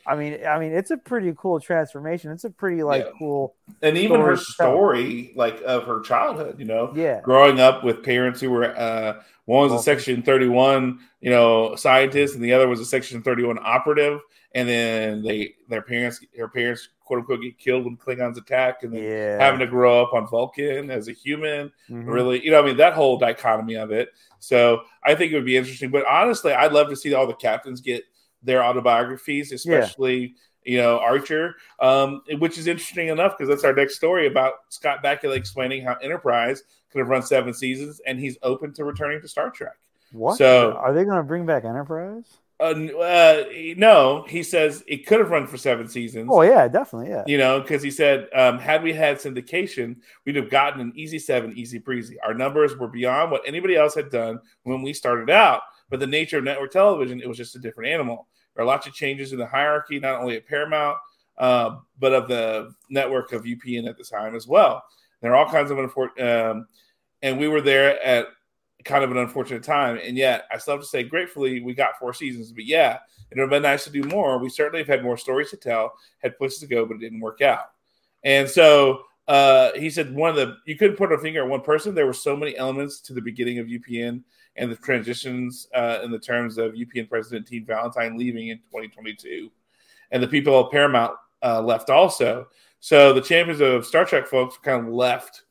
[0.06, 2.32] I mean, I mean, it's a pretty cool transformation.
[2.32, 3.12] It's a pretty like Yeah.
[3.20, 8.04] cool, and even her story like of her childhood, you know, yeah, growing up with
[8.04, 12.54] parents who were uh, one was a Section Thirty One, you know, scientist, and the
[12.54, 14.20] other was a Section Thirty One operative,
[14.56, 18.94] and then they their parents, her parents, quote unquote, get killed when Klingons attack, and
[18.94, 19.38] then yeah.
[19.40, 22.08] having to grow up on Vulcan as a human, Mhm.
[22.08, 24.10] really, you know, I mean, that whole dichotomy of it.
[24.40, 25.92] So I think it would be interesting.
[25.92, 28.04] But honestly, I'd love to see all the captains get
[28.44, 33.96] their autobiographies, especially you know Archer, um, which is interesting enough because that's our next
[33.96, 38.74] story about Scott Bakula explaining how Enterprise could have run seven seasons, and he's open
[38.74, 39.78] to returning to Star Trek.
[40.12, 40.38] What?
[40.38, 42.26] So- are they going to bring back Enterprise?
[42.62, 43.44] Uh, uh,
[43.76, 46.30] no, he says it could have run for seven seasons.
[46.32, 47.10] Oh yeah, definitely.
[47.10, 47.24] Yeah.
[47.26, 51.18] You know, because he said, um, had we had syndication, we'd have gotten an easy
[51.18, 52.20] seven, easy breezy.
[52.22, 55.62] Our numbers were beyond what anybody else had done when we started out.
[55.92, 58.28] But the nature of network television, it was just a different animal.
[58.56, 60.98] There are lots of changes in the hierarchy, not only at Paramount,
[61.38, 64.84] uh, but of the network of UPN at the time as well.
[65.22, 66.68] There are all kinds of unfortunate, um,
[67.22, 68.28] and we were there at
[68.86, 70.00] kind of an unfortunate time.
[70.04, 72.52] And yet, I still have to say, gratefully, we got four seasons.
[72.52, 74.40] But yeah, it would have been nice to do more.
[74.40, 77.20] We certainly have had more stories to tell, had places to go, but it didn't
[77.20, 77.66] work out.
[78.24, 81.62] And so uh, he said one of the you couldn't put a finger on one
[81.62, 81.94] person.
[81.94, 84.24] There were so many elements to the beginning of UPN
[84.56, 89.50] and the transitions uh, in the terms of UPN President Dean Valentine leaving in 2022,
[90.12, 92.48] and the people of Paramount uh, left also.
[92.80, 95.44] So the champions of Star Trek folks kind of left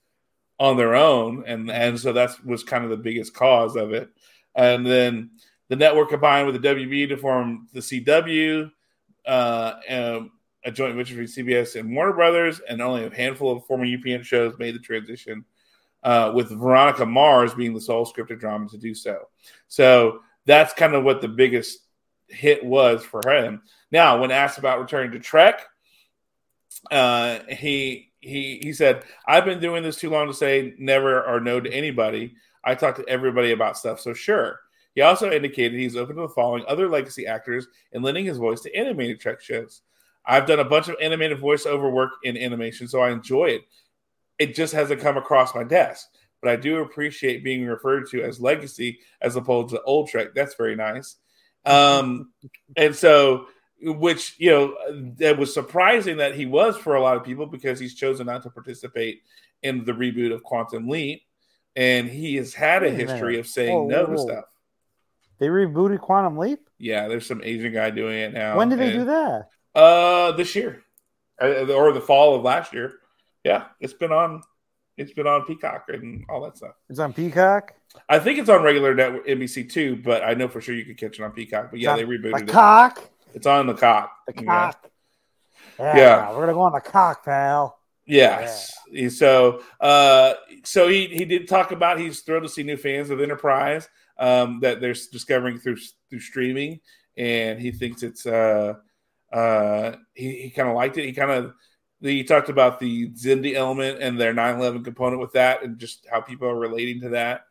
[0.59, 4.11] on their own, and and so that was kind of the biggest cause of it.
[4.55, 5.31] And then
[5.69, 8.71] the network combined with the WB to form the CW,
[9.27, 10.31] uh, and
[10.65, 14.25] a joint venture between CBS and Warner Brothers, and only a handful of former UPN
[14.25, 15.45] shows made the transition,
[16.03, 19.29] uh, with Veronica Mars being the sole scripted drama to do so.
[19.69, 21.79] So that's kind of what the biggest
[22.29, 23.63] hit was for him.
[23.91, 25.63] Now, when asked about returning to Trek,
[26.91, 31.41] uh, he he he said, "I've been doing this too long to say never or
[31.41, 32.35] no to anybody.
[32.65, 34.61] I talk to everybody about stuff, so sure."
[34.95, 38.75] He also indicated he's open to following other legacy actors and lending his voice to
[38.75, 39.83] animated Trek shows.
[40.27, 43.63] I've done a bunch of animated voiceover work in animation, so I enjoy it.
[44.41, 46.09] It just hasn't come across my desk,
[46.43, 50.29] but I do appreciate being referred to as legacy as opposed to old Trek.
[50.35, 51.17] That's very nice.
[51.67, 52.33] Um,
[52.77, 53.47] and so,
[53.83, 54.75] which you know,
[55.19, 58.43] that was surprising that he was for a lot of people because he's chosen not
[58.45, 59.23] to participate
[59.63, 61.23] in the reboot of Quantum Leap,
[61.77, 63.11] and he has had a Wait a minute.
[63.11, 64.45] history of saying Whoa, no whoa, to stuff.
[65.39, 66.61] They rebooted Quantum Leap.
[66.79, 68.57] Yeah, there's some Asian guy doing it now.
[68.57, 69.51] when did they do that?
[69.75, 70.83] Uh, this year,
[71.41, 73.00] Uh, or the fall of last year.
[73.45, 74.43] Yeah, it's been on.
[74.97, 76.75] It's been on Peacock and all that stuff.
[76.91, 77.73] It's on Peacock.
[78.09, 80.99] I think it's on regular network NBC too, but I know for sure you could
[80.99, 81.71] catch it on Peacock.
[81.71, 82.49] But yeah, they rebooted The it.
[82.49, 83.09] cock.
[83.33, 84.13] It's on the cock.
[84.27, 84.43] The Yeah.
[84.45, 84.91] cock.
[85.79, 86.31] Yeah, Yeah.
[86.33, 87.79] we're gonna go on the cock, pal.
[88.05, 88.75] Yes.
[89.11, 90.35] So, uh,
[90.65, 93.89] so he he did talk about he's thrilled to see new fans of Enterprise
[94.19, 95.77] um, that they're discovering through
[96.11, 96.81] through streaming,
[97.17, 98.75] and he thinks it's uh,
[99.33, 101.07] uh, he, he kind of liked it.
[101.07, 101.55] He kind of
[102.01, 106.21] he talked about the Xindi element and their 9/11 component with that, and just how
[106.21, 107.43] people are relating to that,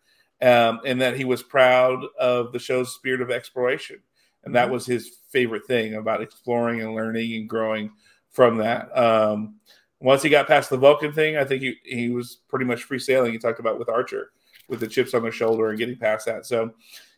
[0.42, 4.02] um, and that he was proud of the show's spirit of exploration,
[4.44, 7.92] and that was his favorite thing about exploring and learning and growing
[8.32, 8.96] from that.
[8.98, 9.56] Um,
[10.00, 13.00] once he got past the Vulcan thing, I think he, he was pretty much free
[13.00, 13.32] sailing.
[13.34, 14.32] He talked about with Archer,
[14.70, 16.46] with the chips on their shoulder and getting past that.
[16.46, 16.72] So,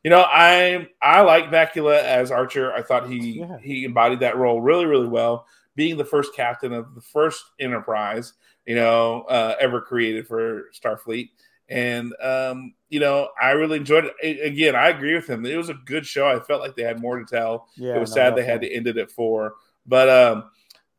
[0.03, 2.73] you know, I I like Bakula as Archer.
[2.73, 3.57] I thought he Yeah.
[3.61, 5.45] he embodied that role really really well,
[5.81, 8.33] being the first captain of the first Enterprise,
[8.67, 11.31] you know, uh, ever created for Starfleet.
[11.69, 14.45] And um, you know, I really enjoyed it.
[14.45, 15.43] Again, I agree with him.
[15.43, 16.27] It was a good show.
[16.27, 18.61] I felt like they had more to tell Yeah, it was no, sad they had
[18.61, 19.55] to end it at four.
[19.87, 20.51] But um,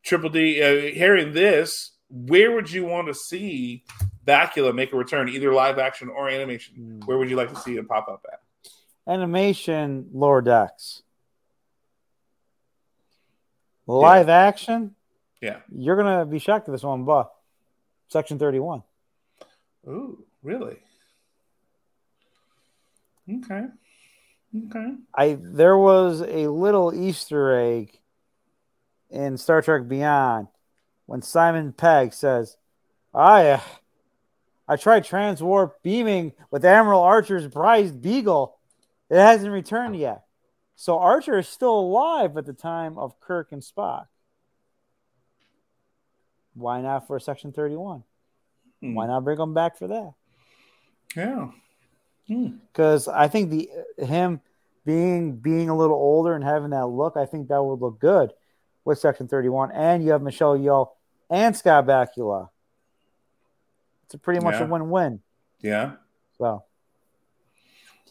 [0.03, 3.85] Triple D, uh, hearing this, where would you want to see
[4.26, 6.74] Bakula make a return, either live action or animation?
[6.74, 7.01] Hmm.
[7.07, 8.41] Where would you like to see him pop up at?
[9.07, 11.03] Animation, lower decks.
[13.87, 14.95] Live action,
[15.41, 15.61] Yeah.
[15.70, 17.33] you're gonna be shocked at this one, but
[18.09, 18.83] section 31.
[19.89, 20.78] Ooh, really?
[23.28, 23.66] Okay.
[24.68, 24.95] Okay.
[25.14, 27.99] I there was a little Easter egg
[29.11, 30.49] in Star Trek Beyond
[31.07, 32.57] when Simon Pegg says,
[33.14, 33.61] "I, uh,
[34.68, 38.59] I tried transwarp beaming with Admiral Archer's prized Beagle.
[39.09, 40.24] It hasn't returned yet."
[40.83, 44.07] So Archer is still alive at the time of Kirk and Spock.
[46.55, 48.03] Why not for Section Thirty-One?
[48.80, 48.95] Hmm.
[48.95, 50.12] Why not bring him back for that?
[51.14, 51.51] Yeah.
[52.26, 52.57] Hmm.
[52.66, 53.70] because I think the
[54.05, 54.41] him
[54.85, 58.33] being being a little older and having that look, I think that would look good
[58.85, 60.89] with Section Thirty One, and you have Michelle Yeoh
[61.30, 62.49] and Scott Bakula.
[64.07, 64.64] It's a pretty much Yeah.
[64.64, 65.22] a win win.
[65.61, 65.93] Yeah.
[66.39, 66.64] So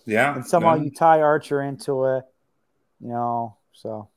[0.06, 0.36] Yeah.
[0.36, 2.24] and somehow you tie Archer into it,
[3.02, 3.58] you know.
[3.74, 4.10] So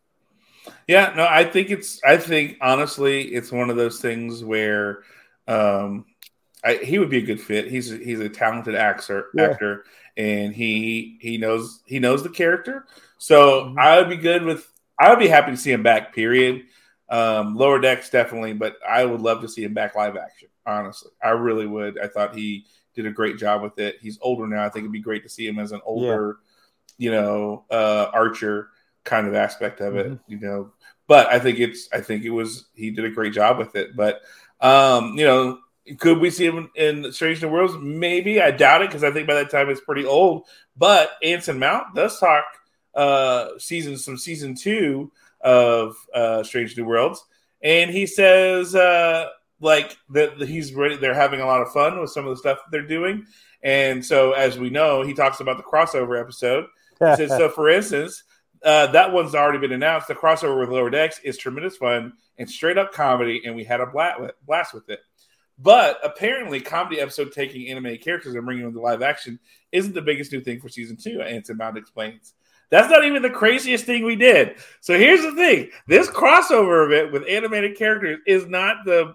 [0.88, 2.02] Yeah, no, I think it's.
[2.04, 5.02] I think honestly, it's one of those things where
[5.46, 6.06] um,
[6.64, 7.68] I, he would be a good fit.
[7.70, 9.44] He's a, he's a talented actor, Yeah.
[9.44, 9.84] actor,
[10.16, 12.86] and he he knows he knows the character.
[13.18, 13.78] So Mhm.
[13.78, 14.70] I would be good with.
[14.98, 16.14] I would be happy to see him back.
[16.14, 16.64] Period.
[17.10, 20.48] Um, lower decks definitely, but I would love to see him back live action.
[20.66, 21.98] Honestly, I really would.
[21.98, 23.96] I thought he did a great job with it.
[24.00, 24.64] He's older now.
[24.64, 26.38] I think it'd be great to see him as an older,
[26.96, 28.70] you know, uh, Archer
[29.04, 30.06] kind of aspect of it.
[30.12, 30.20] Mhm.
[30.28, 30.72] You know,
[31.06, 31.88] but I think it's.
[31.92, 32.66] I think it was.
[32.74, 33.94] He did a great job with it.
[33.94, 34.22] But
[34.60, 35.58] um, you know,
[35.98, 37.74] could we see him in Strange New Worlds?
[37.80, 38.40] Maybe.
[38.40, 40.46] I doubt it because I think by that time it's pretty old.
[40.76, 42.44] But Anson Mount does talk
[42.94, 47.24] uh season some season two of uh Strange New Worlds,
[47.62, 49.28] and he says uh
[49.60, 50.96] like that that he's ready.
[50.96, 53.26] They're having a lot of fun with some of the stuff that they're doing,
[53.62, 56.66] and so as we know, he talks about the crossover episode.
[57.00, 58.22] He says, so for instance,
[58.64, 60.08] uh, that one's already been announced.
[60.08, 63.80] The crossover with Lower Decks is tremendous fun and straight up comedy, and we had
[63.80, 65.00] a blast with it.
[65.58, 69.38] But apparently, comedy episode taking animated characters and bringing them to live action
[69.70, 71.20] isn't the biggest new thing for season two.
[71.20, 72.34] Anson Mount explains.
[72.70, 74.56] That's not even the craziest thing we did.
[74.80, 79.14] So here's the thing: this crossover of it with animated characters is not the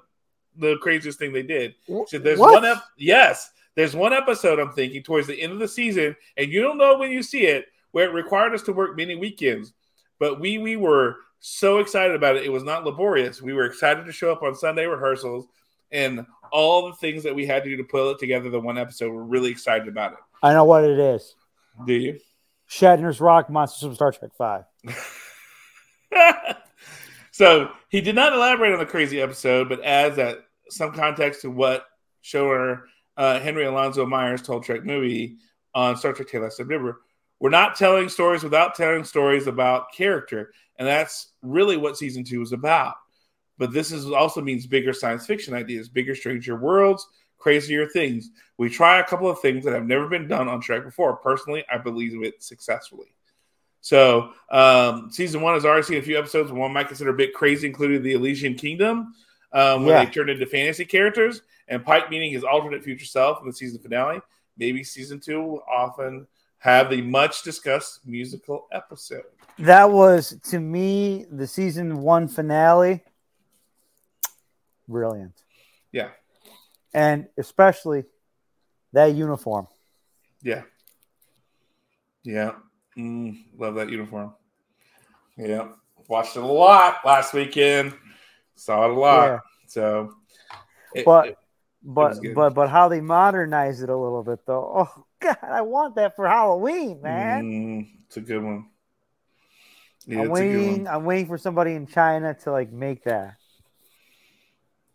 [0.56, 1.76] the craziest thing they did.
[2.08, 2.54] So there's What?
[2.54, 2.86] one up.
[2.97, 6.78] Yes, there's one episode I'm thinking towards the end of the season, and you don't
[6.78, 9.74] know when you see it, where it required us to work many weekends.
[10.20, 12.44] But we we were so excited about it.
[12.44, 13.42] It was not laborious.
[13.42, 15.48] We were excited to show up on Sunday rehearsals,
[15.92, 18.50] and all the things that we had to do to pull it together.
[18.50, 20.20] The one episode, we're really excited about it.
[20.44, 21.36] I know what it is.
[21.86, 22.20] Do you?
[22.70, 24.66] Shatner's Rock Monsters from Star Trek Five.
[27.32, 31.50] so he did not elaborate on the crazy episode, but adds that some context to
[31.50, 31.86] what
[32.24, 32.82] showrunner
[33.18, 35.38] uh, Henry Alonzo Myers told Trek Movie
[35.74, 36.96] on Star Trek Tale of.
[37.40, 42.42] We're not telling stories without telling stories about character, and that's really what season two
[42.42, 42.96] is about.
[43.58, 48.30] But this is also means bigger science fiction ideas, bigger, stranger worlds, crazier things.
[48.58, 51.16] We try a couple of things that have never been done on Trek before.
[51.18, 53.14] Personally, I believe it successfully.
[53.82, 56.52] So, um, season one has already seen a few episodes.
[56.52, 59.14] One might consider a bit crazy, including the Elysian Kingdom,
[59.54, 60.06] um, where Yeah.
[60.06, 63.80] they turned into fantasy characters, and Pike meeting his alternate future self in the season
[63.80, 64.22] finale.
[64.58, 66.28] Maybe season two will often
[66.60, 69.24] have the much discussed musical episode.
[69.60, 73.03] That was to me the season one finale.
[74.88, 75.34] Brilliant.
[75.91, 76.10] Yeah,
[76.93, 78.03] And especially
[78.93, 79.68] that uniform.
[80.41, 80.64] yeah,
[82.24, 82.51] yeah.
[82.97, 84.34] Mm, love that uniform.
[85.38, 85.70] Yeah,
[86.07, 87.93] watched it a lot last weekend.
[88.55, 89.26] Saw it a lot.
[89.26, 89.39] Yeah.
[89.68, 90.14] So,
[90.93, 91.38] it- But it-
[91.82, 92.36] but good.
[92.36, 94.72] but but how they modernized it a little bit though.
[94.76, 97.43] Oh god, I want that for Halloween, man.
[97.43, 98.67] Mm, it's a good one.
[100.05, 100.84] Yeah, I'm it's a good waiting.
[100.86, 100.88] one.
[100.95, 103.36] I'm waiting for somebody in China to like make that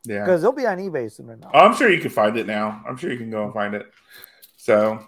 [0.04, 0.24] Yeah.
[0.24, 1.50] because they'll be on eBay soon enough.
[1.54, 2.82] Oh, I'm sure you can find it now.
[2.88, 3.86] I'm sure you can go and find it.
[4.56, 5.04] So,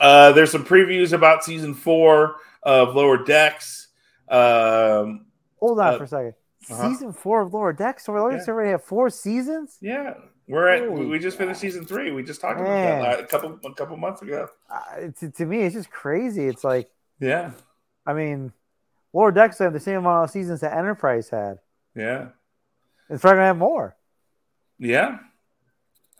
[0.00, 3.88] uh, there's some previews about season four of Lower Decks.
[4.28, 5.26] Um,
[5.60, 6.34] Hold on uh, for a 2nd
[6.70, 6.88] uh-huh.
[6.88, 8.06] Season four of Lower Decks.
[8.06, 8.52] So we already Yeah.
[8.52, 9.76] already have four seasons.
[9.80, 10.14] yeah,
[10.52, 10.86] we're at.
[10.88, 12.10] Holy we just finished season three.
[12.12, 13.02] We just talked about Man.
[13.02, 14.48] that a couple a couple months ago.
[14.70, 16.46] Uh, to, to me, it's just crazy.
[16.46, 16.90] It's like,
[17.20, 17.52] Yeah,
[18.06, 18.52] I mean,
[19.12, 21.58] Lower Decks have the same amount of seasons that Enterprise had.
[21.96, 22.28] yeah,
[23.10, 23.96] It's probably gonna have more.
[24.78, 25.18] yeah.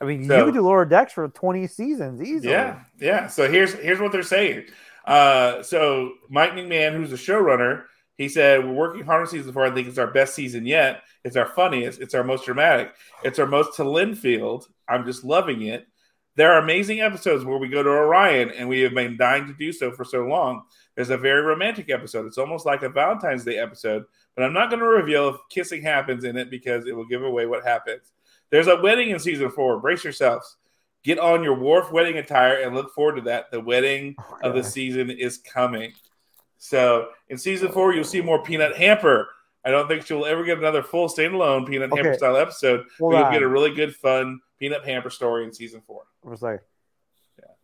[0.01, 2.51] I mean, So- you could do Lower Decks for 20 seasons easily.
[2.51, 3.27] Yeah, yeah.
[3.27, 4.65] So here's here's what they're saying.
[5.05, 7.83] Uh, so Mike McMahan, who's the showrunner,
[8.17, 9.65] he said we're working hard on season four.
[9.65, 11.01] I think it's our best season yet.
[11.23, 12.01] It's our funniest.
[12.01, 12.93] It's our most dramatic.
[13.23, 14.67] It's our most to Linfield.
[14.87, 15.87] I'm just loving it.
[16.35, 19.53] There are amazing episodes where we go to Orion, and we have been dying to
[19.53, 20.63] do so for so long.
[20.95, 22.25] There's a very romantic episode.
[22.25, 24.05] It's almost like a Valentine's Day episode,
[24.35, 27.23] but I'm not going to reveal if kissing happens in it because it will give
[27.23, 28.11] away what happens.
[28.49, 29.79] There's a wedding in season four.
[29.79, 30.57] Brace yourselves.
[31.03, 33.51] Get on your Worf wedding attire and look forward to that.
[33.51, 35.93] The wedding Oh, of the season is coming.
[36.63, 39.27] So in season four, you'll see more Peanut Hamper.
[39.65, 42.01] I don't think she'll ever get another full standalone Peanut Okay.
[42.01, 42.85] Hamper style episode.
[42.85, 43.33] But Hold you'll on.
[43.33, 46.03] get a really good, fun Peanut Hamper story in season four.
[46.25, 46.61] I was like,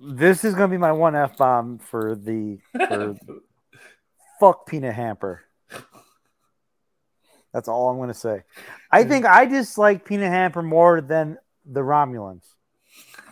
[0.02, 3.16] this is gonna be my one f bomb for the for
[4.42, 5.44] fuck peanut hamper.
[7.54, 8.44] That's all I'm gonna say.
[8.92, 12.44] I think I dislike peanut hamper more than the Romulans.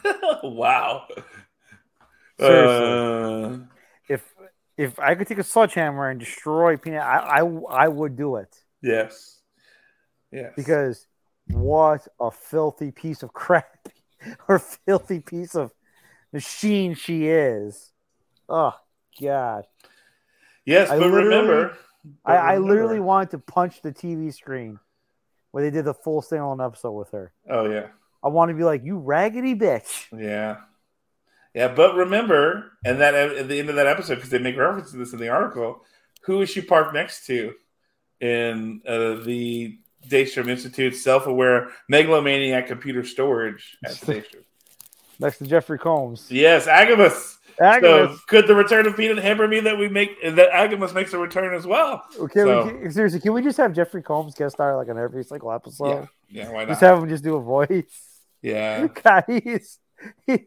[0.43, 1.07] wow.
[2.39, 3.65] Seriously.
[3.65, 3.77] Uh,
[4.78, 8.56] If I could take a sledgehammer and destroy peanut, I I, I would do it
[8.82, 9.40] yes.
[10.32, 10.54] Yes.
[10.56, 11.08] because
[11.48, 13.88] what a filthy piece of crap
[14.48, 15.72] or filthy piece of
[16.34, 17.92] machine she is.
[18.50, 18.74] Oh
[19.22, 19.66] God.
[20.66, 21.78] yes, I but remember,
[22.24, 24.80] I, I remember- literally wanted to punch the TV screen
[25.52, 27.34] where they did the full standalone episode with her.
[27.50, 27.88] Oh yeah.
[28.24, 30.06] I want to be like, you raggedy bitch.
[30.12, 30.58] Yeah.
[31.58, 34.91] Yeah, but remember, and that at the end of that episode, because they make reference
[34.91, 35.84] to this in the article,
[36.22, 37.53] who is she parked next to
[38.22, 44.43] in uh, the Daystrom Institute self-aware megalomaniac computer storage at the Daystrom?
[45.20, 46.28] Next to Jeffrey Combs.
[46.30, 47.38] yes, Agimus.
[47.58, 51.18] So could the return of Peanut Hamper mean that we make that Agimus makes a
[51.18, 52.03] return as well?
[52.20, 55.24] Okay, so- we seriously, can we just have Jeffrey Combs guest star like on every
[55.24, 56.08] single episode?
[56.30, 56.68] yeah, yeah, why not?
[56.68, 58.20] Just have him just do a voice.
[58.43, 59.24] Yeah, God,
[60.28, 60.39] he's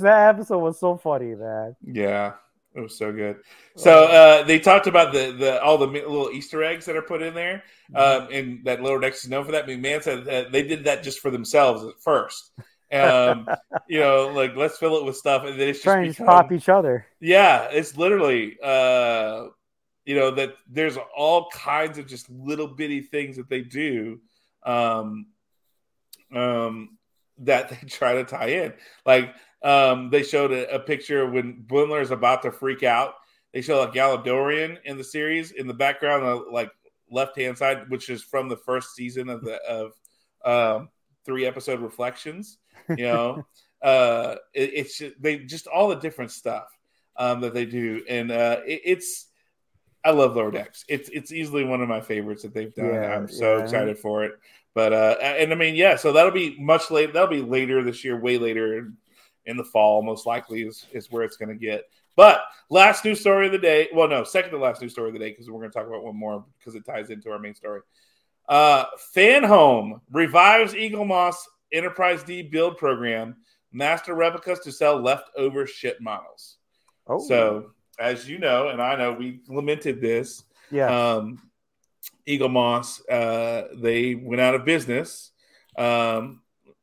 [0.00, 1.76] that episode was so funny, man.
[1.84, 2.34] yeah,
[2.74, 3.36] it was so good.
[3.76, 7.22] So uh, they talked about the the all the little Easter eggs that are put
[7.22, 7.62] in there,
[7.94, 9.66] um, and that Lower Decks is known for that.
[9.66, 12.52] McMahan said that they did that just for themselves at first.
[12.92, 13.48] Um,
[13.88, 16.26] you know, like let's fill it with stuff, and then it's just Trying to become-
[16.26, 17.06] pop each other.
[17.20, 19.46] Yeah, it's literally, uh,
[20.04, 24.20] you know, that there's all kinds of just little bitty things that they do,
[24.64, 25.26] um,
[26.34, 26.97] um,
[27.40, 28.74] that they try to tie in.
[29.04, 33.14] Like, um, they showed a, a picture when Boimler is about to freak out.
[33.52, 36.70] They show like Galadorian in the series in the background, uh, like
[37.10, 39.92] left hand side, which is from the first season of the of
[40.44, 40.88] um,
[41.24, 42.58] three episode reflections.
[42.88, 43.46] You know,
[43.82, 46.68] uh, it, it's they just all the different stuff
[47.16, 49.27] um, that they do, and uh, it, it's
[50.04, 50.84] I love Lower Decks.
[50.88, 52.94] It's it's easily one of my favorites that they've done.
[52.94, 53.64] Yeah, I'm so yeah.
[53.64, 54.32] excited for it.
[54.74, 57.12] But uh, and I mean, yeah, so that'll be much later.
[57.12, 58.92] That'll be later this year, way later
[59.44, 61.84] in, the fall, most likely is is where it's going to get.
[62.14, 63.88] But last news story of the day.
[63.92, 65.88] Well, no, second to last news story of the day because we're going to talk
[65.88, 67.80] about one more because it ties into our main story.
[68.48, 73.36] Uh, Fan Home revives Eagle Moss Enterprise D build program,
[73.72, 76.56] master replicas to sell leftover ship models.
[77.06, 80.44] Oh, So, as you know, and I know, we lamented this.
[80.70, 80.86] yeah.
[81.14, 81.42] Um,
[82.26, 85.30] Eagle Moss, uh, they went out of business
[85.78, 86.42] um,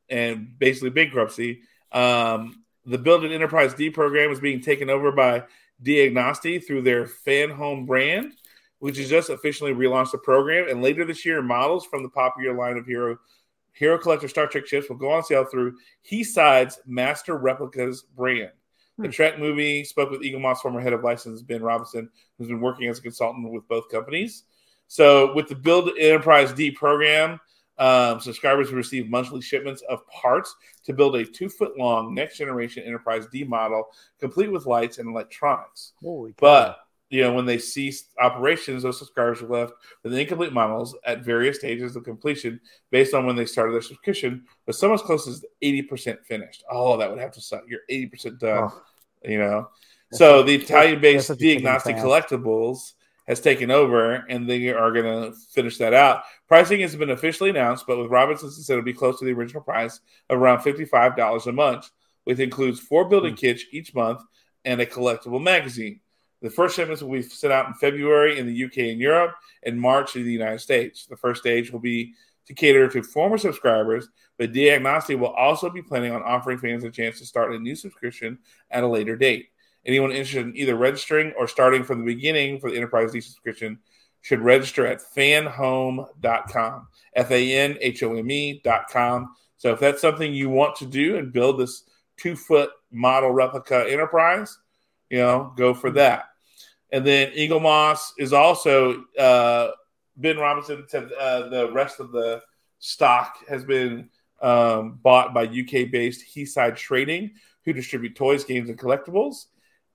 [0.09, 1.61] and basically bankruptcy.
[1.91, 5.43] Um, the Build an Enterprise D program is being taken over by
[5.81, 8.33] De Agostini through their Fan Home brand,
[8.79, 10.67] which has just officially relaunched the program.
[10.67, 13.17] And later this year, models from the popular line of Hero
[13.73, 18.51] Hero Collector Star Trek ships will go on sale through He-Side's Master Replicas brand.
[18.97, 22.61] The Trek movie spoke with Eagle Moss former head of license Ben Robinson, who's been
[22.61, 24.43] working as a consultant with both companies.
[24.87, 27.39] So, with the Build Enterprise D program,
[27.77, 32.37] um, subscribers will receive monthly shipments of parts to build a two foot long next
[32.37, 33.85] generation Enterprise D model,
[34.19, 35.93] complete with lights and electronics.
[36.01, 36.37] Holy cow.
[36.39, 36.77] But
[37.15, 41.57] you know, when they ceased operations, those subscribers were left with incomplete models at various
[41.57, 42.59] stages of completion
[42.91, 46.63] based on when they started their subscription, but some as close as 80% finished.
[46.69, 47.63] Oh, that would have to suck.
[47.67, 48.81] You're 80% done, Oh.
[49.23, 49.69] you know.
[50.11, 52.01] That's So the Italian based that's such a chicken De Agostini.
[52.01, 52.93] Collectibles
[53.27, 56.23] has taken over, and they are going to finish that out.
[56.47, 59.63] Pricing has been officially announced, but with Robinsons, said it'll be close to the original
[59.63, 59.99] price
[60.29, 61.89] of around fifty-five dollars a month,
[62.25, 63.37] which includes four building Hmm.
[63.37, 64.21] kits each month
[64.63, 66.01] and a collectible magazine.
[66.41, 69.79] The first shipments will be sent out in February in the UK and Europe, and
[69.79, 71.05] March in the United States.
[71.05, 72.13] The first stage will be
[72.47, 74.07] to cater to former subscribers,
[74.37, 77.59] but De Agostini will also be planning on offering fans a chance to start a
[77.59, 78.37] new subscription
[78.69, 79.47] at a later date.
[79.85, 83.79] Anyone interested in either registering or starting from the beginning for the Enterprise D subscription
[84.21, 89.35] should register at fanhome.com, F A N H O M E.com.
[89.57, 91.83] So if that's something you want to do and build this
[92.17, 94.57] two foot model replica Enterprise,
[95.09, 96.25] you know, go for that.
[96.91, 99.71] And then Eaglemoss is also uh,
[100.17, 102.41] Ben Robinson said uh, the rest of the
[102.79, 104.09] stock has been
[104.41, 107.31] um, bought by UK based Heaside Trading,
[107.63, 109.45] who distribute toys, games, and collectibles.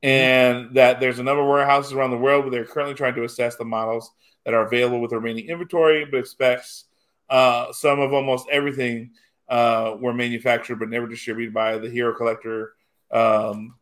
[0.03, 3.25] And that there's a number of warehouses around the world where they're currently trying to
[3.25, 4.11] assess the models
[4.45, 6.85] that are available with the remaining inventory, but expects
[7.29, 9.11] uh, some of almost everything
[9.49, 12.75] uh, were manufactured but never distributed by the Hero Collector
[13.11, 13.75] um,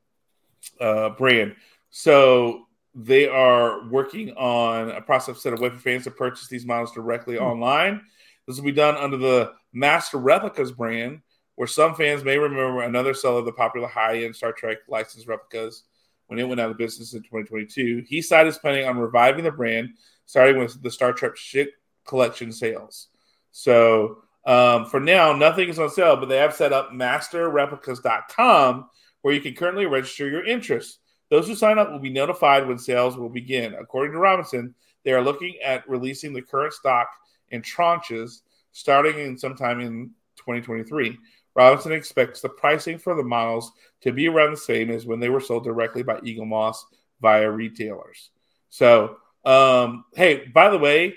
[0.80, 1.54] uh, brand.
[1.90, 6.66] So they are working on a process set of way for fans to purchase these
[6.66, 8.00] models directly online.
[8.46, 11.20] This will be done under the Master Replicas brand,
[11.54, 15.84] where some fans may remember another seller of the popular high-end Star Trek licensed replicas
[16.26, 18.04] when it went out of business in 2022.
[18.06, 19.90] He side is planning on reviving the brand,
[20.26, 21.70] starting with the Star Trek ship
[22.06, 23.08] collection sales.
[23.50, 28.88] So um, for now, nothing is on sale, but they have set up masterreplicas.com
[29.22, 31.00] where you can currently register your interest.
[31.30, 33.74] Those who sign up will be notified when sales will begin.
[33.74, 37.08] According to Robinson, they are looking at releasing the current stock
[37.50, 38.42] in tranches
[38.72, 41.18] starting in sometime in 2023.
[41.54, 45.28] Robinson expects the pricing for the models to be around the same as when they
[45.28, 46.76] were sold directly by Eaglemoss
[47.20, 48.30] via retailers.
[48.70, 51.16] So, um, hey, by the way,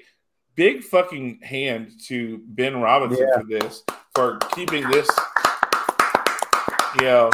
[0.56, 3.42] big fucking hand to Ben Robinson Yeah.
[3.42, 3.84] for this,
[4.16, 5.10] for keeping this,
[6.96, 7.30] you know,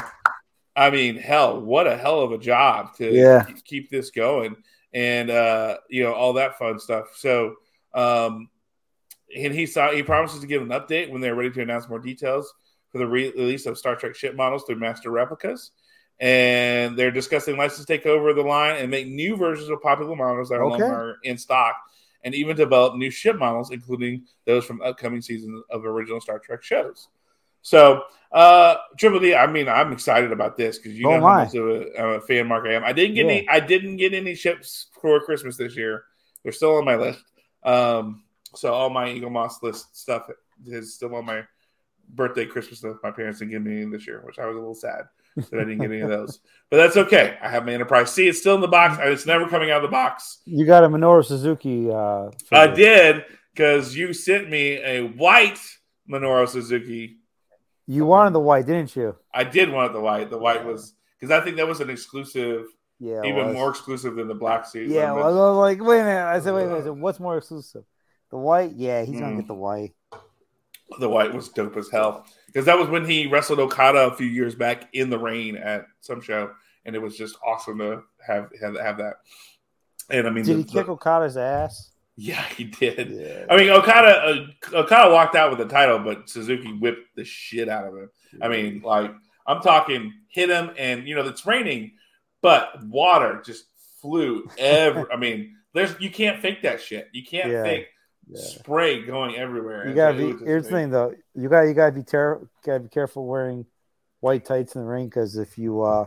[0.78, 3.46] I mean, hell, what a hell of a job to Yeah.
[3.66, 4.56] keep- this going
[4.94, 7.16] and, uh, you know, all that fun stuff.
[7.16, 7.56] So,
[7.96, 8.50] um,
[9.36, 12.00] and he saw he promises to give an update when they're ready to announce more
[12.00, 12.54] details
[12.92, 15.72] for the re- release of Star Trek ship models through Master Replicas.
[16.20, 20.50] And they're discussing license take over the line and make new versions of popular models
[20.50, 20.84] that are Okay.
[20.84, 21.76] longer in stock,
[22.24, 26.64] and even develop new ship models, including those from upcoming seasons of original Star Trek
[26.64, 27.10] shows.
[27.68, 31.34] So, uh, Triple D, I mean, I'm excited about this because you Oh, know how
[31.36, 31.44] my.
[31.44, 31.82] much of a,
[32.18, 32.84] a fan mark I am.
[32.86, 33.32] I didn't get Yeah.
[33.34, 33.50] any.
[33.50, 36.06] I didn't get any ships for Christmas this year.
[36.44, 37.20] They're still on my list.
[37.64, 38.24] Um,
[38.56, 40.30] so all my Eaglemoss list stuff
[40.66, 41.44] is still on my
[42.08, 42.96] birthday, Christmas stuff.
[43.04, 45.02] My parents didn't give me any this year, which I was a little sad
[45.36, 46.40] that I didn't get any of those.
[46.70, 47.38] But that's okay.
[47.42, 48.30] I have my Enterprise C.
[48.30, 50.40] It's still in the box, it's never coming out of the box.
[50.46, 51.90] You got a Minoru Suzuki.
[51.92, 55.60] Uh, I did because you sent me a white
[56.10, 57.18] Minoru Suzuki.
[57.88, 59.16] You wanted the white, didn't you?
[59.34, 60.30] I did want the white.
[60.30, 62.66] The white was because I think that was an exclusive,
[63.00, 63.22] Yeah.
[63.24, 63.54] even was.
[63.56, 64.90] more exclusive than the black suit.
[64.90, 65.14] Yeah.
[65.14, 66.26] Well, I was like, wait a minute.
[66.26, 66.94] I said, wait a minute.
[66.94, 67.86] What's more exclusive?
[68.30, 68.74] The white?
[68.76, 69.38] Yeah, he's gonna Mm.
[69.40, 69.94] get the white.
[71.00, 74.26] the white was dope as hell because that was when he wrestled Okada a few
[74.26, 76.50] years back in the rain at some show,
[76.86, 79.16] and it was just awesome to have have, have that.
[80.10, 81.92] And I mean, Did the- he kick the- Okada's ass?
[82.18, 83.12] Yeah, he did.
[83.12, 83.46] Yeah.
[83.50, 87.70] I mean, Okada uh, Okada walked out with the title, but Suzuki whipped the shit
[87.70, 88.10] out of him.
[88.42, 89.12] I mean, like
[89.46, 91.92] I'm talking, hit him, and you know it's raining,
[92.42, 93.66] but water just
[94.02, 94.50] flew.
[94.58, 97.08] Every, I mean, there's you can't fake that shit.
[97.14, 97.64] You can't Yeah.
[97.64, 97.88] fake
[98.28, 98.42] Yeah.
[98.42, 99.88] spray going everywhere.
[99.88, 100.44] You gotta be.
[100.44, 101.14] Here's the thing, though.
[101.36, 103.66] You got you gotta be ter- gotta be careful wearing
[104.22, 106.06] white tights in the ring because if you uh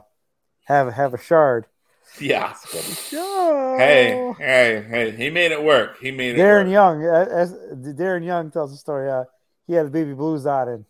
[0.64, 1.66] have have a shard,
[2.18, 2.50] Yeah.
[2.50, 3.76] it's gotta show.
[3.78, 5.10] Hey, hey, hey!
[5.12, 5.98] He made it work.
[6.00, 6.72] He made it Darren work.
[6.72, 7.52] Young, uh, as,
[7.96, 9.10] Darren Young tells the story.
[9.10, 9.24] Uh,
[9.66, 10.84] he had the baby blues on, and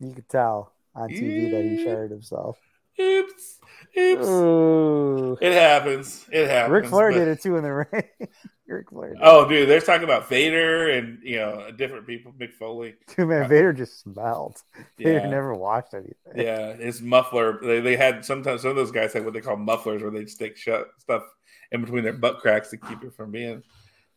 [0.00, 2.58] you could tell on TV that he sharded himself.
[2.98, 3.59] Oops,
[3.98, 4.26] oops.
[4.26, 5.38] Ooh.
[5.40, 6.26] It happens.
[6.32, 6.72] It happens.
[6.72, 8.28] Ric Flair but- did it too in the ring.
[8.66, 9.14] Ric Flair.
[9.20, 12.32] Oh, dude, they're talking about Vader and you know different people.
[12.40, 12.94] Mick Foley.
[13.16, 14.58] Dude, man, Vader just smelled.
[14.96, 15.28] Vader Yeah.
[15.28, 16.14] never washed anything.
[16.36, 17.58] Yeah, his muffler.
[17.60, 20.30] They, they had sometimes some of those guys had what they call mufflers, where they'd
[20.30, 21.24] stick shut stuff
[21.72, 23.62] in between their butt cracks to keep it from being.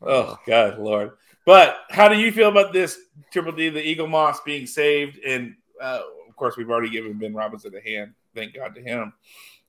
[0.01, 1.11] Oh God, Lord!
[1.47, 2.99] But how do you feel about this
[3.31, 5.17] Triple D, the Eaglemoss being saved?
[5.25, 8.13] And uh, of course, we've already given Ben Robinson a hand.
[8.35, 9.13] Thank God to him.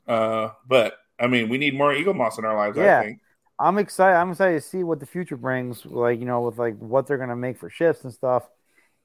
[0.07, 2.77] Uh, but I mean, we need more Eaglemoss in our lives.
[2.77, 3.01] Yeah.
[3.01, 3.21] I think.
[3.59, 4.17] I'm excited.
[4.17, 7.19] I'm excited to see what the future brings, like you know, with like what they're
[7.19, 8.49] gonna make for shifts and stuff,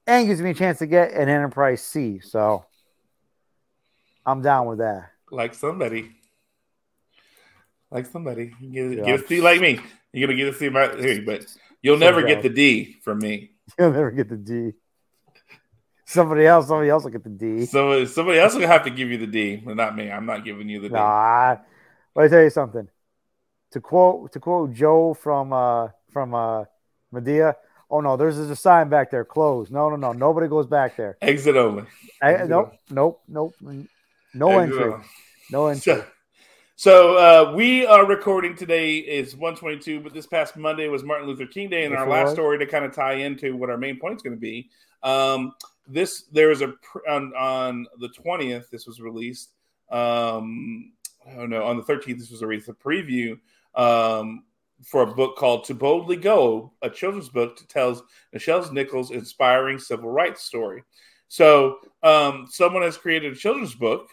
[0.06, 2.18] and gives me a chance to get an Enterprise C.
[2.18, 2.64] So
[4.26, 5.10] I'm down with that.
[5.30, 6.10] Like somebody.
[7.92, 8.52] like somebody.
[8.60, 9.04] Get, yeah.
[9.04, 9.78] get a C like me.
[10.12, 11.46] You're gonna get a C here, but
[11.82, 13.52] you'll never get the D from me.
[13.78, 14.72] You'll never get the D.
[16.10, 17.66] Somebody else, somebody else will get the D.
[17.66, 20.10] So somebody else will have to give you the D, but not me.
[20.10, 20.94] I'm not giving you the D.
[20.94, 21.58] Nah,
[22.16, 22.88] let me tell you something.
[23.70, 26.64] To quote to quote Joe from uh from uh
[27.14, 27.54] Madea,
[27.88, 29.70] oh no, there's a sign back there, closed.
[29.70, 31.16] No, no, no, nobody goes back there.
[31.22, 31.84] Exit only.
[32.20, 33.54] Exit nope, nope, nope,
[34.34, 35.06] no Exit entry, only.
[35.52, 35.94] no entry.
[35.94, 36.04] So,
[36.74, 41.46] so uh, we are recording today is 122, but this past Monday was Martin Luther
[41.46, 44.16] King Day, and our last story to kind of tie into what our main point
[44.16, 44.70] is going to be.
[45.04, 45.52] Um,
[45.90, 46.74] this there was a
[47.08, 48.70] on, on the 20th.
[48.70, 49.50] This was released.
[49.90, 50.92] Um,
[51.26, 52.18] I don't know on the 13th.
[52.18, 53.38] This was a preview
[53.74, 54.44] um,
[54.82, 58.02] for a book called "To Boldly Go," a children's book that tells
[58.34, 60.84] Nichelle Nichols' inspiring civil rights story.
[61.28, 64.08] So um, someone has created a children's book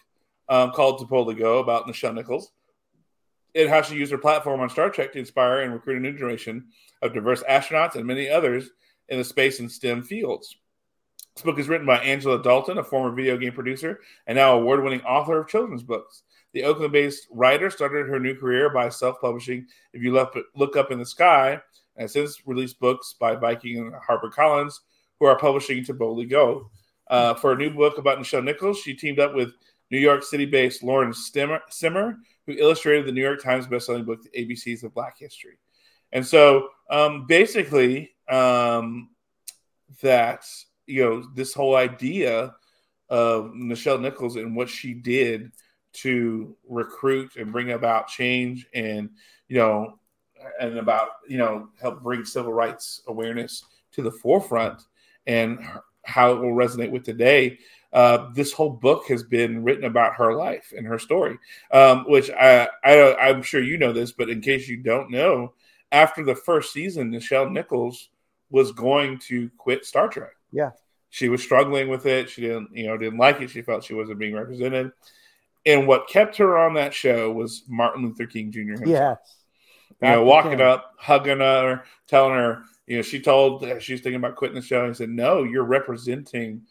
[0.50, 2.52] um, called "To Boldly Go" about Nichelle Nichols
[3.58, 6.14] and how she used her platform on Star Trek to inspire and recruit a new
[6.14, 6.68] generation
[7.02, 8.70] of diverse astronauts and many others
[9.10, 10.58] in the space and STEM fields.
[11.38, 14.84] This book is written by Angela Dalton, a former video game producer and now award
[14.84, 16.24] winning author of children's books.
[16.54, 20.14] The Oakland based writer started her new career by self publishing If You
[20.56, 21.62] Look Up in the Sky,
[21.96, 24.80] and since released books by Viking and HarperCollins,
[25.20, 26.72] who are publishing To Boldly Go.
[27.08, 29.52] Uh, for a new book about Nichelle Nichols, she teamed up with
[29.92, 32.16] New York City based Lauren Semmer,
[32.48, 35.60] who illustrated the New York Times bestselling book, The ABCs of Black History.
[36.12, 39.12] And so um, basically, um,
[40.02, 40.44] that,
[40.88, 42.56] you know, this whole idea
[43.10, 45.52] of Nichelle Nichols and what she did
[45.94, 49.10] to recruit and bring about change and,
[49.48, 50.00] you know,
[50.60, 54.82] and about, you know, help bring civil rights awareness to the forefront
[55.26, 55.60] and
[56.04, 57.58] how it will resonate with today
[57.94, 61.38] uh, this whole book has been written about her life and her story,
[61.72, 65.54] um, which I, I, am sure you know this, but in case you don't know,
[65.92, 68.10] after the first season, Nichelle Nichols
[68.50, 70.37] was going to quit Star Trek.
[70.58, 70.72] Yeah,
[71.10, 72.30] she was struggling with it.
[72.30, 73.50] She didn't, you know, didn't like it.
[73.50, 74.92] She felt she wasn't being represented.
[75.66, 78.60] And what kept her on that show was Martin Luther King Jr.
[78.60, 79.20] himself.
[80.02, 84.02] Yeah, you know, walking up, hugging her, telling her, you know, she told she was
[84.02, 84.86] thinking about quitting the show.
[84.86, 86.64] And said, "No, you're representing."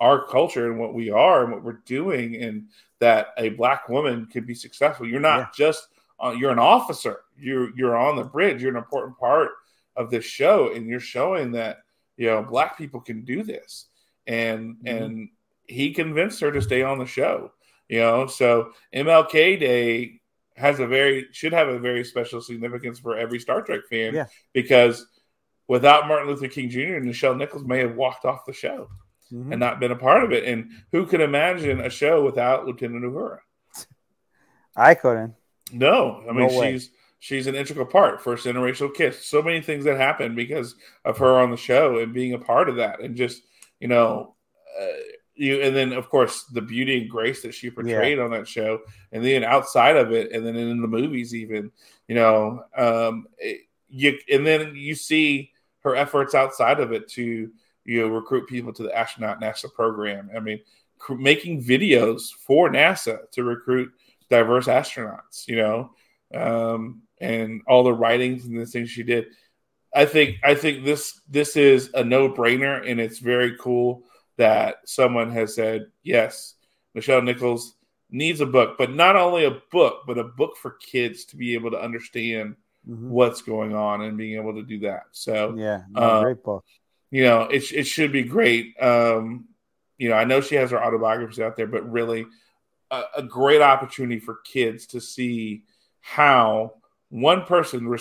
[0.00, 2.66] our culture and what we are and what we're doing and
[2.98, 5.46] that a black woman can be successful you're not yeah.
[5.56, 5.88] just
[6.22, 9.50] uh, you're an officer you're you're on the bridge you're an important part
[9.96, 11.83] of this show and you're showing that
[12.16, 13.86] you know black people can do this
[14.26, 14.86] and mm-hmm.
[14.86, 15.28] and
[15.66, 17.50] he convinced her to stay on the show
[17.88, 20.20] you know so mlk day
[20.56, 24.26] has a very should have a very special significance for every star trek fan yeah.
[24.52, 25.06] because
[25.68, 28.88] without martin luther king jr nichelle nichols may have walked off the show
[29.34, 29.52] mm-hmm.
[29.52, 30.44] and not been a part of it.
[30.44, 33.38] And who could imagine a show without Lieutenant Uhura?
[34.76, 35.34] I couldn't.
[35.72, 36.90] No, I mean no she's
[37.24, 38.20] she's an integral part.
[38.22, 39.24] First interracial kiss.
[39.26, 42.68] So many things that happened because of her on the show and being a part
[42.68, 43.42] of that, and just
[43.80, 44.34] you know.
[44.80, 44.86] Uh,
[45.36, 48.24] you and then of course the beauty and grace that she portrayed yeah.
[48.24, 48.78] on that show
[49.10, 51.72] and then outside of it and then in the movies even
[52.06, 55.50] you know um it, you and then you see
[55.80, 57.50] her efforts outside of it to
[57.84, 60.30] you know, recruit people to the astronaut NASA program.
[60.34, 60.60] I mean,
[60.98, 63.92] cr- making videos for NASA to recruit
[64.30, 65.90] diverse astronauts, you know,
[66.34, 69.26] um, and all the writings and the things she did.
[69.94, 74.02] I think I think this this is a no brainer, and it's very cool
[74.36, 76.54] that someone has said yes.
[76.96, 77.74] Nichelle Nichols
[78.10, 81.54] needs a book, but not only a book, but a book for kids to be
[81.54, 82.54] able to understand
[82.88, 83.10] mm-hmm.
[83.10, 85.04] what's going on and being able to do that.
[85.12, 86.64] So yeah, no, uh, great book
[87.14, 88.74] you know, it it should be great.
[88.82, 89.44] Um,
[89.98, 92.26] you know, I know she has her autobiographies out there, but really
[92.90, 95.62] a, a great opportunity for kids to see
[96.00, 96.74] how
[97.14, 97.96] one person,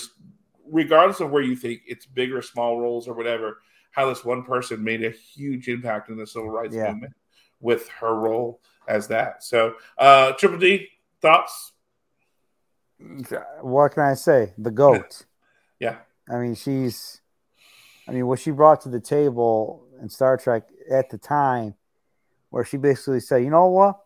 [0.69, 3.59] regardless of where you think it's big or small roles or whatever,
[3.91, 6.91] how this one person made a huge impact in the civil rights yeah.
[6.91, 7.13] movement
[7.61, 9.43] with her role as that.
[9.43, 10.87] So, uh, Triple D,
[11.21, 11.73] thoughts?
[13.61, 14.53] What can I say?
[14.57, 15.25] The goat.
[15.79, 15.97] yeah.
[16.27, 17.21] I mean, she's
[18.07, 21.75] I mean, what she brought to the table in Star Trek at the time,
[22.49, 23.99] where she basically said, you know what?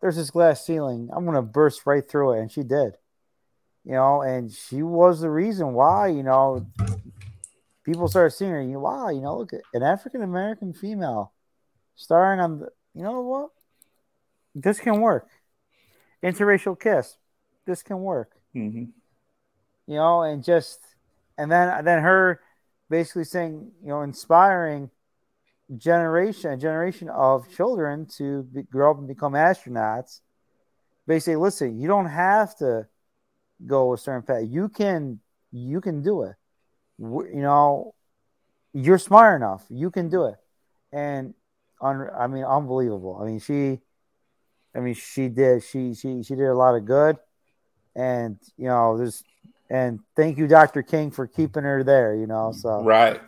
[0.00, 1.08] There's this glass ceiling.
[1.12, 2.40] I'm going to burst right through it.
[2.40, 2.94] And she did.
[3.84, 6.66] You know, and she was the reason why, you know,
[7.84, 8.62] people started seeing her.
[8.62, 11.32] You know, wow, you know, look at an African American female
[11.96, 13.50] starring on the, you know what?
[14.54, 15.28] This can work.
[16.22, 17.16] Interracial kiss.
[17.66, 18.32] This can work.
[18.54, 18.84] Mm-hmm.
[19.86, 20.78] You know, and just,
[21.36, 22.40] and then, then her,
[22.88, 24.90] basically saying, you know, inspiring
[25.76, 30.20] generation, a generation of children to be, grow up and become astronauts.
[31.06, 32.86] Basically, listen, you don't have to
[33.66, 34.44] go a certain path.
[34.48, 35.20] You can
[35.50, 36.36] you can do it.
[36.98, 37.94] You know,
[38.72, 39.64] you're smart enough.
[39.68, 40.36] You can do it.
[40.92, 41.34] And
[41.80, 43.18] un, I mean, unbelievable.
[43.20, 43.80] I mean, she,
[44.74, 45.62] I mean, she did.
[45.64, 47.16] She she she did a lot of good.
[47.94, 49.22] And you know, there's
[49.68, 50.82] and thank you, Dr.
[50.82, 52.14] King, for keeping her there.
[52.14, 53.20] You know, so Right.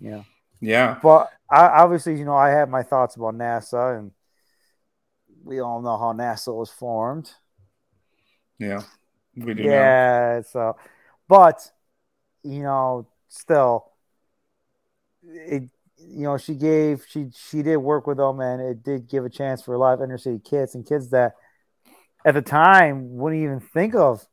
[0.00, 0.24] you know.
[0.60, 0.98] Yeah.
[1.02, 4.12] But I, obviously, you know, I have my thoughts about NASA, and
[5.44, 7.30] we all know how NASA was formed.
[8.58, 8.82] Yeah.
[9.36, 9.68] We do know.
[9.68, 10.76] Yeah, so,
[11.28, 11.70] but
[12.42, 13.92] you know, still,
[15.22, 15.64] it
[15.98, 19.30] you know she gave she she did work with them, and it did give a
[19.30, 21.34] chance for a lot of inner city kids and kids that
[22.24, 24.26] at the time wouldn't even think of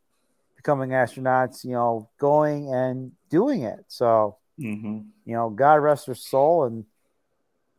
[0.56, 1.64] becoming astronauts.
[1.64, 3.86] You know, going and doing it.
[3.88, 6.86] So hmm you know, God rest her soul, and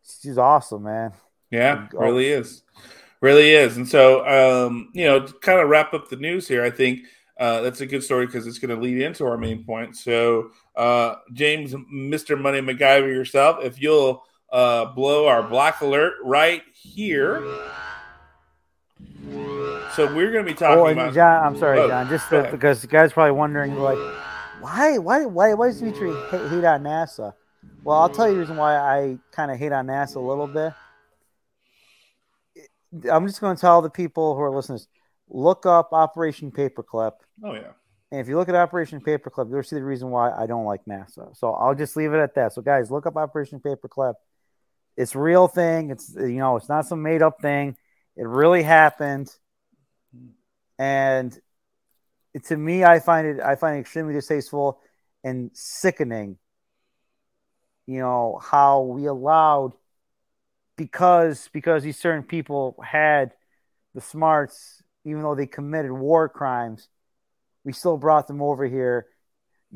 [0.02, 1.12] she's awesome, man.
[1.50, 2.62] Yeah, really is.
[3.24, 3.78] Really is.
[3.78, 4.26] And so,
[4.66, 7.06] um, you know, to kind of wrap up the news here, I think
[7.40, 9.96] uh, that's a good story because it's going to lead into our main point.
[9.96, 12.38] So, uh, James, Mr.
[12.38, 14.22] Money MacGyver yourself, if you'll
[14.52, 17.40] uh, blow our black alert right here.
[19.94, 21.14] So, we're going to be talking Oh, about.
[21.14, 22.10] John, I'm sorry, Oh, John.
[22.10, 23.96] Just to, because the guys probably wondering, like,
[24.60, 27.32] why, why, why, why does Dimitri hate, hate on NASA?
[27.84, 30.46] Well, I'll tell you the reason why I kind of hate on NASA a little
[30.46, 30.74] bit.
[33.10, 34.80] I'm just going to tell the people who are listening:
[35.28, 37.12] look up Operation Paperclip,
[37.42, 37.72] Oh, yeah.
[38.12, 40.84] and if you look at Operation Paperclip, you'll see the reason why I don't like
[40.84, 41.36] NASA.
[41.36, 42.52] So I'll just leave it at that.
[42.52, 44.14] So, guys, look up Operation Paperclip.
[44.96, 45.90] It's a real thing.
[45.90, 47.76] It's you know, it's not some made up thing.
[48.16, 49.28] It really happened,
[50.78, 51.36] and
[52.44, 54.80] to me, I find it I find it extremely distasteful
[55.24, 56.38] and sickening.
[57.86, 59.72] You know how we allowed
[60.76, 63.32] because because these certain people had
[63.94, 66.88] the smarts, even though they committed war crimes,
[67.64, 69.06] we still brought them over here,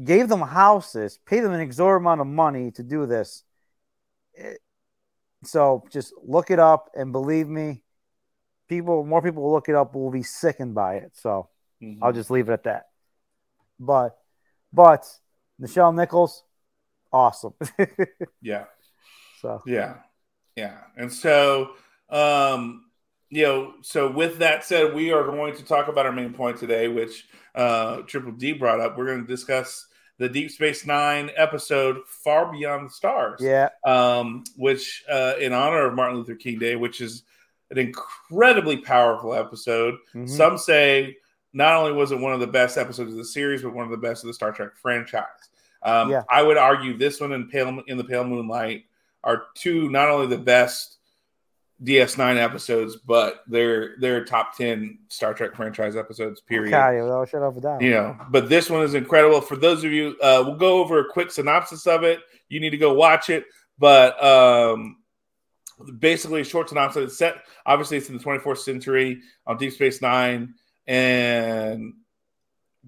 [0.02, 3.44] gave them houses, paid them an exorbitant amount of money to do this.
[4.34, 4.60] It-
[5.44, 7.82] so just look it up and believe me,
[8.68, 11.16] people more people will look it up will be sickened by it.
[11.16, 11.48] So
[11.80, 11.98] Mhm.
[12.02, 12.90] I'll just leave it at that.
[13.78, 14.18] But
[14.72, 15.06] but
[15.60, 16.42] Nichelle Nichols,
[17.12, 17.54] awesome.
[18.40, 18.66] Yeah.
[19.40, 20.02] so Yeah.
[20.58, 20.76] Yeah.
[20.96, 21.70] And so,
[22.10, 22.84] um,
[23.30, 26.56] you know, so with that said, we are going to talk about our main point
[26.56, 28.96] today, which uh, Triple D brought up.
[28.98, 29.86] We're going to discuss
[30.18, 35.86] the Deep Space Nine episode Far Beyond the Stars, yeah, um, which, uh, in honor
[35.86, 37.22] of Martin Luther King Day, which is
[37.70, 39.94] an incredibly powerful episode.
[40.14, 40.28] mhm.
[40.28, 41.18] Some say
[41.52, 43.90] not only was it one of the best episodes of the series, but one of
[43.92, 45.22] the best of the Star Trek franchise.
[45.82, 46.24] Um, Yeah.
[46.28, 48.86] I would argue this one and Pale in the Pale Moonlight
[49.28, 50.96] are two not only the best
[51.84, 56.40] DS9 episodes, but they're they're top ten Star Trek franchise episodes.
[56.40, 56.74] Period.
[56.74, 57.82] Okay, well, shut up without.
[57.82, 59.42] You know, but this one is incredible.
[59.42, 62.20] For those of you, uh, we'll go over a quick synopsis of it.
[62.48, 63.44] You need to go watch it,
[63.78, 64.96] but um,
[65.98, 67.10] basically, a short synopsis.
[67.10, 67.36] It's set
[67.66, 70.54] obviously it's in the 24th century on Deep Space Nine,
[70.86, 71.92] and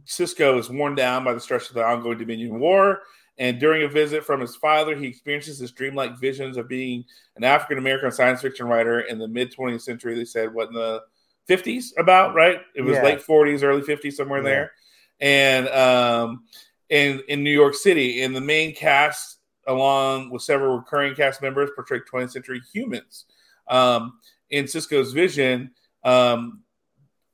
[0.07, 3.03] Sisko is worn down by the stress of the ongoing Dominion War.
[3.41, 7.07] And during a visit from his father, he experiences his dreamlike visions of being
[7.37, 10.15] an African American science fiction writer in the mid 20th century.
[10.15, 11.01] They said, what in the
[11.49, 12.61] 50s about, right?
[12.77, 13.03] It was Yeah.
[13.05, 14.45] late 40s, early 50s, somewhere Yeah.
[14.45, 14.73] there.
[15.21, 16.45] And um,
[16.91, 21.71] in, in New York City, and the main cast, along with several recurring cast members,
[21.75, 23.25] portrayed 20th century humans.
[23.69, 24.19] Um,
[24.51, 25.71] in Sisko's vision,
[26.05, 26.63] um,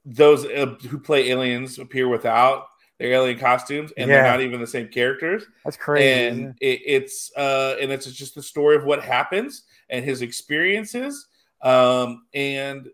[0.05, 2.69] those uh, who play aliens appear without
[2.99, 5.45] their alien costumes, and they're not even the same characters.
[5.65, 6.27] That's crazy.
[6.27, 11.27] and it, it's uh and it's just the story of what happens and his experiences
[11.63, 12.89] um and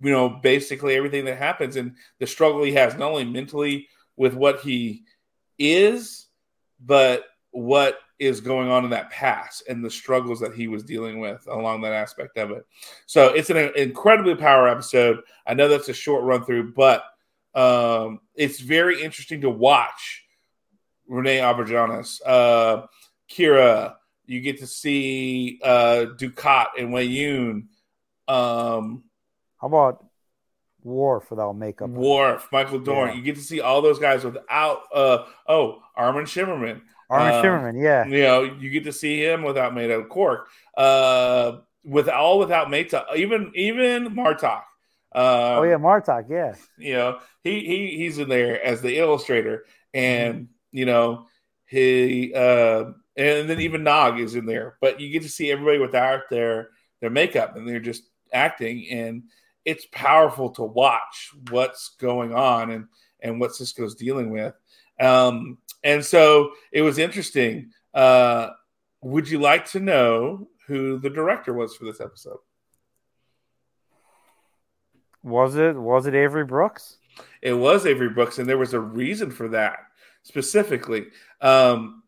[0.00, 4.34] you know basically everything that happens and the struggle he has not only mentally with
[4.34, 5.02] what he
[5.58, 6.26] is
[6.84, 11.20] but what is going on in that past and the struggles that he was dealing
[11.20, 12.66] with along that aspect of it.
[13.06, 15.20] So it's an incredibly power episode.
[15.46, 17.02] I know that's a short run through but
[17.54, 20.24] um it's very interesting to watch
[21.10, 22.86] Renee Auberjonois, uh,
[23.30, 23.94] Kira.
[24.26, 27.64] You get to see uh, Dukat and Weyoun,
[28.28, 29.02] um,
[29.60, 30.04] How about
[30.82, 31.90] War without makeup?
[31.90, 33.10] Worf, Michael Dorn.
[33.10, 33.14] Yeah.
[33.16, 34.82] You get to see all those guys without.
[34.94, 36.80] Uh, oh, Armin Shimerman.
[37.10, 38.06] Armin uh, Shimerman, yeah.
[38.06, 40.48] You know, you get to see him without Mata Cork.
[40.76, 44.62] Uh, with all without Mata, even even Martok.
[45.12, 46.54] Uh, oh yeah, Martok, yeah.
[46.78, 51.26] you know he he he's in there as the illustrator and you know
[51.66, 52.84] he uh
[53.16, 56.68] and then even nog is in there but you get to see everybody without their
[57.00, 59.24] their makeup and they're just acting and
[59.64, 62.86] it's powerful to watch what's going on and
[63.22, 64.54] and what Sisko's dealing with.
[64.98, 67.72] Um, and so it was interesting.
[67.94, 68.50] Uh,
[69.02, 72.38] would you like to know who the director was for this episode?
[75.22, 76.96] Was it was it Avery Brooks?
[77.42, 79.78] It was Avery Brooks, and there was a reason for that
[80.22, 81.06] specifically.
[81.40, 82.02] Um,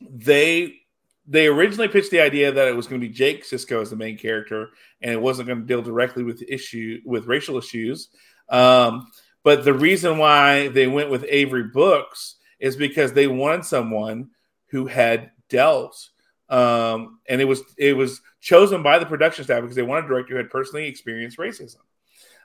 [0.00, 0.80] they
[1.26, 3.96] they originally pitched the idea that it was going to be Jake Sisko as the
[3.96, 4.70] main character,
[5.02, 8.08] and it wasn't going to deal directly with issue with racial issues.
[8.48, 9.08] Um,
[9.42, 14.30] but the reason why they went with Avery Brooks is because they wanted someone
[14.68, 16.10] who had dealt,
[16.48, 20.08] um, and it was it was chosen by the production staff because they wanted a
[20.08, 21.78] director who had personally experienced racism.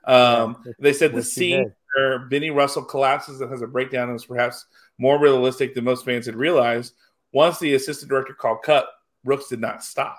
[0.06, 4.66] Um, they said the scene where Benny Russell collapses and has a breakdown is perhaps
[4.98, 6.94] more realistic than most fans had realized.
[7.34, 8.88] Once the assistant director called cut,
[9.24, 10.18] Brooks did not stop.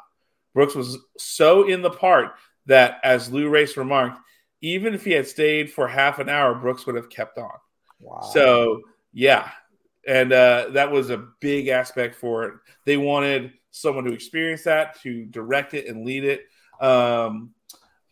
[0.55, 2.33] Brooks was so in the part
[2.67, 4.19] that, as Lou Race remarked,
[4.61, 7.51] even if he had stayed for half an hour, Brooks would have kept on.
[8.01, 8.21] Wow.
[8.21, 8.83] So,
[9.13, 9.51] yeah.
[10.07, 12.55] And uh, that was a big aspect for it.
[12.85, 16.47] They wanted someone to experience that, to direct it and lead it.
[16.81, 17.55] Um,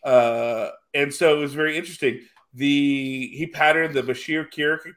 [0.02, 2.20] uh, and so it was very interesting.
[2.54, 4.50] The he patterned the Bashir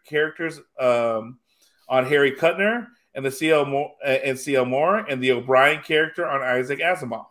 [0.05, 1.39] characters um,
[1.87, 6.27] on Harry Kuttner and the CL Moore, uh, and CL Moore and the O'Brien character
[6.27, 7.25] on Isaac Asimov.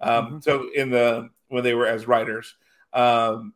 [0.00, 0.38] Um, mm-hmm.
[0.40, 2.54] So in the when they were as writers,
[2.92, 3.52] um,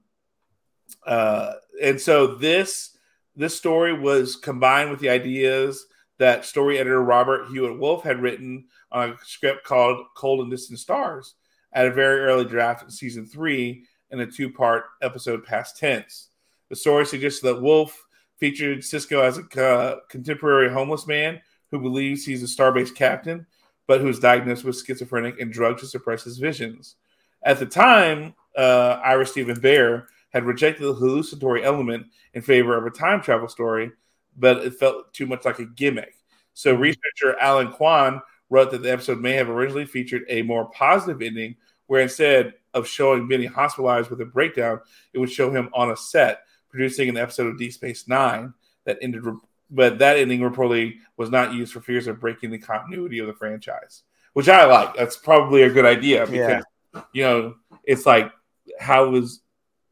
[1.06, 1.52] uh,
[1.82, 2.96] and so this
[3.36, 5.86] this story was combined with the ideas
[6.18, 10.80] that story editor Robert Hewitt Wolfe had written on a script called Cold and Distant
[10.80, 11.34] Stars
[11.72, 16.28] at a very early draft in season three in a two part episode past tense.
[16.68, 18.06] The story suggests that Wolfe
[18.36, 21.40] featured Sisko as a uh, contemporary homeless man
[21.70, 23.46] who believes he's a starbase captain,
[23.86, 26.96] but who's diagnosed with schizophrenic and drugged to suppress his visions.
[27.42, 32.86] At the time, uh, Ira Steven Behr had rejected the hallucinatory element in favor of
[32.86, 33.90] a time travel story,
[34.36, 36.14] but it felt too much like a gimmick.
[36.54, 38.20] So, researcher Alan Kwan
[38.50, 41.56] wrote that the episode may have originally featured a more positive ending,
[41.86, 44.80] where instead of showing Benny hospitalized with a breakdown,
[45.12, 48.52] it would show him on a set producing an episode of Deep Space Nine
[48.84, 49.22] that ended,
[49.70, 53.32] but that ending reportedly was not used for fears of breaking the continuity of the
[53.32, 54.94] franchise, which I like.
[54.94, 56.64] That's probably a good idea because
[56.94, 57.02] yeah.
[57.12, 57.54] you know
[57.84, 58.32] it's like
[58.78, 59.40] how was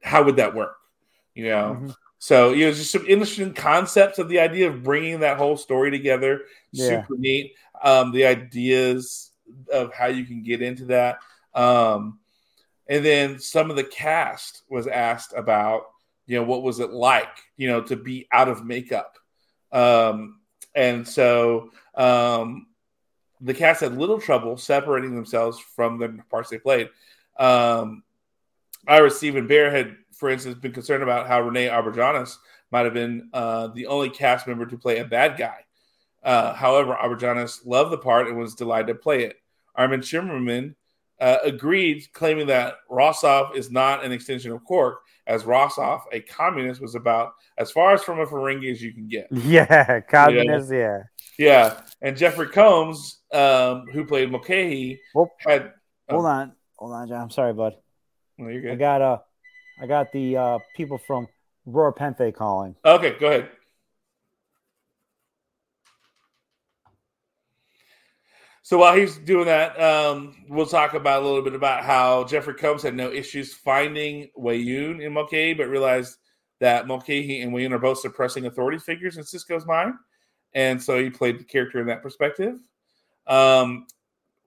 [0.02, 0.76] how would that work,
[1.34, 1.76] you know?
[1.78, 1.90] Mm-hmm.
[2.18, 5.90] So you know, just some interesting concepts of the idea of bringing that whole story
[5.90, 6.42] together.
[6.72, 7.02] Yeah.
[7.02, 7.54] Super neat.
[7.82, 9.30] Um, the ideas
[9.72, 11.18] of how you can get into that.
[11.54, 12.18] Um,
[12.88, 15.86] and then some of the cast was asked about,
[16.26, 19.18] you know, what was it like, you know, to be out of makeup.
[19.72, 20.40] Um,
[20.74, 22.66] and so um,
[23.40, 26.90] the cast had little trouble separating themselves from the parts they played.
[27.38, 28.02] Um,
[28.86, 32.36] Ira Steven Behr had, for instance, been concerned about how Renee Auberjonois
[32.70, 35.58] might have been uh, the only cast member to play a bad guy.
[36.22, 39.36] Uh, however, Auberjonois loved the part and was delighted to play it.
[39.74, 40.74] Armin Shimerman
[41.20, 46.80] uh, agreed, claiming that Rossoff is not an extension of Quark, as Rossoff, a communist,
[46.80, 49.28] was about as far as from a Ferengi as you can get.
[49.32, 50.82] Yeah, communist, you know?
[50.82, 51.02] yeah.
[51.38, 55.72] Yeah, and Jeffrey Combs, um, who played Mulcahy, well, had.
[56.09, 57.20] hold um, on, hold on, John.
[57.20, 57.74] I'm sorry, bud.
[58.38, 58.72] No, you're good.
[58.72, 59.18] I got uh,
[59.82, 61.28] I got the uh, people from
[61.68, 62.74] Rura Penthe calling.
[62.84, 63.51] Okay, go ahead.
[68.66, 72.55] So while he's doing that, um, we'll talk about a little bit about how Jeffrey
[72.55, 76.16] Combs had no issues finding Weyoun in Mulcahy, but realized
[76.59, 79.94] that Mulcahy and Weyoun are both suppressing authority figures in Sisko's mind,
[80.52, 82.59] and so he played the character in that perspective.
[83.28, 83.86] Um,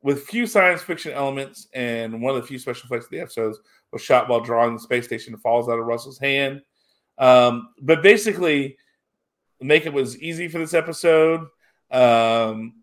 [0.02, 3.58] with few science fiction elements, and one of the few special effects of the episodes
[3.94, 6.62] was shot while drawing the space station falls out of Russell's hand.
[7.20, 8.76] Um, but basically,
[9.62, 11.48] makeup was easy for this episode.
[11.90, 12.79] Um,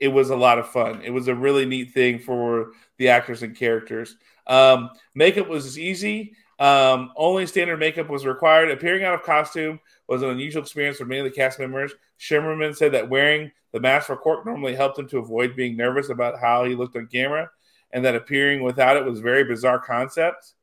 [0.00, 1.02] it was a lot of fun.
[1.02, 4.16] It was a really neat thing for the actors and characters.
[4.46, 6.34] Um, makeup was easy.
[6.58, 8.70] Um, only standard makeup was required.
[8.70, 9.78] Appearing out of costume
[10.08, 11.92] was an unusual experience for many of the cast members.
[12.18, 16.08] Shimerman said that wearing the mask for Quark normally helped him to avoid being nervous
[16.08, 17.50] about how he looked on camera,
[17.92, 20.54] and that appearing without it was a very bizarre concept.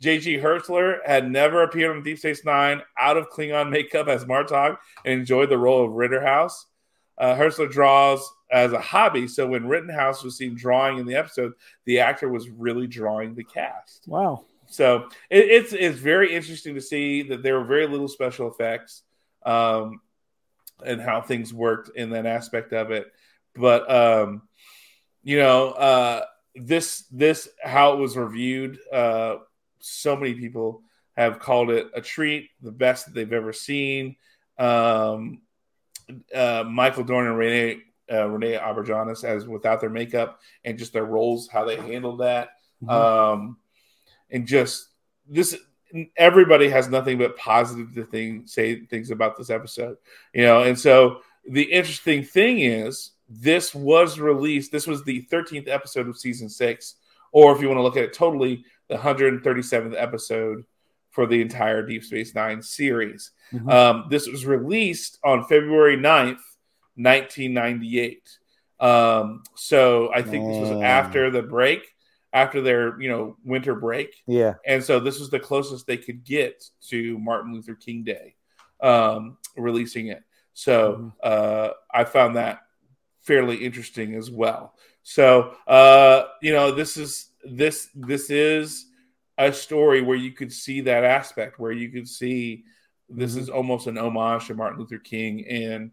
[0.00, 0.38] J.G.
[0.38, 5.20] Hertzler had never appeared on Deep Space Nine out of Klingon makeup as Martok and
[5.20, 6.66] enjoyed the role of Rittenhouse.
[7.18, 9.28] Uh, Hertzler draws as a hobby.
[9.28, 11.52] So when Rittenhouse was seen drawing in the episode,
[11.84, 14.04] the actor was really drawing the cast.
[14.06, 14.44] Wow.
[14.68, 19.02] So it, it's it's very interesting to see that there were very little special effects
[19.44, 20.00] um,
[20.84, 23.10] and how things worked in that aspect of it.
[23.54, 24.42] But um,
[25.22, 28.78] you know, uh, this this how it was reviewed.
[28.92, 29.36] Uh,
[29.80, 30.82] so many people
[31.16, 34.16] have called it a treat, the best that they've ever seen.
[34.58, 35.40] Um,
[36.34, 37.80] uh, Michael Dorn and Renee
[38.12, 42.50] uh, Renee Auberjonois as without their makeup and just their roles, how they handled that,
[42.82, 42.90] mm-hmm.
[42.90, 43.56] um,
[44.30, 44.88] and just
[45.28, 45.56] this.
[46.18, 49.96] Everybody has nothing but positive to thing, say things about this episode,
[50.34, 50.62] you know.
[50.62, 54.70] And so the interesting thing is, this was released.
[54.70, 56.96] This was the 13th episode of season six,
[57.32, 60.64] or if you want to look at it totally, the 137th episode
[61.10, 63.32] for the entire Deep Space Nine series.
[63.52, 63.68] Mm-hmm.
[63.68, 66.40] Um, this was released on February 9th,
[66.98, 68.38] 1998.
[68.80, 71.94] Um, so I think this was after the break,
[72.32, 74.22] after their you know winter break.
[74.26, 74.54] Yeah.
[74.66, 78.34] And so this was the closest they could get to Martin Luther King Day,
[78.82, 80.22] um, releasing it.
[80.54, 81.08] So mm-hmm.
[81.22, 82.60] uh, I found that
[83.22, 84.74] fairly interesting as well.
[85.02, 88.86] So uh, you know this is this this is
[89.38, 92.64] a story where you could see that aspect, where you could see
[93.08, 93.40] this mm-hmm.
[93.40, 95.92] is almost an homage to Martin Luther King and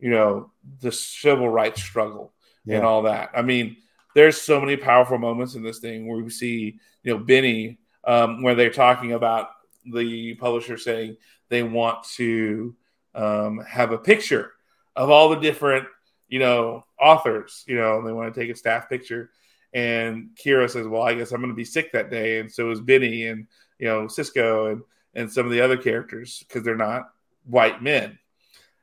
[0.00, 0.50] you know
[0.80, 2.32] the civil rights struggle
[2.64, 2.76] yeah.
[2.76, 3.30] and all that.
[3.34, 3.76] I mean,
[4.14, 8.42] there's so many powerful moments in this thing where we see you know Benny um,
[8.42, 9.50] where they're talking about
[9.92, 11.16] the publisher saying
[11.48, 12.74] they want to
[13.14, 14.52] um, have a picture
[14.96, 15.86] of all the different
[16.28, 17.64] you know authors.
[17.66, 19.30] You know, they want to take a staff picture
[19.72, 22.70] and Kira says, "Well, I guess I'm going to be sick that day," and so
[22.70, 23.46] is Benny and
[23.78, 24.82] you know sisko and
[25.14, 27.10] and some of the other characters because they're not
[27.44, 28.18] white men,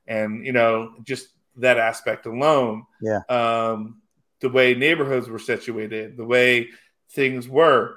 [0.07, 1.27] and you know just
[1.57, 2.85] that aspect alone.
[3.01, 3.21] Yeah.
[3.29, 4.01] Um,
[4.39, 6.69] the way neighborhoods were situated, the way
[7.11, 7.95] things were.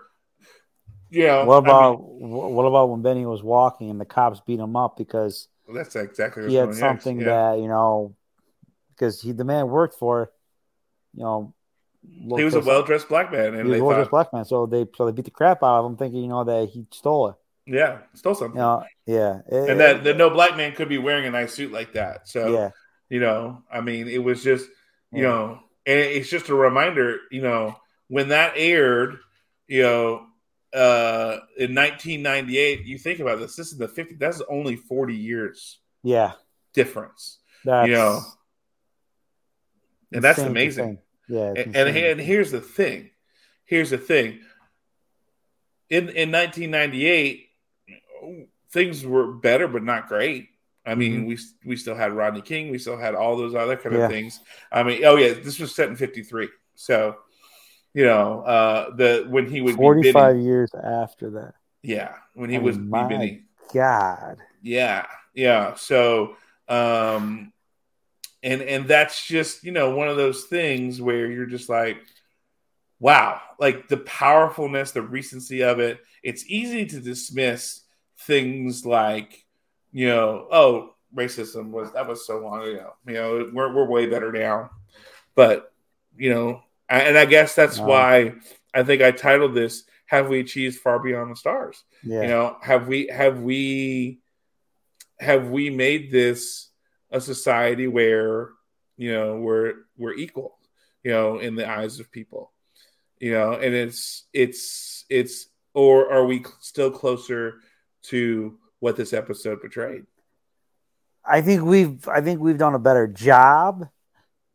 [1.10, 4.40] You know, what about I mean, what about when Benny was walking and the cops
[4.40, 7.26] beat him up because well, that's exactly he had something yeah.
[7.26, 8.14] that you know
[8.90, 10.30] because he the man worked for
[11.14, 11.52] you know
[12.02, 14.44] he was a well dressed black man, and he was a well dressed black man.
[14.44, 16.86] So they so they beat the crap out of him, thinking you know that he
[16.92, 17.34] stole it.
[17.70, 18.56] Yeah, stole something.
[18.56, 21.54] You know, yeah, it, and that, that no black man could be wearing a nice
[21.54, 22.28] suit like that.
[22.28, 22.70] So yeah,
[23.08, 24.68] you know, I mean, it was just
[25.12, 25.28] you yeah.
[25.28, 27.76] know, and it's just a reminder, you know,
[28.08, 29.18] when that aired,
[29.68, 30.26] you know,
[30.72, 35.80] uh in 1998 you think about this this is the 50 that's only 40 years
[36.04, 36.34] yeah
[36.74, 38.22] difference that's you know
[40.12, 40.98] and that's amazing
[41.30, 41.52] yeah.
[41.56, 43.10] And, and, and here's the thing.
[43.64, 44.40] Here's the thing.
[45.88, 47.49] In in 1998,
[48.70, 50.48] things were better, but not great.
[50.86, 51.26] I mean, mm-hmm.
[51.26, 54.40] we we still had Rodney King, we still had all those other kind of things.
[54.72, 57.16] I mean, oh yeah, this was set in '53, so
[57.92, 61.54] you know, uh, the when he would 45 years after that.
[61.82, 63.40] Yeah, when he oh was my
[63.74, 64.38] God.
[64.62, 65.74] Yeah, yeah.
[65.74, 66.36] So,
[66.68, 67.52] um,
[68.42, 71.98] and and that's just you know one of those things where you're just like
[72.98, 77.82] wow like the powerfulness the recency of it it's easy to dismiss
[78.26, 79.44] things like
[79.92, 84.06] you know oh racism was that was so long ago you know we're, we're way
[84.06, 84.70] better now
[85.34, 85.72] but
[86.16, 87.86] you know and i guess that's wow.
[87.86, 88.34] why
[88.74, 92.22] i think i titled this have we achieved far beyond the stars yeah.
[92.22, 94.20] you know have we have we
[95.18, 96.68] have we made this
[97.10, 98.50] a society where
[98.96, 100.58] you know we're we're equal
[101.02, 102.52] you know in the eyes of people
[103.18, 107.60] you know and it's it's it's or are we still closer
[108.04, 110.06] to what this episode portrayed.
[111.24, 113.86] I think we've i think we've done a better job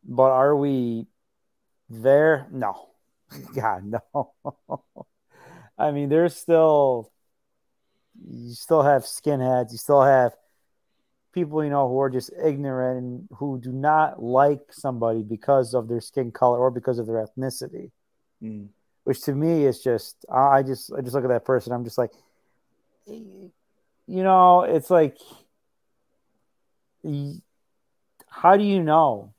[0.08, 1.06] but are we
[1.88, 2.46] there?
[2.50, 2.88] No.
[3.54, 4.32] God no.
[5.78, 7.12] I mean there's still
[8.28, 9.72] you still have skinheads.
[9.72, 10.32] You still have
[11.32, 15.86] people you know who are just ignorant and who do not like somebody because of
[15.86, 17.90] their skin color or because of their ethnicity.
[18.42, 18.68] Mm.
[19.04, 21.72] which to me is just i just i just look at that person.
[21.72, 22.12] I'm just like
[23.06, 23.52] you
[24.06, 25.16] know it's like
[28.28, 29.32] how do you know?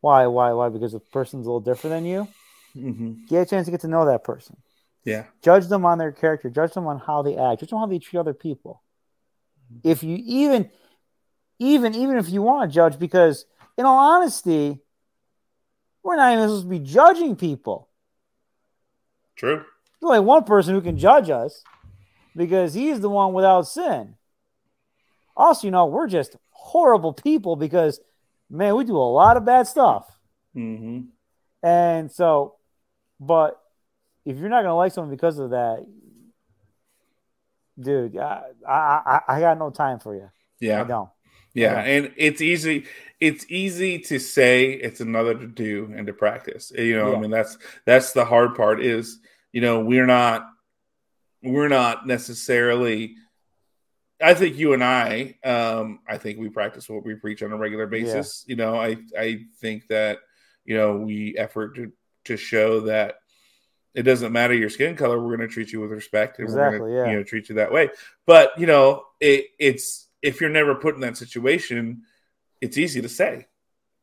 [0.00, 0.68] Why why why?
[0.68, 2.28] Because the person's a little different than you?
[2.76, 3.26] Mm-hmm.
[3.28, 4.56] get a chance to get to know that person.
[5.04, 5.26] Yeah.
[5.42, 6.50] Judge them on their character.
[6.50, 7.60] Judge them on how they act.
[7.60, 8.82] Judge them on how they treat other people.
[9.82, 10.70] If you even
[11.58, 13.46] even even if you want to judge because
[13.78, 14.80] in all honesty
[16.02, 17.88] we're not even supposed to be judging people.
[19.36, 19.56] True.
[19.56, 21.62] There's only one person who can judge us
[22.36, 24.14] because he's the one without sin
[25.36, 28.00] also you know we're just horrible people because
[28.50, 30.16] man we do a lot of bad stuff
[30.56, 31.00] mm-hmm.
[31.62, 32.54] and so
[33.20, 33.60] but
[34.24, 35.84] if you're not going to like someone because of that
[37.80, 40.30] dude, I, I I got no time for you.
[40.60, 41.08] Yeah, I don't.
[41.52, 42.86] Yeah, and it's easy.
[43.20, 44.72] It's easy to say.
[44.72, 46.72] It's another to do and to practice.
[46.76, 47.16] You know, yeah.
[47.16, 48.82] I mean, that's that's the hard part.
[48.82, 49.18] Is
[49.52, 50.48] you know we're not
[51.44, 53.16] we're not necessarily.
[54.22, 57.56] I think you and I, um, I think we practice what we preach on a
[57.56, 58.44] regular basis.
[58.46, 58.52] Yeah.
[58.52, 60.20] You know, I I think that
[60.64, 61.92] you know we effort to
[62.24, 63.16] to show that
[63.94, 65.20] it doesn't matter your skin color.
[65.20, 67.10] We're going to treat you with respect, and exactly, we're going to yeah.
[67.12, 67.90] you know treat you that way.
[68.26, 72.02] But you know, it, it's if you're never put in that situation,
[72.60, 73.46] it's easy to say.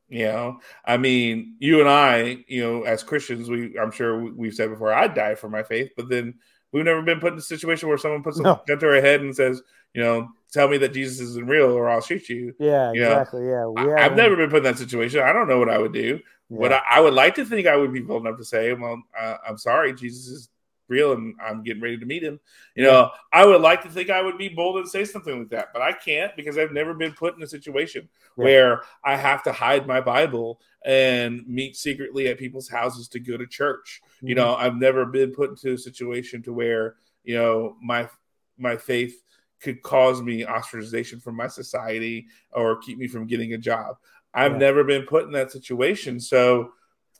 [0.07, 4.53] You know, I mean, you and I, you know, as Christians, we I'm sure we've
[4.53, 6.35] said before, I'd die for my faith, but then
[6.71, 8.61] we've never been put in a situation where someone puts a no.
[8.67, 9.61] gun to our head and says,
[9.93, 12.53] you know, tell me that Jesus isn't real or I'll shoot you.
[12.59, 13.41] Yeah, you exactly.
[13.41, 13.73] Know?
[13.77, 15.21] Yeah, I, have never been put in that situation.
[15.21, 16.19] I don't know what I would do.
[16.49, 16.57] Yeah.
[16.57, 19.01] What I, I, would like to think I would be bold enough to say, well,
[19.19, 20.49] uh, I'm sorry, Jesus is
[20.91, 22.39] real and I'm getting ready to meet him.
[22.75, 25.49] You know, I would like to think I would be bold and say something like
[25.49, 28.07] that, but I can't because I've never been put in a situation
[28.37, 28.43] yeah.
[28.43, 33.37] where I have to hide my Bible and meet secretly at people's houses to go
[33.37, 34.01] to church.
[34.17, 34.27] Mm-hmm.
[34.27, 38.09] You know, I've never been put into a situation to where, you know, my
[38.57, 39.23] my faith
[39.61, 43.97] could cause me ostracization from my society or keep me from getting a job.
[44.33, 46.19] I've never been put in that situation.
[46.19, 46.73] So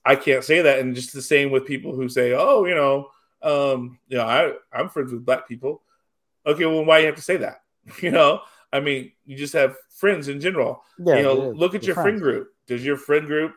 [0.05, 0.79] I can't say that.
[0.79, 3.09] And just the same with people who say, oh, you know,
[3.43, 5.81] um, you know, I, I'm friends with black people.
[6.45, 7.61] Okay, well, why do you have to say that?
[8.01, 8.41] You know,
[8.71, 10.83] I mean, you just have friends in general.
[10.99, 12.49] Yeah, you know, look at your friend group.
[12.67, 13.53] Does your friend group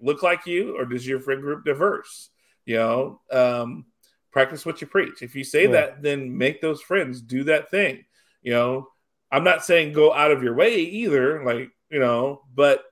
[0.00, 2.30] look like you, or does your friend group diverse?
[2.66, 3.86] You know, um,
[4.32, 5.22] practice what you preach.
[5.22, 5.72] If you say yeah.
[5.72, 8.04] that, then make those friends do that thing.
[8.42, 8.88] You know,
[9.30, 12.82] I'm not saying go out of your way either, like you know, but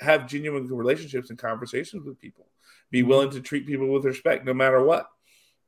[0.00, 2.46] have genuine relationships and conversations with people.
[2.90, 3.08] Be mm-hmm.
[3.08, 5.08] willing to treat people with respect, no matter what.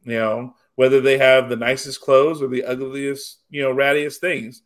[0.04, 4.62] You know, whether they have the nicest clothes or the ugliest, you know, rattiest things,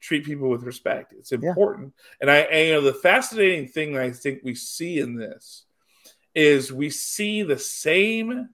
[0.00, 1.14] treat people with respect.
[1.18, 1.94] It's important.
[1.96, 2.16] Yeah.
[2.20, 5.64] And I, and, you know, the fascinating thing I think we see in this
[6.34, 8.50] is we see the same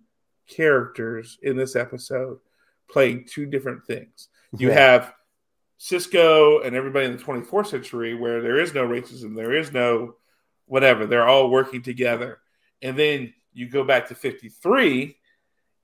[0.47, 2.39] characters in this episode
[2.89, 4.29] playing two different things.
[4.57, 4.75] You yeah.
[4.75, 5.15] have
[5.81, 10.15] Sisko and everybody in the 24th century where there is no racism, there is no
[10.67, 12.39] whatever, they're all working together.
[12.83, 15.17] And then you go back to 53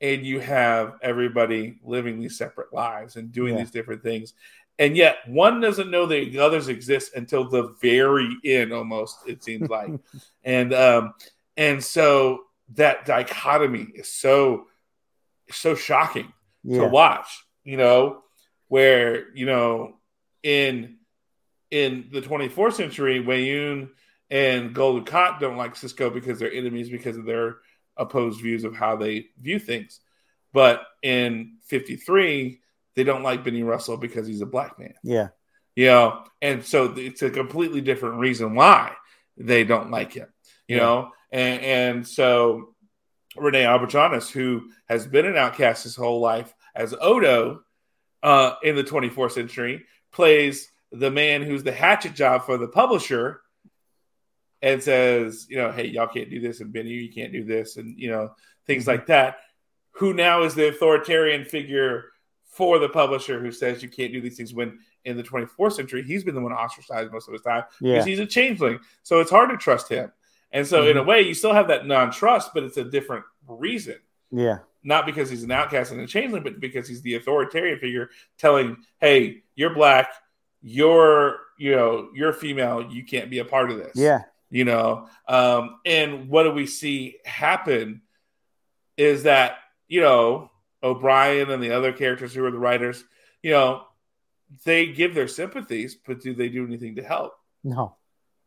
[0.00, 3.60] and you have everybody living these separate lives and doing yeah.
[3.60, 4.34] these different things
[4.78, 9.42] and yet one doesn't know that the others exist until the very end almost it
[9.42, 9.90] seems like
[10.44, 11.14] and um
[11.56, 12.40] and so
[12.74, 14.66] that dichotomy is so
[15.50, 16.32] so shocking
[16.64, 16.80] yeah.
[16.80, 18.22] to watch you know
[18.68, 19.96] where you know
[20.42, 20.96] in
[21.70, 23.90] in the 24th century Weyoun
[24.30, 27.58] and Gul Dukat don't like Sisko because they're enemies because of their
[27.96, 30.00] opposed views of how they view things.
[30.52, 32.60] But in 53,
[32.94, 34.94] they don't like Benny Russell because he's a black man.
[35.02, 35.28] Yeah.
[35.74, 38.92] You know, and so it's a completely different reason why
[39.36, 40.28] they don't like him,
[40.66, 40.82] you yeah.
[40.82, 41.10] know?
[41.30, 42.74] And, and so
[43.36, 47.60] Rene Auberjonois, who has been an outcast his whole life as Odo
[48.22, 53.42] uh, in the 24th century, plays the man who's the hatchet job for the publisher
[54.62, 57.76] and says, you know, hey, y'all can't do this, and Benny, you can't do this,
[57.76, 58.32] and you know,
[58.66, 58.90] things mm-hmm.
[58.90, 59.38] like that.
[59.92, 62.12] Who now is the authoritarian figure
[62.44, 66.02] for the publisher who says you can't do these things when in the 24th century
[66.02, 67.92] he's been the one ostracized most of his time yeah.
[67.92, 68.78] because he's a changeling.
[69.02, 70.10] So it's hard to trust him.
[70.52, 70.92] And so mm-hmm.
[70.92, 73.96] in a way, you still have that non-trust, but it's a different reason.
[74.30, 74.58] Yeah.
[74.82, 78.78] Not because he's an outcast and a changeling, but because he's the authoritarian figure telling,
[79.00, 80.08] hey, you're black,
[80.62, 83.92] you're, you know, you're female, you can't be a part of this.
[83.94, 85.08] Yeah you know?
[85.28, 88.02] Um, and what do we see happen
[88.96, 89.58] is that
[89.88, 90.50] you know
[90.82, 93.04] o'brien and the other characters who are the writers
[93.42, 93.82] you know
[94.64, 97.34] they give their sympathies but do they do anything to help?
[97.64, 97.96] No.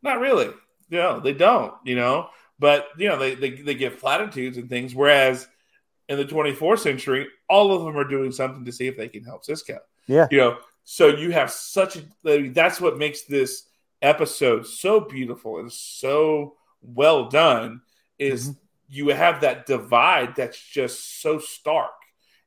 [0.02, 0.50] Not really.
[0.90, 2.30] No they don't you know?
[2.58, 5.48] But you know they, they, they give platitudes and things whereas
[6.08, 9.24] in the 24th century all of them are doing something to see if they can
[9.24, 10.28] help sisko yeah.
[10.32, 13.69] You know so you have such a that's what makes this
[14.02, 17.82] episode so beautiful and so well done
[18.18, 18.60] is mm-hmm.
[18.90, 21.92] you have that divide that's just so stark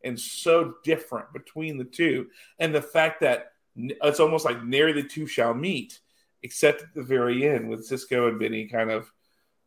[0.04, 2.26] and so different between the two
[2.58, 6.00] and the fact that it's almost like nary the two shall meet
[6.42, 9.10] except at the very end with sisko and benny kind of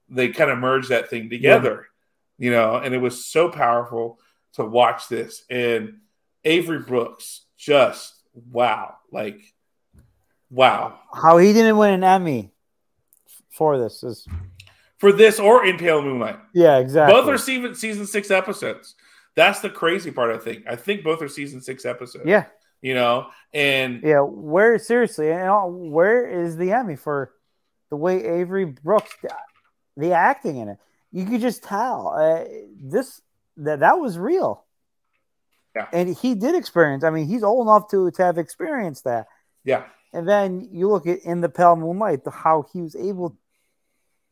[0.10, 1.88] they kind of merge that thing together
[2.38, 2.46] yeah.
[2.46, 4.20] you know and it was so powerful
[4.54, 5.98] to watch this and
[6.44, 8.16] avery brooks just
[8.52, 9.55] wow like
[10.50, 11.00] Wow.
[11.14, 12.52] How he didn't win an Emmy
[13.52, 14.28] for this is
[14.98, 16.40] for this or in Pale Moonlight.
[16.54, 17.20] Yeah, exactly.
[17.20, 18.96] Both are season season six episodes.
[19.36, 20.34] That's the crazy part.
[20.34, 20.66] I think.
[20.68, 22.26] I think both are season six episodes.
[22.28, 22.46] Yeah.
[22.82, 27.34] You know, and yeah, where seriously, and where is the Emmy for
[27.90, 29.10] the way Avery Brooks,
[29.98, 30.78] the acting in it?
[31.12, 32.44] You could just tell uh,
[32.80, 33.22] this
[33.58, 34.66] that that was real.
[35.76, 35.88] Yeah.
[35.92, 37.04] And he did experience.
[37.04, 39.28] I mean, he's old enough to, to have experienced that.
[39.64, 39.84] Yeah.
[40.16, 43.38] And then you look at in the pale moonlight, the, how he was able,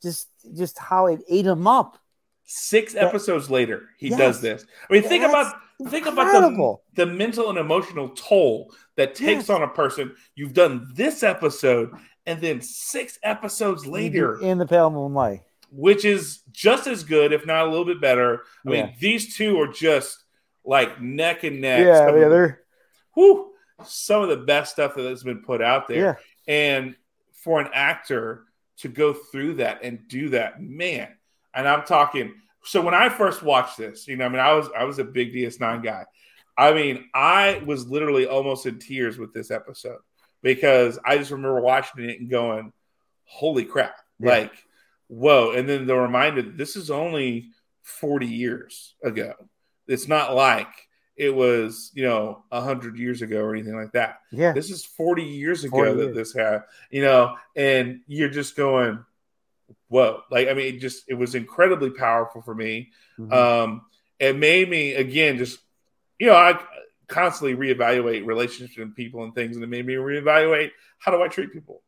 [0.01, 1.97] just just how it ate him up.
[2.45, 4.17] Six episodes later, he Yes.
[4.19, 4.65] does this.
[4.89, 5.53] I mean, think about
[5.89, 9.49] think about the, the mental and emotional toll that takes Yes.
[9.49, 10.15] on a person.
[10.35, 11.91] You've done this episode,
[12.25, 15.41] and then six episodes later, in the pale moonlight.
[15.71, 18.41] which is just as good, if not a little bit better.
[18.67, 18.85] I Yeah.
[18.85, 20.23] mean, these two are just
[20.65, 21.79] like neck and neck.
[21.85, 22.61] Yeah, yeah, they're
[23.15, 23.52] whew,
[23.85, 25.97] some of the best stuff that has been put out there.
[25.97, 26.15] yeah.
[26.47, 26.95] And
[27.33, 28.45] for an actor
[28.77, 31.09] to go through that and do that, man.
[31.53, 32.33] And I'm talking.
[32.63, 35.03] So when I first watched this, you know, I mean, I was I was a
[35.03, 36.05] big DS9 guy.
[36.57, 39.99] I mean, I was literally almost in tears with this episode
[40.41, 42.71] because I just remember watching it and going,
[43.25, 44.29] "Holy crap!" Yeah.
[44.29, 44.53] Like,
[45.07, 45.51] whoa!
[45.51, 47.49] And then the reminder: this is only
[47.83, 49.33] 40 years ago.
[49.87, 50.82] It's not like
[51.15, 54.21] it was, you know, a 100 years ago or anything like that.
[54.31, 54.53] Yeah.
[54.53, 56.15] This is 40 years ago 40 that years.
[56.15, 59.03] this had, you know, and you're just going,
[59.89, 60.21] whoa.
[60.31, 62.91] Like, I mean, it just, it was incredibly powerful for me.
[63.19, 63.31] Mhm.
[63.31, 63.81] Um,
[64.19, 65.59] it made me, again, just,
[66.19, 66.59] you know, I
[67.07, 71.27] constantly reevaluate relationships and people and things, and it made me reevaluate how do I
[71.27, 71.83] treat people?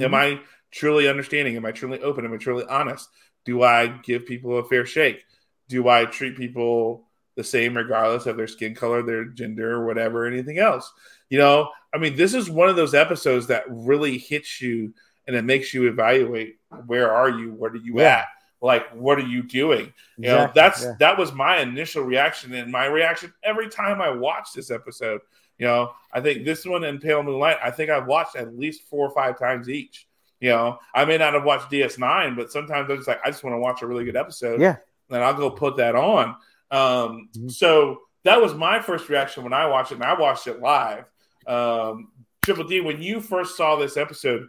[0.00, 0.14] Am Mhm.
[0.14, 0.40] I
[0.70, 1.56] truly understanding?
[1.56, 2.24] Am I truly open?
[2.24, 3.08] Am I truly honest?
[3.44, 5.24] Do I give people a fair shake?
[5.68, 7.07] Do I treat people
[7.38, 10.92] the same regardless of their skin color, their gender, or whatever, anything else?
[11.30, 14.92] You know, I mean, this is one of those episodes that really hits you
[15.28, 16.56] and it makes you evaluate
[16.86, 17.52] where are you?
[17.52, 18.18] What are you Yeah.
[18.18, 18.24] at?
[18.60, 19.92] Like, what are you doing?
[20.16, 20.94] You know, that's yeah.
[20.98, 25.20] that was my initial reaction and my reaction every time I watched this episode.
[25.58, 28.82] You know, I think this one and Pale Moonlight, I think I've watched at least
[28.90, 30.08] four or five times each.
[30.40, 33.44] You know, I may not have watched DS9, but sometimes I'm just like, I just
[33.44, 34.60] want to watch a really good episode.
[34.60, 34.76] Yeah.
[35.10, 36.34] And I'll go put that on.
[36.70, 37.50] Um, Mhm.
[37.50, 41.04] So that was my first reaction when I watched it, and I watched it live.
[41.46, 42.12] Um,
[42.44, 44.48] Triple D, when you first saw this episode,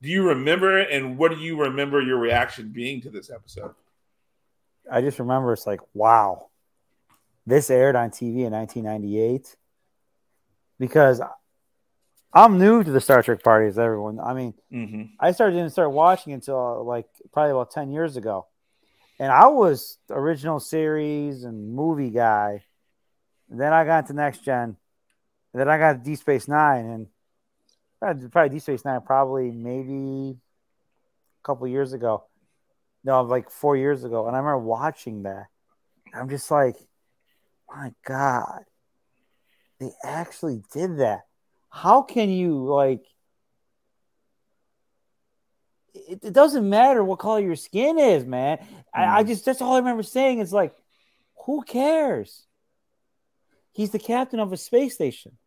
[0.00, 0.90] do you remember it?
[0.90, 3.74] And what do you remember your reaction being to this episode?
[4.90, 6.48] I just remember it's like, wow,
[7.46, 9.56] this aired on TV in 1998
[10.78, 11.20] because
[12.32, 13.78] I'm new to the Star Trek parties.
[13.78, 15.02] Everyone, I mean, Mm-hmm.
[15.18, 18.46] I started didn't start watching until like probably about 10 years ago,
[19.18, 22.64] and I was original series and movie guy.
[23.48, 24.76] then I got into Next Gen,
[25.54, 27.06] then I got D Space Nine, and
[28.00, 32.24] uh, probably D Space Nine probably maybe a couple years ago.
[33.04, 35.46] No, like four years ago, and I remember watching that.
[36.14, 36.76] I'm just like,
[37.68, 38.64] my God,
[39.80, 41.22] they actually did that.
[41.70, 43.04] How can you like?
[46.08, 48.58] It, it doesn't matter what color your skin is, man.
[48.94, 49.28] I, I mm.
[49.28, 50.40] just that's all I remember saying.
[50.40, 50.74] It's like,
[51.46, 52.44] who cares?
[53.72, 55.38] He's the captain of a space station.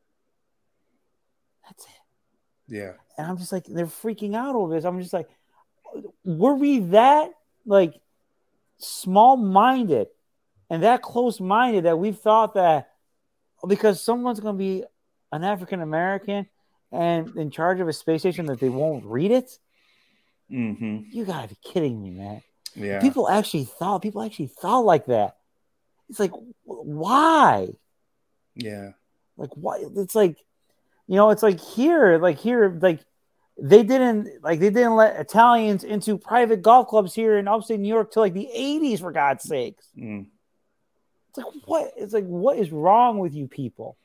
[1.65, 2.75] That's it.
[2.75, 2.93] Yeah.
[3.17, 4.85] And I'm just like, they're freaking out over this.
[4.85, 5.27] I'm just like,
[6.23, 7.31] were we that
[7.65, 7.99] like
[8.77, 10.07] small minded
[10.69, 12.89] and that close minded that we thought that
[13.67, 14.83] because someone's going to be
[15.31, 16.47] an African American
[16.91, 19.59] and in charge of a space station that they won't read it?
[20.51, 21.03] Mm-hmm.
[21.11, 22.41] You got to be kidding me, man.
[22.75, 22.99] Yeah.
[23.01, 25.37] People actually thought, people actually thought like that.
[26.09, 26.31] It's like,
[26.65, 27.69] why?
[28.55, 28.91] yeah.
[29.37, 29.83] Like why?
[29.95, 30.37] It's like,
[31.07, 32.99] you know, it's like here, like here, like
[33.57, 37.87] they didn't like they didn't let Italians into private golf clubs here in upstate New
[37.87, 39.87] York till like the '80s, for God's sakes.
[39.97, 40.27] Mm.
[41.29, 41.91] It's like what?
[41.97, 43.97] It's like what is wrong with you people?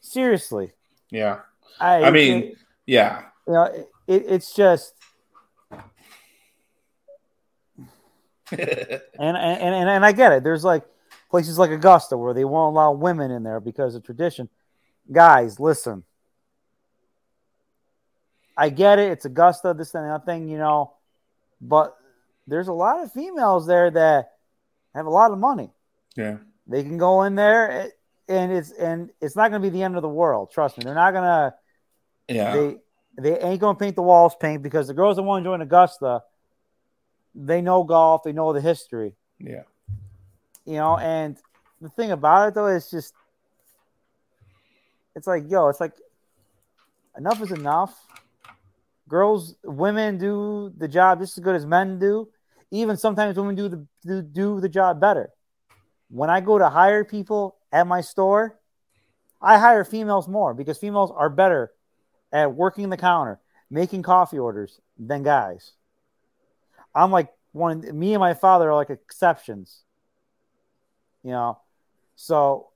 [0.00, 0.72] Seriously,
[1.10, 1.40] Yeah.
[1.80, 3.24] I, I mean, it- Yeah.
[3.46, 4.94] you know, it, it's just
[8.50, 8.60] and
[9.18, 10.42] and, and and I get it.
[10.42, 10.84] There's like
[11.30, 14.48] places like Augusta where they won't allow women in there because of tradition.
[15.12, 16.04] Guys, listen.
[18.56, 19.12] I get it.
[19.12, 20.94] It's Augusta, this and that thing, you know,
[21.60, 21.96] but
[22.48, 24.32] there's a lot of females there that
[24.94, 25.70] have a lot of money.
[26.16, 26.38] yeah.
[26.66, 27.90] They can go in there
[28.28, 30.50] and it's and it's not going to be the end of the world.
[30.50, 30.84] Trust me.
[30.84, 31.54] They're not going to
[32.34, 32.52] Yeah.
[32.52, 32.76] they
[33.18, 36.22] they ain't gonna paint the walls pink because the girls that want to join Augusta,
[37.34, 39.62] they know golf, they know the history, yeah.
[40.64, 40.96] you know.
[40.96, 41.36] And
[41.80, 43.14] the thing about it though is just,
[45.16, 45.94] it's like yo, it's like
[47.16, 47.94] enough is enough.
[49.08, 52.28] Girls, women do the job just as good as men do.
[52.70, 55.30] Even sometimes women do the do, do the job better.
[56.08, 58.60] When I go to hire people at my store,
[59.42, 61.72] I hire females more because females are better
[62.32, 63.40] at working the counter,
[63.70, 65.72] making coffee orders than guys.
[66.94, 67.80] I'm like one.
[67.98, 69.82] Me and my father are like exceptions.
[71.22, 71.58] You know,
[72.16, 72.68] So,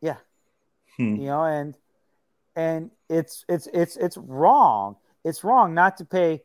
[0.00, 0.16] yeah,
[0.96, 1.16] Hmm.
[1.16, 1.76] you know, and
[2.56, 4.96] and it's it's it's it's wrong.
[5.24, 6.42] It's wrong not to pay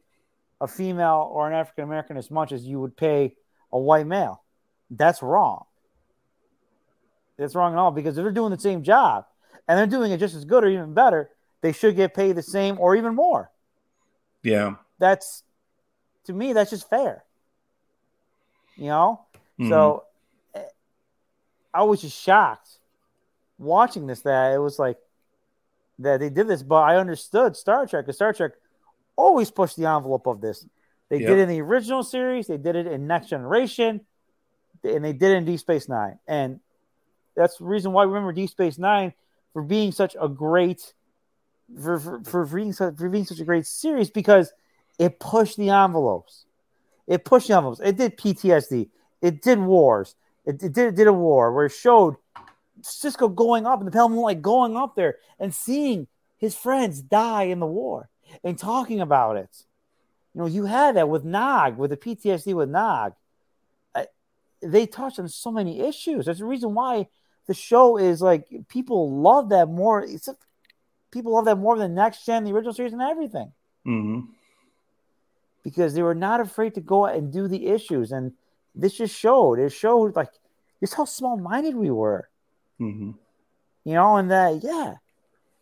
[0.60, 3.36] a female or an African American as much as you would pay
[3.72, 4.44] a white male.
[4.90, 5.66] That's wrong.
[7.38, 9.26] It's wrong at all because they're doing the same job
[9.68, 11.30] and they're doing it just as good or even better,
[11.62, 13.52] they should get paid the same or even more.
[14.44, 14.76] Yeah.
[15.00, 15.44] That's
[16.26, 17.24] to me, that's just fair.
[18.76, 19.26] You know?
[19.60, 19.70] Mhm.
[19.70, 20.04] So
[20.54, 20.64] eh,
[21.74, 22.80] I was just shocked
[23.58, 24.98] watching this that it was like
[26.00, 28.54] that they did this, but I understood Star Trek because Star Trek
[29.16, 30.66] always pushed the envelope of this.
[31.10, 31.28] They Yep.
[31.28, 34.06] did it in the original series, they did it in Next Generation,
[34.84, 36.18] and they did it in Deep Space Nine.
[36.28, 36.60] And
[37.36, 39.14] that's the reason why we remember Deep Space Nine
[39.54, 40.94] for being such a great
[41.80, 44.52] for for, for being such for being such a great series because
[45.00, 46.46] it pushed the envelopes.
[47.08, 47.82] It pushed the envelopes.
[47.84, 48.90] It did PTSD.
[49.22, 50.16] It did wars.
[50.46, 52.16] It, it did it did a war where it showed
[52.82, 56.08] Sisko going up in the pale moonlight, going up there and seeing
[56.38, 58.10] his friends die in the war
[58.44, 59.66] and talking about it.
[60.34, 63.14] You know, you had that with Nog, with the PTSD with Nog.
[63.94, 64.08] I,
[64.62, 66.26] they touched on so many issues.
[66.26, 67.08] There's a reason why
[67.48, 70.04] the show is like people love that more.
[70.04, 70.30] It's
[71.12, 73.52] people love that more than Next Gen, the original series, and everything
[73.86, 74.28] Mhm.
[75.64, 78.12] because they were not afraid to go out and do the issues.
[78.12, 78.34] And
[78.74, 79.60] this just showed.
[79.60, 80.30] It showed like
[80.80, 82.30] just how small minded we were.
[82.80, 83.16] Mhm.
[83.84, 84.96] You know, and that yeah,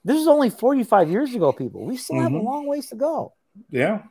[0.06, 1.84] this is only 45 years ago, people.
[1.84, 2.44] We still have a Mhm.
[2.46, 3.34] long ways to go.
[3.70, 4.04] Yeah.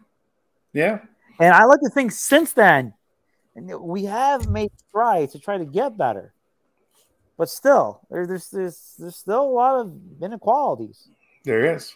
[0.72, 1.00] Yeah.
[1.40, 2.94] And I like to think since then,
[3.54, 6.34] we have made strides to try to get better.
[7.36, 11.08] But still, there, there's, there's there's still a lot of inequalities.
[11.44, 11.94] There is.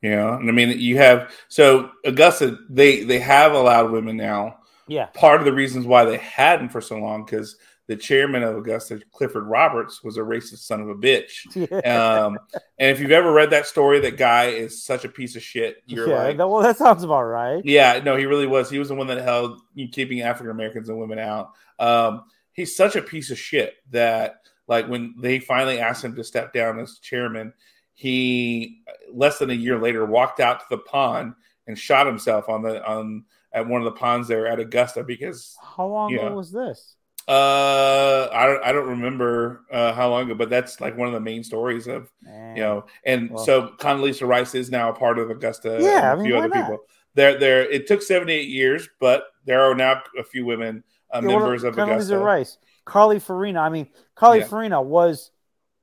[0.00, 4.58] You know, and I mean you have so Augusta, they they have allowed women now.
[4.88, 5.06] Yeah.
[5.06, 7.56] Part of the reasons why they hadn't for so long, because
[7.88, 11.46] the chairman of Augusta, Clifford Roberts, was a racist son of a bitch.
[11.82, 12.38] Um,
[12.78, 15.82] and if you've ever read that story, that guy is such a piece of shit.
[15.86, 17.64] You're yeah, like, well, that sounds about right.
[17.64, 18.70] Yeah, no, he really was.
[18.70, 19.60] He was the one that held
[19.92, 21.50] keeping African Americans and women out.
[21.78, 26.24] Um, he's such a piece of shit that, like, when they finally asked him to
[26.24, 27.52] step down as chairman,
[27.94, 28.82] he
[29.12, 31.34] less than a year later walked out to the pond
[31.66, 35.56] and shot himself on the on at one of the ponds there at Augusta because
[35.76, 36.26] How long Yeah.
[36.26, 36.96] ago was this?
[37.28, 41.14] uh I don't I don't remember uh, how long ago, but that's like one of
[41.14, 42.56] the main stories of Man.
[42.56, 45.78] you know, and Well- so Condoleezza Rice is now a part of Augusta.
[45.80, 46.54] Yeah, and a few other not?
[46.66, 46.78] people.
[47.14, 47.70] There, there.
[47.70, 50.82] It took seventy eight years, but there are now a few women
[51.12, 52.18] uh, members of Condoleezza Augusta.
[52.18, 53.58] Rice, Carly Fiorina.
[53.60, 54.46] I mean, Carly Yeah.
[54.48, 55.30] Fiorina was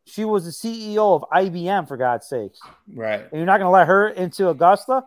[0.09, 2.59] she was the CEO of IBM for God's sakes,
[2.93, 3.21] Right.
[3.21, 5.05] and you're not going to let her into Augusta?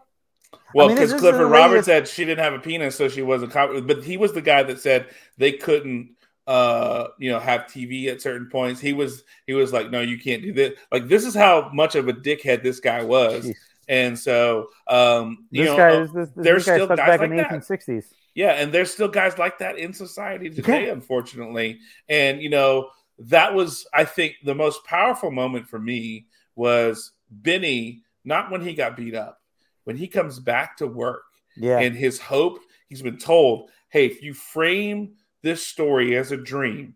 [0.75, 3.53] Well, because this is Clifford Roberts said she didn't have a penis, so she wasn't.
[3.53, 5.07] But he was the guy that said
[5.39, 6.15] they couldn't,
[6.47, 8.81] uh, you know, have TV at certain points.
[8.81, 10.79] He was, he was like, no, you can't do this.
[10.91, 13.55] Like this is how much of a dickhead this guy was, Jeez.
[13.89, 17.31] and so, um, you This know, guy this, this, there's guy still guys back like
[17.31, 18.05] in the that.
[18.35, 20.93] Yeah, and there's still guys like that in society today, Yeah.
[20.93, 21.81] unfortunately.
[22.09, 22.91] And you know,
[23.29, 28.75] that was I think the most powerful moment for me was Benny, not when he
[28.75, 29.41] got beat up,
[29.85, 31.25] when he comes back to work
[31.57, 36.37] Yeah, and his hope, he's been told, hey, if you frame this story as a
[36.37, 36.95] dream,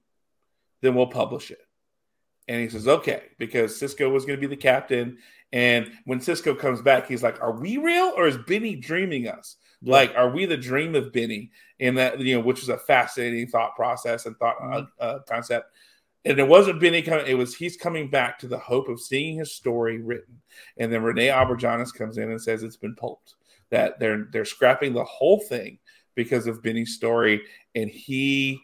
[0.81, 1.61] then we'll publish it.
[2.49, 5.19] And he says, okay, because Sisko was going to be the captain.
[5.53, 9.57] And when Sisko comes back, he's like, are we real or is Benny dreaming us?
[9.83, 9.93] Yeah.
[9.93, 11.51] Like, are we the dream of Benny?
[11.81, 15.73] And that, you know, which was a fascinating thought process and thought uh, uh, concept.
[16.27, 19.39] And it wasn't Benny coming, it was he's coming back to the hope of seeing
[19.39, 20.43] his story written.
[20.77, 23.37] And then René Auberjonois comes in and says it's been pulped,
[23.71, 25.79] that they're they're scrapping the whole thing
[26.17, 27.43] because of Benny's story,
[27.77, 28.61] and he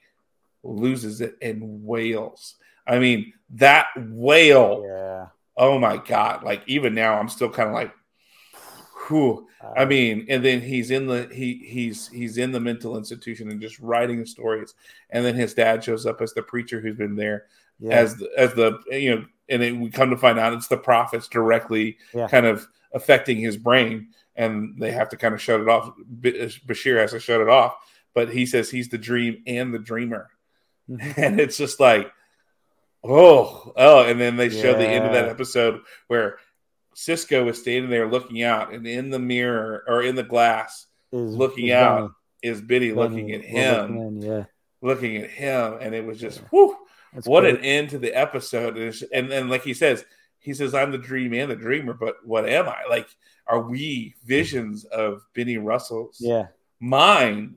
[0.64, 2.56] loses it and wails.
[2.84, 5.26] I mean, that wail, yeah.
[5.56, 6.42] oh my god!
[6.42, 7.92] Like even now, I'm still kind of like,
[9.12, 9.48] whew.
[9.76, 13.60] I mean, and then he's in the he he's he's in the mental institution and
[13.60, 14.74] just writing stories,
[15.10, 17.44] and then his dad shows up as the preacher who's been there
[17.78, 17.94] yeah.
[17.94, 20.76] as the, as the you know, and then we come to find out it's the
[20.76, 22.28] prophets directly Yeah.
[22.28, 25.92] kind of affecting his brain, and they have to kind of shut it off.
[26.20, 27.74] Bashir has to shut it off,
[28.14, 30.28] but he says he's the dream and the dreamer,
[30.90, 31.14] Mhm.
[31.18, 32.10] and it's just like,
[33.04, 36.38] oh, oh, and then they show the end of that episode where
[36.94, 41.34] Sisko is standing there looking out, and in the mirror or in the glass Is-
[41.34, 41.98] looking is uh, out
[42.42, 42.52] Benny.
[42.54, 44.44] is Benny looking at him, yeah.
[44.80, 46.76] looking at him, and it was just whew,
[47.24, 47.58] what great.
[47.58, 48.76] an end to the episode.
[48.76, 50.04] And, and then, like he says,
[50.38, 52.82] he says, I'm the dream and the dreamer, but what am I?
[52.90, 53.08] Like,
[53.46, 56.46] are we visions of Benny Russell's Yeah.
[56.80, 57.56] mind?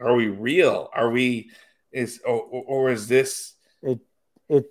[0.00, 0.90] Are we real?
[0.94, 1.50] Are we,
[1.92, 4.00] is, or, or or is this, It
[4.48, 4.66] it,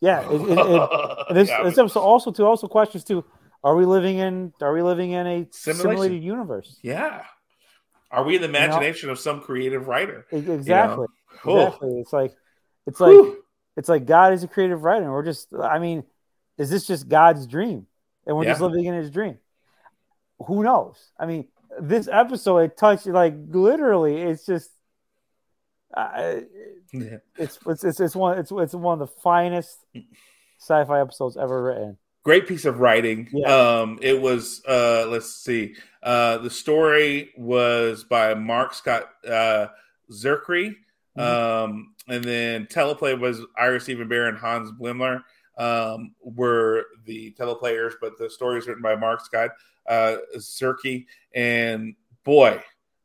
[0.00, 3.24] yeah, it, it, it, this, Yeah, this episode also to also questions too.
[3.64, 6.78] Are we living in Are we living in a simulated universe?
[6.82, 7.24] yeah.
[8.08, 10.26] Are we in the imagination of some creative writer?
[10.30, 11.06] Exactly.
[11.44, 11.66] Oh.
[11.66, 11.98] Exactly.
[12.00, 12.34] It's like
[12.86, 13.42] it's like Whew.
[13.76, 15.52] it's like God is a creative writer, and we're just.
[15.52, 16.04] I mean,
[16.56, 17.86] is this just God's dream,
[18.24, 19.38] and we're just living in His dream?
[20.46, 20.96] Who knows?
[21.18, 21.48] I mean,
[21.80, 24.22] this episode it touched like literally.
[24.22, 24.70] It's just.
[25.96, 26.40] Uh,
[26.92, 27.18] Yeah.
[27.36, 29.84] it's, it's it's it's one it's it's one of the finest
[30.58, 31.98] sci-fi episodes ever written.
[32.22, 33.28] great piece of writing.
[33.32, 33.46] Yeah.
[33.80, 39.66] Um, it was uh, let's see, uh, the story was by Mark Scott uh,
[41.18, 41.64] Mm-hmm.
[41.70, 45.22] um, and then teleplay was Ira Steven Behr and Hans Beimler
[45.56, 49.50] um, were the teleplayers, but the story is written by Mark Scott
[49.88, 50.16] uh,
[51.34, 52.60] and boy,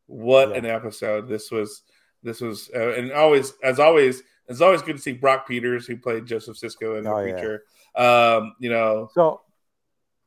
[0.08, 0.56] what Yeah.
[0.58, 1.84] an episode this was!
[2.24, 4.24] This was, uh, and always, as always.
[4.48, 7.36] It's always good to see Brock Peters, who played Joseph Sisko in the Oh, yeah.
[7.36, 7.64] feature.
[7.96, 9.42] Um, you know, So,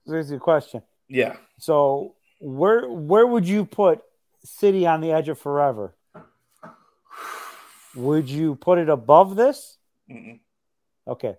[0.06, 1.36] here's the question: yeah.
[1.58, 4.02] So, where where would you put
[4.44, 5.94] City on the Edge of Forever?
[7.96, 9.78] Would you put it above this?
[10.10, 10.40] Mm-mm.
[11.06, 11.36] Okay.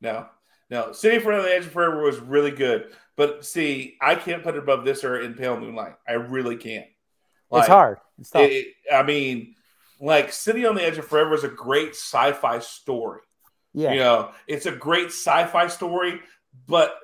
[0.00, 0.26] No,
[0.70, 0.92] no.
[0.92, 4.58] City for the Edge of Forever was really good, but see, I can't put it
[4.58, 5.94] above this or in Pale Moonlight.
[6.08, 6.86] I really can't.
[7.52, 7.98] it's hard.
[8.18, 8.42] It's tough.
[8.50, 9.54] it- I mean,
[10.00, 13.20] like City on the Edge of Forever is a great sci-fi story.
[13.72, 13.92] yeah.
[13.92, 16.20] You know, it's a great sci-fi story,
[16.66, 16.96] but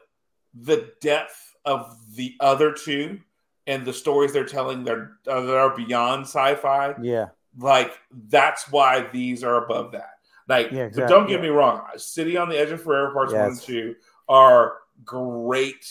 [0.55, 3.20] the depth of the other two
[3.66, 7.28] and the stories they're telling that are, uh, that are beyond sci-fi, Yeah.
[7.59, 7.93] like
[8.28, 10.14] that's why these are above that.
[10.48, 11.14] Like, Yeah, but exactly.
[11.14, 13.94] don't get me wrong, City on the Edge of Forever parts one and two
[14.28, 15.85] are great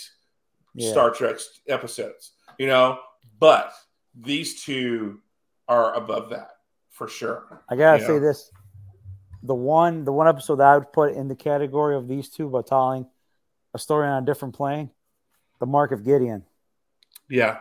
[0.73, 0.91] Yeah.
[0.91, 1.38] Star Trek
[1.68, 2.99] episodes, you know,
[3.40, 3.73] but
[4.15, 5.22] these two
[5.68, 6.57] are above that
[7.02, 7.64] for sure.
[7.68, 8.06] I gotta Yeah.
[8.07, 8.52] say this:
[9.41, 12.48] the one the one episode that I would put in the category of these two,
[12.48, 13.07] but telling
[13.73, 14.91] a story on a different plane,
[15.60, 16.44] the Mark of Gideon.
[17.28, 17.57] Yeah,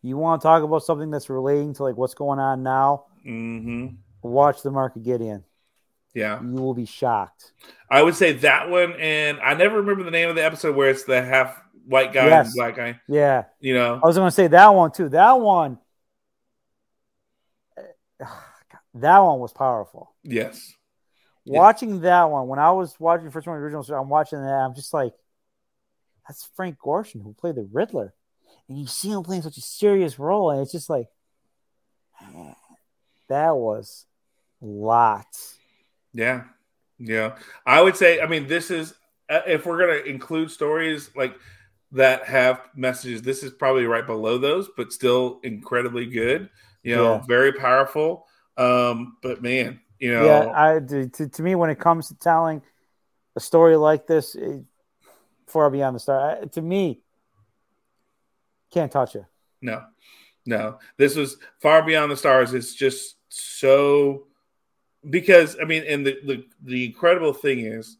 [0.00, 3.04] You want to talk about something that's relating to like what's going on now?
[3.26, 3.96] Mm-hmm.
[4.22, 5.44] Watch the Mark of Gideon.
[6.14, 6.40] yeah.
[6.40, 7.52] You will be shocked.
[7.90, 10.88] I would say that one, and I never remember the name of the episode where
[10.90, 12.46] it's the half white guy Yes.
[12.46, 13.00] and black guy.
[13.08, 13.44] Yeah.
[13.60, 15.08] You know, I was going to say that one too.
[15.10, 15.78] That one,
[18.94, 20.14] that one was powerful.
[20.22, 20.72] yes,
[21.44, 21.58] Yeah.
[21.58, 24.52] Watching that one, when I was watching the first one, the original, I'm watching that.
[24.52, 25.12] I'm just like,
[26.26, 28.14] that's Frank Gorshin who played the Riddler,
[28.68, 31.06] and you see him playing such a serious role, and it's just like,
[32.32, 32.54] man,
[33.28, 34.06] that was
[34.60, 35.58] lots.
[36.12, 36.44] yeah,
[36.98, 37.36] yeah.
[37.66, 38.94] I would say, I mean, this is
[39.28, 41.34] uh, if we're gonna include stories like
[41.92, 46.48] that have messages, this is probably right below those, but still incredibly good.
[46.82, 47.22] You know, Yeah.
[47.26, 48.26] very powerful.
[48.56, 52.62] Um, but man, you know, Yeah, I to, to, me when it comes to telling
[53.36, 54.62] a story like this, it,
[55.46, 56.38] far beyond the star.
[56.42, 57.00] I, to me,
[58.72, 59.24] can't touch it.
[59.60, 59.84] No,
[60.44, 60.78] no.
[60.96, 62.52] This was far beyond the stars.
[62.52, 64.26] It's just so
[65.08, 67.96] because I mean, and the the, the incredible thing is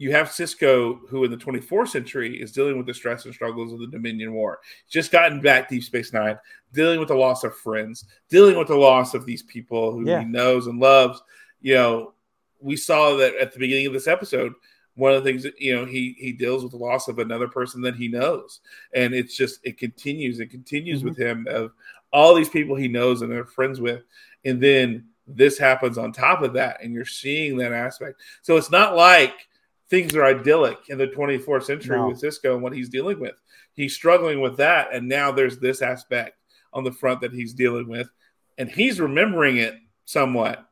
[0.00, 3.70] you have Sisko, who in the 24th century is dealing with the stress and struggles
[3.70, 4.58] of the Dominion War.
[4.88, 6.38] Just gotten back Deep Space Nine,
[6.72, 10.20] dealing with the loss of friends, dealing with the loss of these people who Yeah.
[10.20, 11.22] he knows and loves.
[11.60, 12.14] You know,
[12.60, 14.54] we saw that at the beginning of this episode.
[14.94, 17.46] One of the things that you know he he deals with the loss of another
[17.48, 18.60] person that he knows,
[18.94, 21.04] and it's just it continues and continues Mhm.
[21.04, 21.72] with him of
[22.10, 24.02] all these people he knows and they're friends with,
[24.46, 28.20] and then this happens on top of that, and you're seeing that aspect.
[28.42, 29.48] So it's not like
[29.90, 32.08] things are idyllic in the 24th century No.
[32.08, 33.34] with Sisko and what he's dealing with.
[33.74, 36.36] He's struggling with that, and now there's this aspect
[36.72, 38.08] on the front that he's dealing with,
[38.56, 40.64] and he's remembering it somewhat.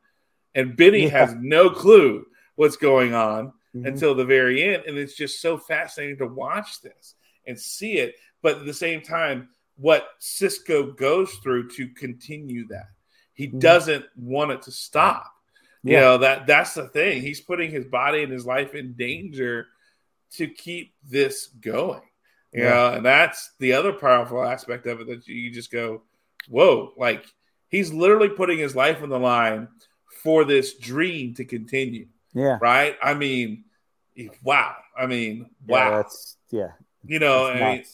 [0.54, 1.10] And Benny Yeah.
[1.26, 3.88] has no clue what's going on Mhm.
[3.88, 7.14] until the very end, and it's just so fascinating to watch this
[7.46, 8.14] and see it.
[8.40, 12.88] But at the same time, what Sisko goes through to continue that,
[13.34, 13.60] he Mhm.
[13.60, 15.32] doesn't want it to stop.
[15.82, 16.00] You Yeah.
[16.00, 17.22] know that that's the thing.
[17.22, 19.66] He's putting his body and his life in danger
[20.32, 22.02] to keep this going.
[22.52, 22.70] You Yeah.
[22.70, 26.02] know, and that's the other powerful aspect of it that you just go,
[26.48, 27.24] whoa, like
[27.68, 29.68] he's literally putting his life on the line
[30.22, 32.58] for this dream to continue, Yeah.
[32.60, 32.96] right?
[33.02, 33.64] I mean,
[34.42, 34.74] wow.
[34.96, 35.96] I mean, Yeah, wow.
[35.98, 36.72] that's yeah.
[37.04, 37.84] you know, I mean,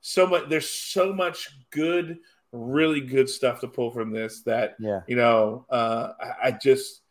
[0.00, 2.18] so much there's so much good,
[2.50, 5.00] really good stuff to pull from this that Yeah.
[5.06, 7.01] you know, uh, I, I just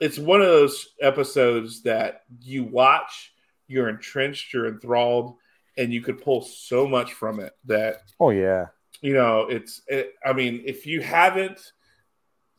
[0.00, 3.32] it's one of those episodes that you watch,
[3.66, 5.34] you're entrenched, you're enthralled,
[5.76, 8.66] and you could pull so much from it that Oh yeah.
[9.00, 11.72] you know it's it, i mean if you haven't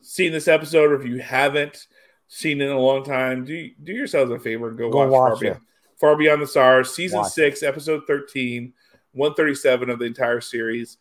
[0.00, 1.86] seen this episode or if you haven't
[2.28, 5.10] seen it in a long time, do do yourselves a favor and go, Go watch,
[5.10, 5.40] watch Far.
[5.40, 5.60] Beyond,
[6.00, 8.72] Far Beyond the Stars, season Watch six, episode 13,
[9.12, 10.96] 137 of the entire series.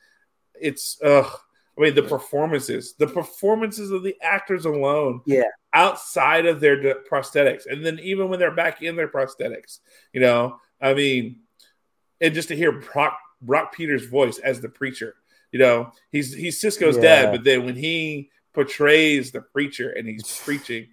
[0.59, 1.29] It's uh
[1.79, 5.43] I mean the performances, the performances of the actors alone, Yeah.
[5.73, 6.77] outside of their
[7.09, 9.79] prosthetics, and then even when they're back in their prosthetics,
[10.11, 11.37] you know, I mean,
[12.19, 15.15] and just to hear Brock, Brock Peters' voice as the preacher,
[15.53, 17.01] you know, he's he's Sisko's Yeah.
[17.01, 20.87] dad, but then when he portrays the preacher and he's preaching,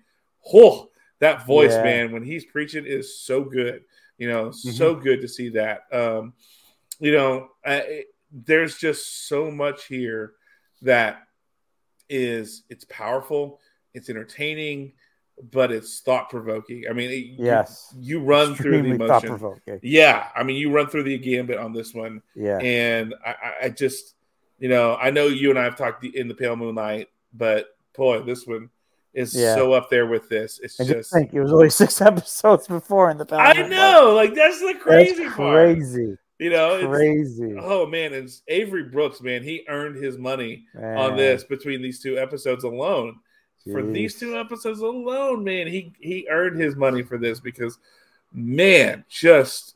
[0.55, 1.83] oh, that voice, Yeah.
[1.83, 3.85] man, when he's preaching is so good,
[4.19, 5.83] you know, so good to see that.
[5.91, 6.35] Um,
[7.01, 10.35] you know, it, there's just so much here
[10.83, 11.23] that
[12.09, 13.61] is it's powerful,
[13.95, 14.93] it's entertaining,
[15.53, 16.85] but it's thought provoking.
[16.89, 17.93] I mean, it- Yes.
[17.99, 19.61] you, run through the emotion.
[19.83, 22.59] Yeah, I mean, you run through the gambit on this one, Yeah.
[22.59, 24.15] and I, I- I just,
[24.59, 27.67] you know, I know you and I have talked in the pale moonlight, but
[27.97, 28.71] boy, this one
[29.13, 29.55] is Yeah.
[29.55, 30.61] so up there with this.
[30.63, 33.59] It's And just, think, it was only six episodes before in the past.
[33.59, 35.37] I know, like that's the That's crazy part.
[35.75, 36.17] crazy.
[36.39, 37.57] You know, it's- Crazy.
[37.59, 39.43] Oh man, it's Avery Brooks, man.
[39.43, 43.21] He earned his money on this between these two episodes alone.
[43.73, 47.79] For these two episodes alone, man, he he earned his money for this because,
[48.33, 49.75] man, just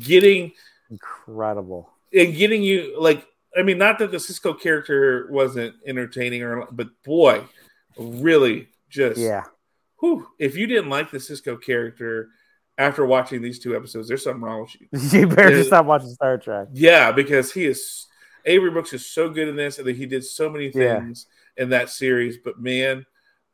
[0.00, 0.52] getting
[0.90, 1.90] Incredible.
[2.14, 3.26] and getting you like
[3.56, 7.44] I mean, not that the Sisko character wasn't entertaining or but boy,
[7.98, 9.44] really just Yeah.
[10.00, 12.30] whew, if you didn't like the Sisko character
[12.82, 14.86] after watching these two episodes, there's something wrong with you.
[15.20, 15.56] you better Yeah.
[15.56, 16.68] just stop watching Star Trek.
[16.72, 18.06] Yeah, because he is
[18.44, 20.98] Avery Brooks is so good in this, and he did so many Yeah.
[20.98, 21.26] things
[21.56, 22.38] in that series.
[22.38, 23.06] But man,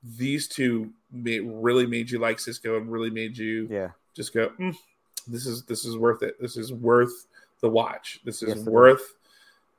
[0.03, 3.91] these two made, really made you like Sisko and really made you Yeah.
[4.15, 4.75] just go, "Mm,
[5.27, 6.41] "This is this is worth it.
[6.41, 7.27] This is worth
[7.61, 8.21] the watch.
[8.25, 9.15] This is Yes, worth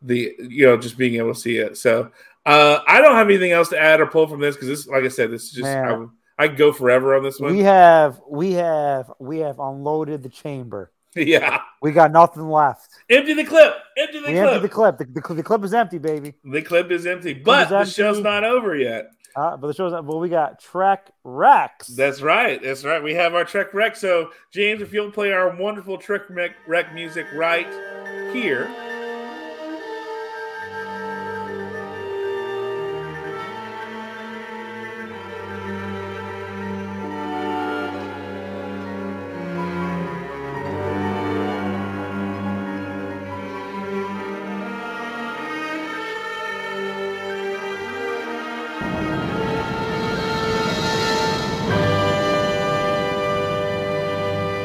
[0.01, 2.11] the you know just being able to see it." So
[2.45, 5.03] uh, I don't have anything else to add or pull from this because this, like
[5.03, 5.85] I said, this is just Man.
[5.85, 6.07] I,
[6.40, 7.53] I could go forever on this one.
[7.53, 10.91] We have we have we have unloaded the chamber.
[11.16, 12.88] yeah, We got nothing left.
[13.10, 13.74] empty the clip.
[13.98, 14.45] Empty the we clip.
[14.45, 14.98] emptied the clip.
[14.99, 16.36] The, the, the clip is empty, baby.
[16.44, 19.10] the clip is empty, but is the show's not over yet.
[19.36, 20.06] Uh, but the show's not.
[20.06, 21.88] But we got Trek Rex.
[21.88, 22.61] That's right.
[22.61, 23.02] That's right.
[23.03, 23.95] We have our Trek Rec.
[23.95, 27.68] So, James, if you'll play our wonderful Trek rec music right
[28.34, 28.70] here.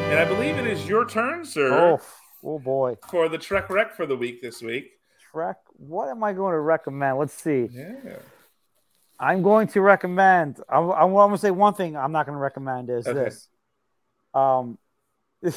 [0.07, 1.99] And I believe it is your turn, sir, oh,
[2.43, 4.91] oh boy, for the Trek Rec for the week this week.
[5.31, 5.57] Trek.
[5.77, 7.17] What am I going to recommend?
[7.17, 7.67] Let's see.
[7.71, 7.93] Yeah.
[9.19, 10.61] I'm going to recommend.
[10.69, 11.97] I'm, I'm going to say one thing.
[11.97, 13.25] I'm not going to recommend is Okay.
[13.25, 13.47] this.
[14.33, 14.77] Um,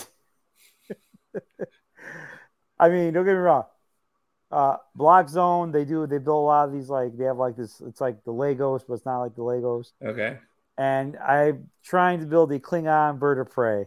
[2.81, 3.65] I mean, don't get me wrong.
[4.51, 6.07] Uh, Block Zone, they do.
[6.07, 6.89] They build a lot of these.
[6.89, 7.81] Like they have like this.
[7.87, 9.93] It's like the Legos, but it's not like the Legos.
[10.03, 10.39] Okay.
[10.79, 13.87] And I'm trying to build the Klingon bird of prey.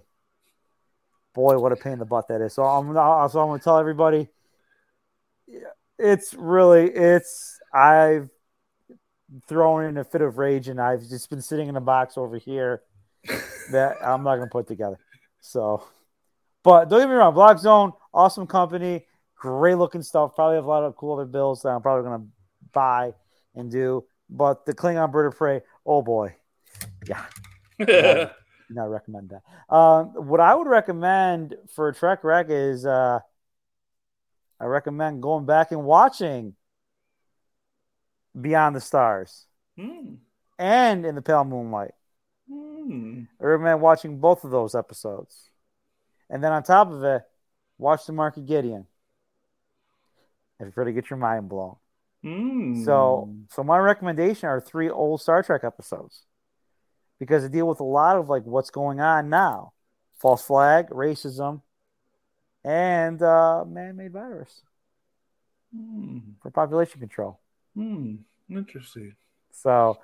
[1.34, 2.54] Boy, what a pain in the butt that is.
[2.54, 2.94] So I'm.
[2.94, 4.28] So I'm going to tell everybody.
[5.98, 6.90] It's really.
[6.92, 7.60] It's.
[7.74, 8.30] I've
[9.48, 12.38] thrown in a fit of rage, and I've just been sitting in a box over
[12.38, 12.82] here
[13.72, 15.00] that I'm not going to put together.
[15.40, 15.84] So,
[16.64, 19.06] but don't get me wrong, Block Zone, awesome company,
[19.36, 20.36] great looking stuff.
[20.36, 22.28] Probably have a lot of cool other bills that I'm probably going to
[22.74, 23.14] buy
[23.56, 24.06] and do.
[24.30, 26.36] But the Klingon Bird of Prey, oh boy,
[27.08, 27.26] yeah,
[27.80, 28.30] do
[28.76, 29.74] not recommend that.
[29.76, 33.20] Um, what I would recommend for Trek Rec is uh,
[34.60, 36.56] I recommend going back and watching
[38.40, 39.46] Beyond the Stars
[39.78, 40.16] Hmm.
[40.60, 41.92] and In the Pale Moonlight.
[42.50, 43.24] Hmm.
[43.40, 45.50] I recommend watching both of those episodes.
[46.30, 47.24] And then on top of it,
[47.78, 48.88] watch the Mark of Gideon.
[50.60, 51.76] If you're to get your mind blown.
[52.22, 52.84] Hmm.
[52.86, 56.24] So so my recommendation are three old Star Trek episodes.
[57.22, 59.74] Because they deal with a lot of like what's going on now.
[60.18, 61.62] False flag, racism,
[62.66, 64.62] and uh, man-made virus
[65.72, 66.18] Hmm.
[66.42, 67.40] for population control.
[67.76, 68.16] Hmm.
[68.50, 69.14] Interesting.
[69.54, 70.00] So,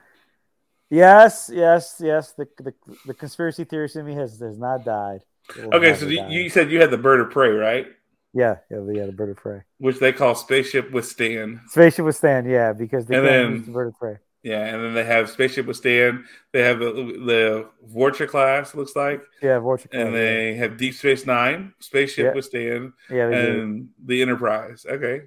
[0.91, 2.33] yes, yes, yes.
[2.33, 2.73] The the,
[3.07, 5.21] the conspiracy theorist in me has has not died.
[5.57, 7.87] Okay, so you, you said you had the bird of prey, right?
[8.33, 9.63] yeah, yeah, the, yeah, the bird of prey.
[9.79, 11.61] Which they call spaceship withstand.
[11.69, 14.17] Spaceship withstand, yeah, because they And then- the bird of prey.
[14.43, 16.23] Yeah, and then they have spaceship withstand.
[16.53, 19.93] They have the the Vorcha class, looks like, Yeah, Vortex.
[19.93, 22.33] and they have Deep Space Nine, spaceship Yeah.
[22.33, 23.61] withstand, yeah, they do.
[23.61, 24.85] and the Enterprise.
[24.87, 25.21] Okay.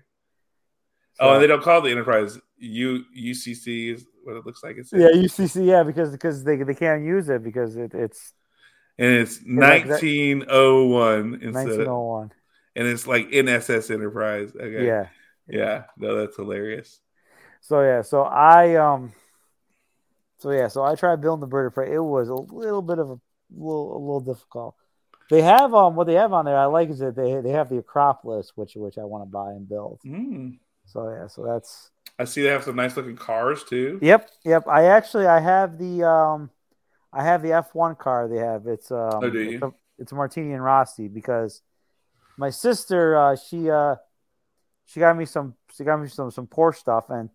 [1.14, 2.38] So- Oh, and they don't call the Enterprise.
[2.58, 4.76] U UCC is what it looks like.
[4.78, 5.66] It's Yeah, UCC.
[5.66, 8.32] Yeah, because because they they can't use it because it, it's
[8.98, 12.32] and it's 1901 instead, of, 1901.
[12.76, 14.52] and it's like NSS Enterprise.
[14.54, 15.06] Okay, Yeah.
[15.48, 17.00] yeah, no, that's hilarious.
[17.60, 19.12] So yeah, so I um,
[20.38, 21.94] so yeah, so I tried building the bird of prey.
[21.94, 23.20] It was a little bit of a
[23.54, 24.74] little a little difficult.
[25.30, 26.56] They have um what they have on there.
[26.58, 29.50] I like is that they they have the Acropolis, which which I want to buy
[29.50, 30.00] and build.
[30.04, 30.58] Mm.
[30.86, 33.98] So yeah, so that's I see they have some nice looking cars too.
[34.02, 34.66] yep yep.
[34.66, 36.50] I actually I have the um,
[37.12, 38.28] I have the F one car.
[38.28, 39.50] They have it's um Oh, do you?
[39.54, 41.62] it's a, it's a Martini and Rossi because
[42.38, 43.96] my sister uh she uh
[44.86, 47.30] she got me some she got me some some Porsche stuff and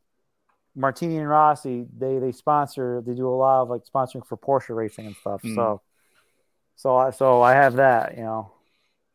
[0.75, 4.75] Martini and Rossi they they sponsor they do a lot of like sponsoring for Porsche
[4.75, 5.41] racing and stuff.
[5.43, 5.55] Mm.
[5.55, 5.81] So
[6.75, 8.51] so I so I have that you know.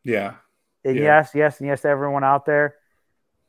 [0.03, 0.35] Yeah,
[0.83, 1.01] And Yeah.
[1.03, 2.75] yes yes and yes to everyone out there.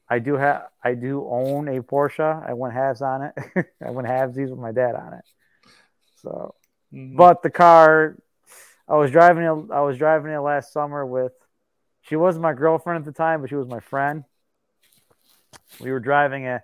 [0.08, 2.46] I do have I do own a Porsche.
[2.46, 3.34] I went halves on it.
[3.84, 5.24] I went halvesies with my dad on it.
[6.22, 6.54] So
[6.92, 7.16] Mhm.
[7.16, 8.18] but the car
[8.86, 11.32] I was driving it I was driving it last summer with
[12.02, 14.24] she wasn't my girlfriend at the time, but she was my friend.
[15.80, 16.62] We were driving it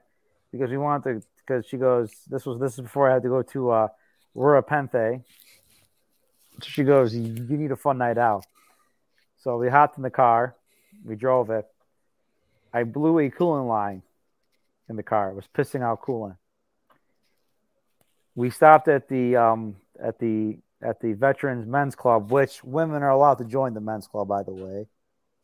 [0.52, 3.28] because we wanted to because she goes, This was this is before I had to
[3.28, 3.88] go to uh
[4.36, 5.22] Rura Penthe.
[6.62, 8.44] She goes, You you need a fun night out.
[9.38, 10.54] So we hopped in the car,
[11.04, 11.66] we drove it.
[12.72, 14.02] I blew a coolant line
[14.88, 15.30] in the car.
[15.30, 16.36] It was pissing out coolant.
[18.34, 23.10] We stopped at the um at the at the veterans men's club, which women are
[23.10, 24.86] allowed to join the men's club, by the way.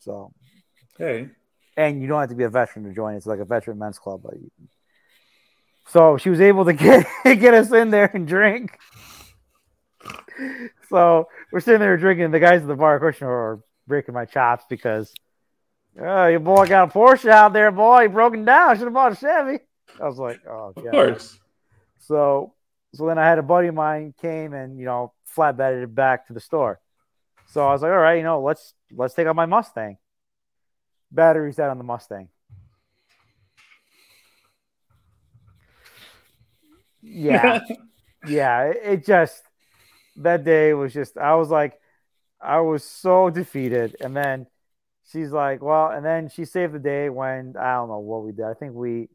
[0.00, 0.32] So
[0.98, 1.30] hey,
[1.76, 3.14] and you don't have to be a veteran to join.
[3.14, 4.20] It's like a veteran men's club.
[4.22, 4.50] But you,
[5.88, 8.78] so she was able to get get us in there and drink.
[10.88, 12.30] So we're sitting there drinking.
[12.30, 15.12] The guys at the bar, of course, are breaking my chops because,
[16.00, 18.02] oh, your boy got a Porsche out there, boy.
[18.02, 18.76] He broken down.
[18.76, 19.58] Should have bought a Chevy.
[20.00, 21.38] I was like, oh, of course.
[22.00, 22.54] So,
[22.94, 26.26] so then I had a buddy of mine came and you know flatbedded it back
[26.26, 26.80] to the store.
[27.46, 29.98] So I was like, all right, you know, let's let's take out my Mustang.
[31.10, 32.28] Batteries out on the Mustang.
[37.04, 37.60] Yeah,
[38.26, 38.64] yeah.
[38.64, 39.42] It, just
[40.16, 41.78] that day was just I was like,
[42.40, 44.46] I was so defeated, and then
[45.10, 48.32] she's like, well, and then she saved the day when I don't know what we
[48.32, 48.44] did.
[48.46, 49.08] I think we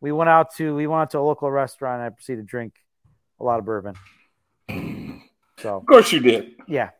[0.00, 2.46] we went out to we went out to a local restaurant and I proceeded to
[2.46, 2.74] drink
[3.40, 3.94] a lot of bourbon.
[5.58, 6.54] So Of course you did.
[6.68, 6.90] yeah.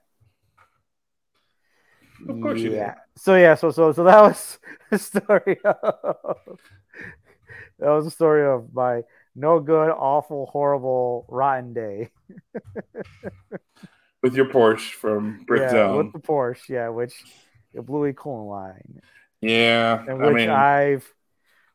[2.29, 2.91] Of course you did.
[3.17, 4.59] So yeah, so so so that was
[4.91, 6.59] the story of
[7.79, 9.03] that was the story of my
[9.39, 12.11] no good, awful, horrible, rotten day.
[14.23, 17.15] With your Porsche from Brick yeah, with the Porsche, yeah, which
[17.73, 19.01] it Bluey a coolant line.
[19.41, 21.15] yeah, And I which mean, I've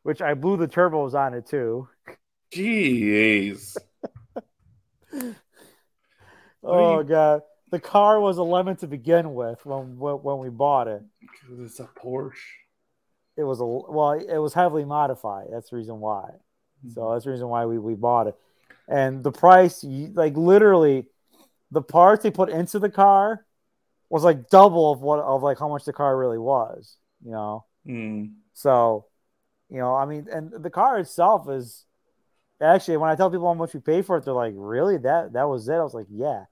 [0.02, 1.88] which I blew the turbos on it too.
[2.52, 3.76] jeez.
[6.62, 7.42] Oh you- god.
[7.70, 11.02] The car was a lemon to begin with when when, when we bought it.
[11.58, 12.32] It's a Porsche.
[13.36, 15.48] It was a well, it was heavily modified.
[15.50, 16.30] That's the reason why.
[16.88, 18.36] So that's the reason why we, we bought it.
[18.88, 21.06] And the price, like literally,
[21.70, 23.44] the parts they put into the car
[24.10, 26.96] was like double of what of like how much the car really was.
[27.24, 28.34] You know, Mm.
[28.54, 29.06] so
[29.70, 31.84] you know, I mean, and the car itself is
[32.60, 34.98] actually when I tell people how much we paid for it, they're like, "Really?
[34.98, 36.44] That that was it?" I was like, "Yeah."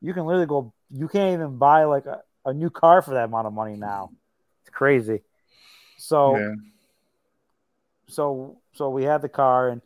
[0.00, 0.72] You can literally go.
[0.90, 4.10] You can't even buy like a, a new car for that amount of money now.
[4.62, 5.22] It's crazy.
[5.96, 6.54] So Yeah.
[8.08, 9.82] So so we had the car and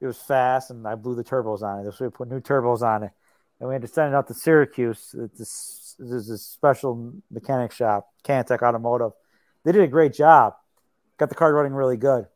[0.00, 1.92] it was fast and I blew the turbos on it.
[1.94, 3.12] So we put new turbos on it.
[3.58, 5.14] And we had to send it out to Syracuse.
[5.38, 9.12] This, is a special mechanic shop, Cantech Automotive.
[9.64, 10.54] They did a great job.
[11.18, 12.26] Got the car running really good.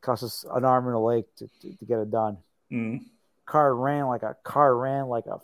[0.00, 2.38] Cost us an arm and a leg to, to, to get it done.
[2.70, 3.00] Mm.
[3.44, 5.40] Car ran like a car ran like a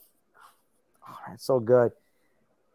[1.09, 1.93] oh, man, so good.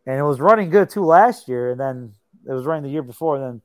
[0.06, 2.14] And it was running good too last year, and then
[2.48, 3.61] it was running the year before, and then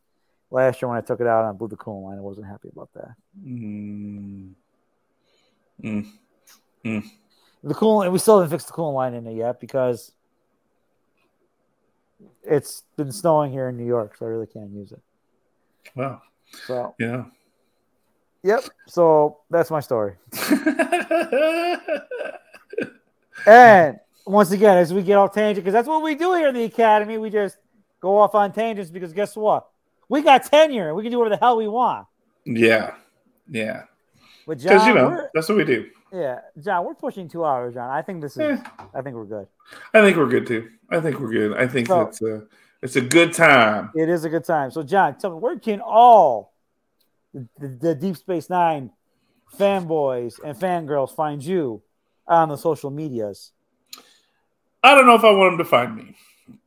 [0.50, 2.46] last year when I took it out and I blew the coolant line, I wasn't
[2.46, 3.14] happy about that.
[3.44, 4.54] Mm.
[5.82, 6.06] Mm.
[6.84, 10.12] The coolant, we still haven't fixed the coolant line in it yet because
[12.42, 15.00] it's been snowing here in New York, so I really can't use it.
[15.94, 16.22] Wow.
[16.66, 17.24] So, Yeah.
[18.42, 18.64] yep.
[18.86, 20.14] So that's my story.
[23.46, 26.54] And once again, as we get off tangent, because that's what we do here in
[26.54, 27.56] the academy, we just
[28.00, 29.66] go off on tangents because guess what?
[30.08, 30.94] We got tenure.
[30.94, 32.06] We can do whatever the hell we want.
[32.44, 32.94] yeah.
[33.50, 33.84] Yeah.
[34.46, 35.90] But Because, you know, that's what we do.
[36.12, 37.90] yeah, John, we're pushing two hours, John.
[37.90, 38.40] I think this is.
[38.40, 38.56] Eh.
[38.94, 39.46] I think we're good.
[39.92, 40.70] I think we're good too.
[40.90, 41.56] I think we're good.
[41.56, 42.42] I think So- it's a
[42.80, 43.90] it's a good time.
[43.94, 44.70] It is a good time.
[44.70, 46.54] So, John, tell me, where can all
[47.34, 48.90] the, the, the Deep Space Nine
[49.58, 51.82] fanboys and fangirls find you
[52.26, 53.52] on the social medias?
[54.82, 56.16] I don't know if I want them to find me,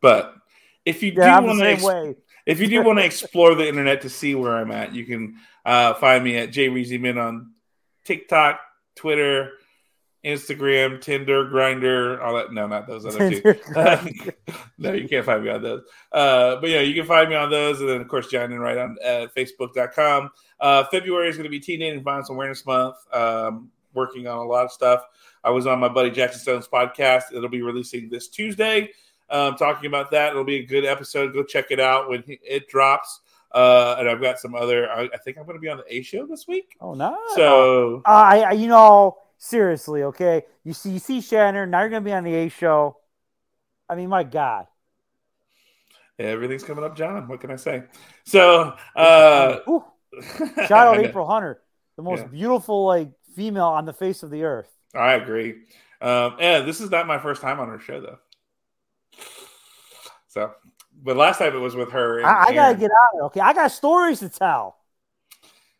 [0.01, 0.35] but
[0.85, 2.15] if you Yeah, do the want same to, way.
[2.45, 5.37] If you do want to explore the internet to see where I'm at, you can
[5.65, 7.51] uh, find me at Jay Reezyman on
[8.05, 8.59] TikTok,
[8.95, 9.51] Twitter,
[10.23, 12.53] Instagram, Tinder, Grindr, all that.
[12.53, 13.55] No, not those other two.
[14.77, 15.83] no, you can't find me on those.
[16.11, 18.61] Uh, but yeah, you can find me on those, and then of course John and
[18.61, 20.29] right on uh, Facebook.com.
[20.59, 22.97] Uh, February is going to be Teenage Violence Awareness Month.
[23.11, 25.03] Um, working on a lot of stuff.
[25.43, 27.33] I was on my buddy Jackson Stone's podcast.
[27.33, 28.89] It'll be releasing this Tuesday.
[29.31, 30.31] Um, talking about that.
[30.31, 31.33] It'll be a good episode.
[31.33, 33.21] Go check it out when it drops.
[33.51, 34.89] Uh, and I've got some other.
[34.89, 36.75] I, I think I'm going to be on the A show this week.
[36.79, 37.15] Oh, nice.
[37.35, 40.43] So Uh, I, I- you know, seriously, okay.
[40.63, 41.69] You see, you see Shannon.
[41.71, 42.97] Now you're gonna be on the A show.
[43.89, 44.67] I mean, my God.
[46.19, 47.27] everything's coming up, John.
[47.27, 47.83] What can I say?
[48.25, 49.57] So uh.
[50.67, 51.61] Shout out April Hunter,
[51.95, 52.27] the most Yeah.
[52.27, 54.69] beautiful like female on the face of the earth.
[54.93, 55.55] I agree.
[56.01, 58.19] Um, and this is not my first time on her show though.
[60.31, 60.53] So,
[61.03, 62.19] but last time it was with her.
[62.19, 63.23] and I, I gotta get out of it.
[63.25, 64.77] Okay, I got stories to tell.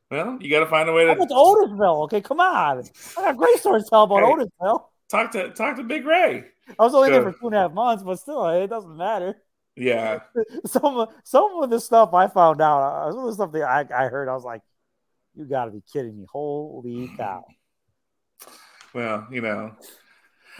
[0.09, 2.03] Well, you got to find a way I went to to Otisville.
[2.03, 2.83] Okay, come on.
[3.17, 4.25] I got great stories to tell about Hey.
[4.33, 4.83] Otisville.
[5.09, 6.43] talk to talk to Big Ray.
[6.77, 9.41] I was only there for two and a half months, but still, it doesn't matter.
[9.77, 10.19] Yeah,
[10.65, 13.63] Some of some of the stuff I found out, uh, some of the stuff that
[13.63, 14.61] I, I heard, I was like,
[15.33, 16.25] "You got to be kidding me!
[16.29, 17.45] Holy cow!"
[18.93, 19.71] well, you know,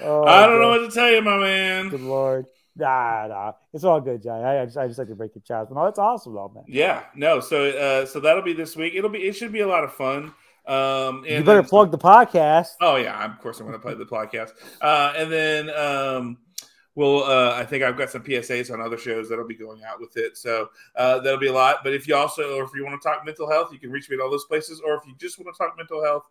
[0.01, 1.89] Oh, I don't know what to tell you, my man.
[1.89, 2.45] Good lord.
[2.75, 3.51] Nah, nah.
[3.73, 4.43] It's all good, Johnny.
[4.43, 5.71] I, I just I just like to break your chops.
[5.71, 6.63] No, it's awesome though, man.
[6.67, 7.39] Yeah, no.
[7.39, 8.93] So, uh, so that'll be this week.
[8.95, 9.19] It'll be.
[9.19, 10.33] It should be a lot of fun.
[10.67, 12.69] Um, You better then- plug the podcast.
[12.79, 14.51] Oh yeah, of course I'm going to plug the podcast.
[14.79, 16.37] Uh, and then um,
[16.95, 17.23] we'll.
[17.23, 20.17] Uh, I think I've got some PSAs on other shows that'll be going out with
[20.17, 20.37] it.
[20.37, 21.77] So uh, that'll be a lot.
[21.83, 24.09] But if you also, or if you want to talk mental health, you can reach
[24.09, 24.81] me at all those places.
[24.85, 26.23] Or if you just want to talk mental health,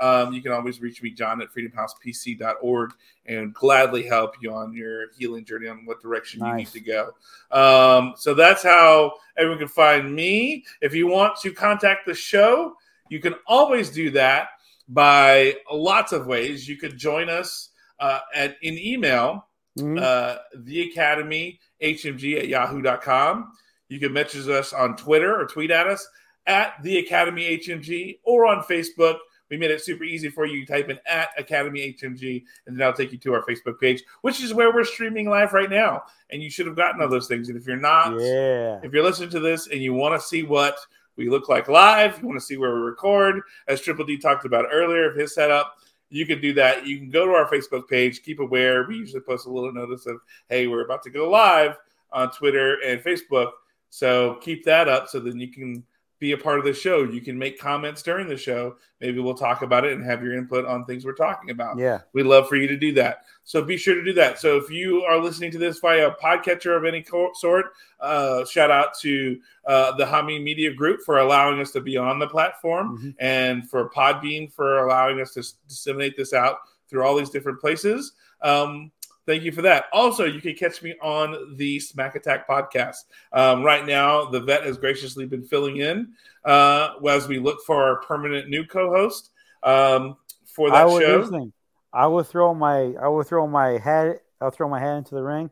[0.00, 2.90] um, you can always reach me, John at freedomhousepc.org,
[3.26, 7.12] and gladly help you on your healing journey on what direction you need to go.
[7.50, 10.64] Um, so that's how everyone can find me.
[10.80, 12.74] If you want to contact the show,
[13.08, 14.48] you can always do that
[14.88, 16.68] by lots of ways.
[16.68, 17.70] You could join us
[18.00, 19.47] uh, at in email,
[19.82, 20.00] Mhm.
[20.02, 23.52] uh, the academy hmg at yahoo.com.
[23.88, 26.06] You can message us on Twitter or tweet at us
[26.46, 29.18] at the academy hmg or on Facebook.
[29.50, 30.58] We made it super easy for you.
[30.58, 34.02] You type in at Academy HMG, and then I'll take you to our Facebook page,
[34.20, 36.02] which is where we're streaming live right now.
[36.30, 37.48] And you should have gotten all those things.
[37.48, 38.78] And if you're not, yeah.
[38.82, 40.76] if you're listening to this and you want to see what
[41.16, 44.44] we look like live, you want to see where we record, as Triple D talked
[44.44, 45.78] about earlier of his setup,
[46.10, 46.86] you can do that.
[46.86, 48.86] You can go to our Facebook page, keep aware.
[48.86, 51.76] We usually post a little notice of, hey, we're about to go live
[52.12, 53.50] on Twitter and Facebook.
[53.90, 55.84] So keep that up so then you can
[56.18, 57.04] be a part of the show.
[57.04, 58.76] You can make comments during the show.
[59.00, 61.78] Maybe we'll talk about it and have your input on things we're talking about.
[61.78, 62.00] Yeah.
[62.12, 63.24] We'd love for you to do that.
[63.44, 64.38] So be sure to do that.
[64.40, 67.04] So if you are listening to this via a podcatcher of any
[67.34, 67.66] sort,
[68.00, 72.18] uh, shout out to uh, the Hami Media Group for allowing us to be on
[72.18, 73.14] the platform Mhm.
[73.20, 76.58] and for Podbean for allowing us to s- disseminate this out
[76.90, 78.12] through all these different places.
[78.42, 78.90] Um,
[79.28, 79.84] thank you for that.
[79.92, 83.04] Also, you can catch me on the Smack Attack podcast.
[83.32, 86.14] Um, right now, the vet has graciously been filling in
[86.44, 89.30] uh, as we look for our permanent new co-host
[89.62, 91.52] um, for I that would show.
[91.92, 95.22] I will throw my I will throw my head I'll throw my head into the
[95.22, 95.50] ring.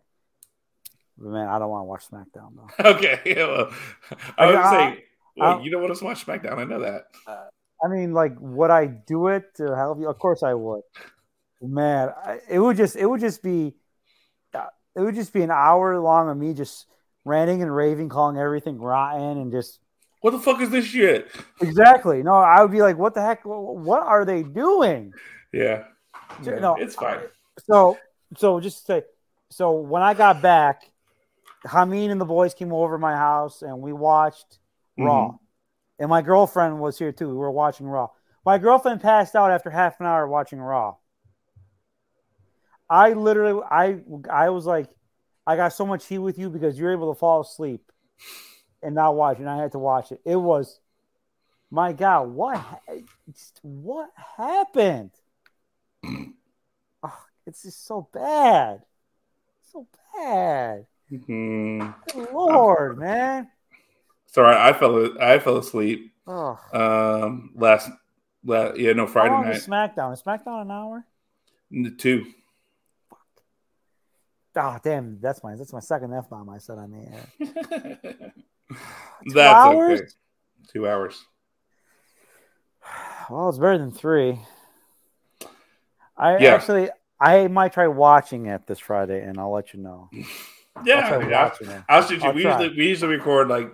[1.18, 2.90] But man, I don't want to watch SmackDown though.
[2.96, 3.20] Okay.
[3.36, 3.70] well,
[4.38, 5.04] I I- say,
[5.40, 6.58] I- you don't want to watch SmackDown?
[6.58, 7.04] I know that.
[7.84, 10.08] I mean, like, would I do it to help you?
[10.08, 10.80] Of course I would.
[11.68, 12.12] Man,
[12.48, 13.74] it would just it would just be
[14.54, 16.86] uh, it would just be an hour long of me just
[17.24, 19.80] ranting and raving, calling everything rotten, and just
[20.20, 21.30] What the fuck is this shit?
[21.60, 22.22] exactly.
[22.22, 23.40] No, I would be like, what the heck?
[23.44, 25.12] What are they doing?
[25.52, 25.84] Yeah.
[26.44, 27.20] Sure, no, it's fine.
[27.66, 27.98] So,
[28.36, 29.02] so just to say,
[29.50, 30.82] so when I got back,
[31.66, 34.58] Hameen and the boys came over to my house and we watched
[34.98, 35.36] Raw.
[35.98, 37.28] And my girlfriend was here too.
[37.28, 38.10] We were watching Raw.
[38.44, 40.96] My girlfriend passed out after half an hour watching Raw.
[42.88, 43.98] I literally, I,
[44.30, 44.88] I was like,
[45.46, 47.80] I got so much heat with you because you're able to fall asleep
[48.82, 50.20] and not watch, and I had to watch it.
[50.24, 50.80] It was,
[51.70, 52.78] my God, what, ha-
[53.62, 55.10] what happened?
[57.02, 58.82] Oh, it's just so bad,
[59.72, 60.86] so bad.
[61.10, 61.94] Mhm.
[62.12, 63.48] Good Lord, man.
[64.26, 65.20] Sorry, I fell.
[65.22, 66.12] I fell asleep.
[66.26, 67.90] Oh, Um, last,
[68.44, 69.56] last yeah, no, Friday night.
[69.56, 70.12] is SmackDown?
[70.12, 71.06] Is SmackDown an hour?
[71.98, 72.26] Two.
[74.56, 78.32] Oh, damn, that's my that's my second f bomb I said on the air.
[79.26, 80.00] That's hours?
[80.00, 80.08] okay.
[80.72, 81.24] Two hours.
[83.30, 84.38] Well, it's better than three.
[86.16, 86.54] I Yeah.
[86.54, 90.08] actually, I might try watching it this Friday, and I'll let you know.
[90.84, 91.42] Yeah, I'll try yeah.
[91.42, 91.82] watching it.
[91.88, 92.20] I'll you.
[92.22, 92.60] I'll we try.
[92.62, 93.72] usually we usually record like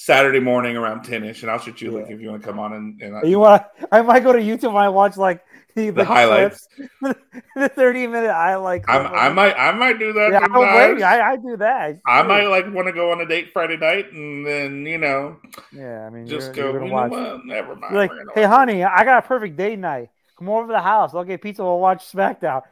[0.00, 2.60] Saturday morning around ten ish, and I'll shoot you like if you want to come
[2.60, 3.64] on and, and You want?
[3.90, 5.42] I might go to YouTube and I watch like
[5.74, 6.68] the, the highlights.
[7.00, 7.18] clips,
[7.56, 8.84] the thirty minute highlight.
[8.86, 9.06] I'm.
[9.12, 10.30] I might I might do that.
[10.30, 10.52] Yeah, I, you.
[10.54, 11.98] Oh, I, I do that.
[12.06, 15.36] I might like want to go on a date Friday night and then you know
[15.72, 16.78] Yeah, I mean, just you're, go.
[16.84, 17.10] you're watch.
[17.10, 17.44] what?
[17.44, 17.92] Never mind.
[17.92, 20.10] You're like, hey, honey, I got a perfect date night.
[20.38, 21.12] Come over to the house.
[21.12, 21.64] I'll get pizza.
[21.64, 22.62] We'll watch SmackDown.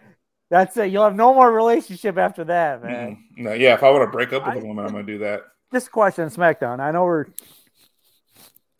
[0.49, 0.93] That's it.
[0.93, 3.17] You'll have no more relationship after that, man.
[3.37, 3.43] Mm-mm.
[3.43, 3.75] No, yeah.
[3.75, 5.41] If I want to break up with I- a woman, I'm gonna do that.
[5.77, 6.81] Just a question SmackDown.
[6.81, 7.27] I know we're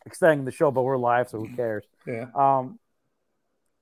[0.07, 1.85] extending the show, but we're live, so who cares?
[2.07, 2.25] Yeah.
[2.33, 2.79] Um,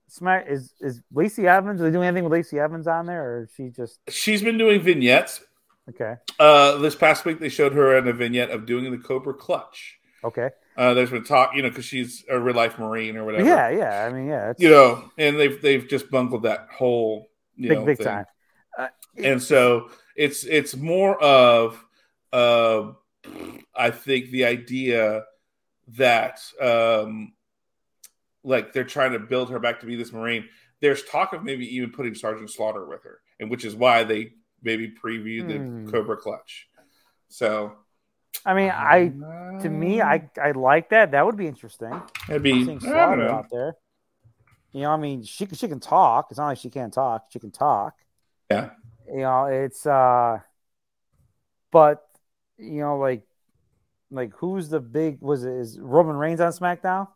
[0.10, 1.80] Smack is is Lacey Evans?
[1.80, 4.58] Are they doing anything with Lacey Evans on there, or is she just She's been
[4.58, 5.42] doing vignettes.
[5.92, 6.16] okay?
[6.38, 9.98] Uh, this past week they showed her in a vignette of doing the Cobra Clutch.
[10.22, 10.50] Okay.
[10.76, 13.48] Uh, there's been talk, you know, because she's a real life Marine or whatever.
[13.48, 14.06] Yeah, yeah.
[14.06, 14.52] I mean, yeah.
[14.58, 18.08] You know, and they've they've just bungled that whole you big, know, big thing.
[18.08, 18.26] time.
[18.78, 21.82] Uh, and so it's it's more of
[22.34, 22.92] uh
[23.76, 25.24] i think the idea
[25.98, 27.34] that um
[28.44, 30.46] like they're trying to build her back to be this marine
[30.82, 34.32] there's talk of maybe even putting sergeant slaughter with her and which is why they
[34.62, 35.86] maybe previewed Hmm.
[35.86, 36.68] the cobra clutch
[37.30, 37.74] so
[38.46, 39.12] I mean, I
[39.62, 41.12] to me, I I like that.
[41.12, 42.00] That would be interesting.
[42.30, 43.76] it'd be Seeing I don't Slaughter out there.
[44.72, 46.28] You know, I mean, she she can talk.
[46.30, 47.26] It's not like she can't talk.
[47.32, 47.96] She can talk.
[48.52, 48.70] yeah
[49.08, 50.40] You know, it's uh,
[51.72, 52.04] but
[52.58, 53.24] you know, like,
[54.12, 55.22] like who's the big?
[55.22, 57.08] Was it is Roman Reigns on SmackDown?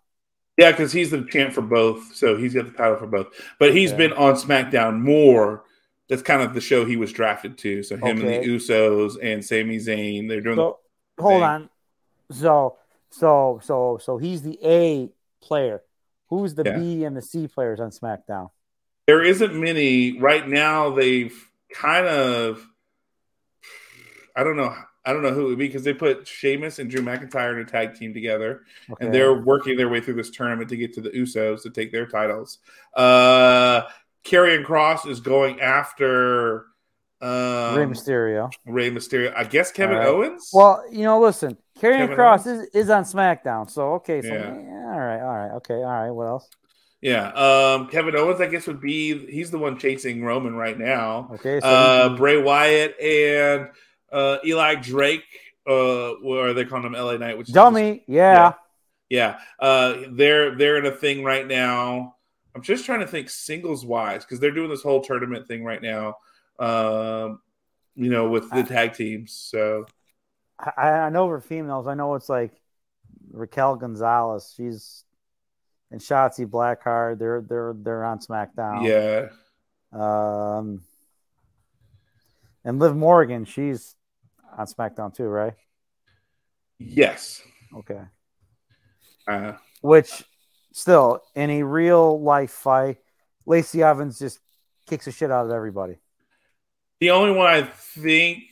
[0.58, 3.28] yeah because he's the champ for both so he's got the title for both
[3.60, 3.98] but he's Okay.
[3.98, 5.64] been on smackdown more
[6.08, 8.22] that's kind of the show he was drafted to so him Okay.
[8.22, 10.80] and the usos and Sami Zayn they're doing So
[11.20, 11.44] hold thing.
[11.44, 11.70] on.
[12.32, 12.78] So
[13.12, 15.12] so so so he's the A
[15.42, 15.84] player.
[16.30, 16.74] Who's the Yeah.
[16.76, 18.52] B and the C players on SmackDown?
[19.08, 20.92] There isn't many right now.
[20.92, 21.36] They've
[21.74, 22.66] kind of,
[24.36, 24.76] I don't know,
[25.06, 27.60] I don't know who it would be because they put Sheamus and Drew McIntyre in
[27.60, 29.06] a tag team together, Okay.
[29.06, 31.92] and they're working their way through this tournament to get to the Usos to take
[31.92, 32.60] their titles.
[32.96, 33.84] Uh,
[34.26, 36.66] Karrion Kross is going after
[37.22, 38.52] um, Rey Mysterio.
[38.66, 39.34] Rey Mysterio.
[39.36, 40.08] I guess Kevin right.
[40.08, 40.50] Owens.
[40.54, 44.54] Well, you know, listen, Karrion Kross is, is on SmackDown, so okay, so Yeah.
[44.54, 46.12] yeah, all right, all right, okay, all right.
[46.12, 46.50] What else?
[47.02, 48.42] yeah, um, Kevin Owens.
[48.42, 51.30] I guess would be he's the one chasing Roman right now.
[51.36, 53.70] Okay, so uh, Bray Wyatt and
[54.12, 55.24] uh, Eli Drake.
[55.68, 56.94] Uh, are they calling him?
[56.94, 58.54] LA Knight, which is dummy, yeah.
[59.10, 62.16] yeah, uh, they're they're in a thing right now.
[62.56, 65.82] I'm just trying to think singles wise because they're doing this whole tournament thing right
[65.82, 66.18] now.
[66.58, 67.40] Um,
[67.96, 69.34] you know, with the tag teams.
[69.34, 69.86] So
[70.60, 72.54] I, I know for females, I know it's like
[73.32, 74.54] Raquel Gonzalez.
[74.56, 75.04] She's
[75.92, 77.20] and Shotzi Blackheart.
[77.20, 78.86] They're they're they're on SmackDown.
[78.86, 79.30] yeah,
[79.92, 80.82] Um,
[82.64, 83.96] and Liv Morgan, she's
[84.60, 85.54] on SmackDown too, right?
[86.78, 87.42] yes,
[87.76, 88.02] Okay.
[89.28, 90.24] uh, Which,
[90.74, 92.98] still, in a real life fight,
[93.46, 94.40] Lacey Evans just
[94.88, 95.98] kicks the shit out of everybody.
[97.00, 98.44] the only one I think.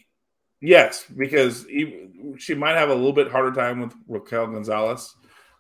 [0.60, 2.08] Yes, because he,
[2.40, 5.14] she might have a little bit harder time with Raquel Gonzalez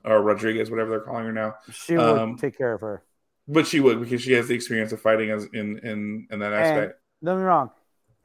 [0.03, 1.55] or Rodriguez, whatever they're calling her now.
[1.71, 3.03] She would Um, take care of her.
[3.47, 6.51] But she would because she has the experience of fighting as in in in that
[6.53, 6.99] aspect.
[7.23, 7.69] Don't get me wrong.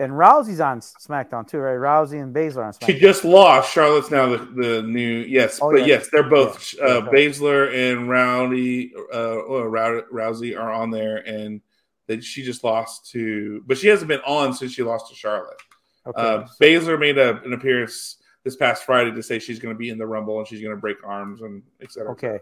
[0.02, 1.76] And Rousey's on SmackDown too, right?
[1.76, 2.86] Rousey and Baszler on SmackDown.
[2.86, 3.72] she just lost.
[3.72, 5.86] Charlotte's now the, the new yes, Oh, but yeah.
[5.86, 7.00] yes, they're both Yeah, uh.
[7.10, 11.60] Baszler and Rowdy uh, Rousey are on there, and
[12.08, 15.60] that she just lost to, but she hasn't been on since she lost to Charlotte.
[16.06, 16.20] okay.
[16.20, 19.88] Uh, Baszler made a, an appearance this past Friday to say she's going to be
[19.88, 22.10] in the Rumble and she's going to break arms and etc.
[22.12, 22.38] okay.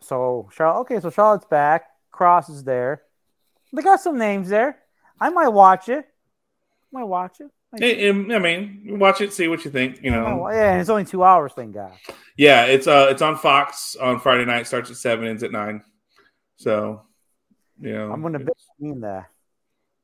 [0.00, 0.80] So Charlotte.
[0.82, 1.86] Okay, so Charlotte's back.
[2.12, 3.02] Kross is there.
[3.72, 4.78] They got some names there.
[5.20, 6.04] I might watch it.
[6.92, 7.50] Might watch it.
[7.72, 10.02] Might- And, and, I mean, watch it, see what you think.
[10.02, 11.52] You know, Oh, yeah, it's only two hours.
[11.54, 11.92] Thank God.
[12.36, 14.66] Yeah, it's uh it's on Fox on Friday night.
[14.66, 15.82] Starts at seven, ends at nine.
[16.56, 17.02] So,
[17.80, 19.28] you know, I'm gonna bet in there.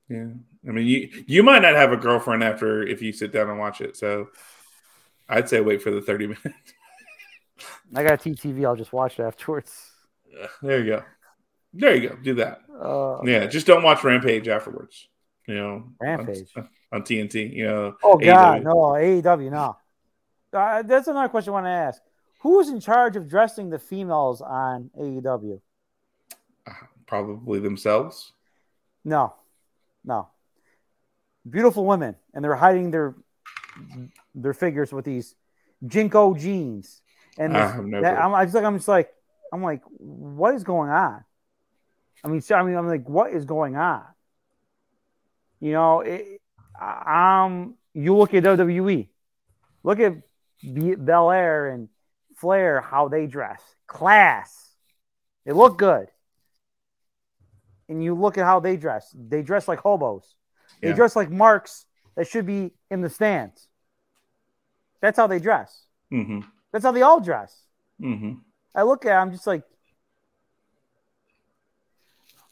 [0.09, 0.29] yeah.
[0.69, 3.59] I mean, you you might not have a girlfriend after if you sit down and
[3.59, 3.97] watch it.
[3.97, 4.29] So,
[5.29, 6.73] I'd say wait for the thirty minutes.
[7.95, 8.65] I got TTV.
[8.67, 9.91] I'll just watch it afterwards.
[10.63, 11.03] there you go.
[11.75, 12.17] There you go.
[12.17, 12.61] Do that.
[12.81, 15.09] Uh, Yeah, just don't watch Rampage afterwards.
[15.49, 16.53] You know, on- Rampage.
[16.93, 17.53] on, TNT.
[17.55, 18.65] You know, Oh God, AEW.
[18.65, 19.77] no AEW, no.
[20.53, 22.03] Uh, that's another question I want to ask.
[22.41, 25.61] Who's in charge of dressing the females on AEW?
[27.07, 28.33] probably themselves.
[29.03, 29.33] No,
[30.05, 30.29] no.
[31.49, 33.15] Beautiful women, and they're hiding their
[34.35, 35.35] their figures with these
[35.87, 37.01] JNCO jeans.
[37.39, 38.19] And this- no that-.
[38.19, 39.15] I'm, I just like I'm just like
[39.51, 41.25] I'm like, what is going on?
[42.23, 44.05] I mean, so, I mean, I'm like, what is going on?
[45.61, 46.41] You know, it,
[46.81, 49.09] um, you look at WWE,
[49.83, 50.15] look at
[50.63, 51.89] Belair and
[52.37, 54.71] Flair, how they dress, class.
[55.45, 56.09] They look good.
[57.89, 59.15] And you look at how they dress.
[59.17, 60.35] They dress like hobos.
[60.81, 60.95] They Yeah.
[60.95, 63.67] dress like marks that should be in the stands.
[65.01, 65.87] That's how they dress.
[66.13, 66.41] Mm-hmm.
[66.71, 67.65] That's how they all dress.
[68.01, 68.35] Mm-hmm.
[68.75, 69.63] I look at, it, I'm just like,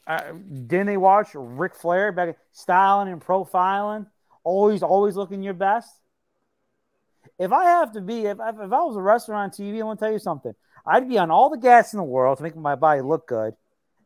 [0.07, 4.07] uh, didn't they watch Ric Flair back styling and profiling,
[4.43, 5.91] always, always looking your best?
[7.37, 9.83] If I have to be, if, if, if I was a wrestler on TV, I
[9.83, 10.53] want to tell you something.
[10.85, 13.53] I'd be on all the gas in the world to make my body look good,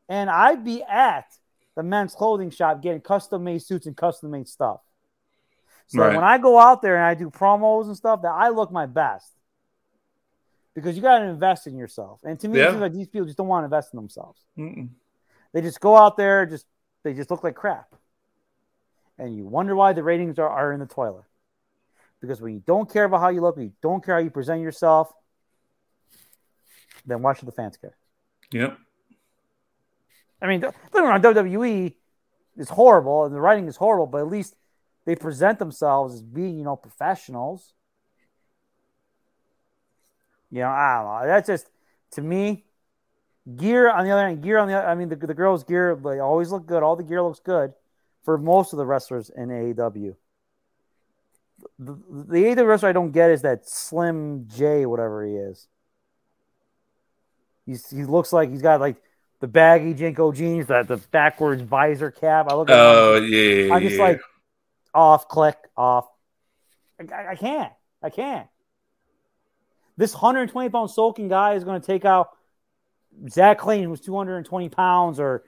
[0.09, 1.25] and I'd be at
[1.75, 4.81] the men's clothing shop getting custom made suits and custom made stuff.
[5.87, 6.15] So Right.
[6.15, 8.85] when I go out there and I do promos and stuff, that I look my
[8.87, 9.31] best
[10.73, 12.21] because you got to invest in yourself.
[12.23, 12.69] And to me, it Yeah.
[12.71, 14.41] seems like these people just don't want to invest in themselves.
[14.57, 14.89] Mm-mm.
[15.53, 16.65] They just go out there, just
[17.03, 17.93] they just look like crap,
[19.17, 21.25] and you wonder why the ratings are, are in the toilet.
[22.21, 24.29] Because when you don't care about how you look, when you don't care how you
[24.29, 25.11] present yourself,
[27.05, 27.97] then why should the fans care?
[28.51, 28.77] Yep.
[30.41, 31.95] I mean, on WWE
[32.57, 34.55] is horrible, and the writing is horrible, but at least
[35.05, 37.73] they present themselves as being, you know, professionals.
[40.51, 41.27] You know, I don't know.
[41.27, 41.69] That's just
[42.11, 42.65] to me.
[43.57, 44.87] Gear on the other hand, gear on the other.
[44.87, 46.83] I mean, the, the girls' gear they always look good.
[46.83, 47.73] All the gear looks good
[48.23, 50.15] for most of the wrestlers in AEW.
[51.79, 55.67] The, the AEW wrestler I don't get is that Slim J, whatever he is.
[57.65, 58.97] He's, he looks like he's got like
[59.39, 62.47] the baggy JNCO jeans, that the backwards visor cap.
[62.49, 63.65] I look at Oh yeah.
[63.65, 64.03] yeah, I'm just yeah.
[64.03, 64.21] like
[64.93, 66.07] off, click, off.
[66.99, 67.71] I, I- I can't.
[68.03, 68.47] I can't.
[69.97, 72.29] This 120 pound soaking guy is going to take out
[73.29, 75.43] Zach Clayton, who's 220 pounds, or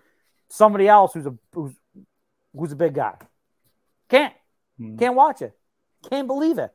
[0.50, 1.74] somebody else who's a who's,
[2.56, 3.16] who's a big guy.
[4.10, 4.34] Can't.
[4.78, 4.98] Hmm.
[4.98, 5.58] Can't watch it.
[6.10, 6.72] Can't believe it.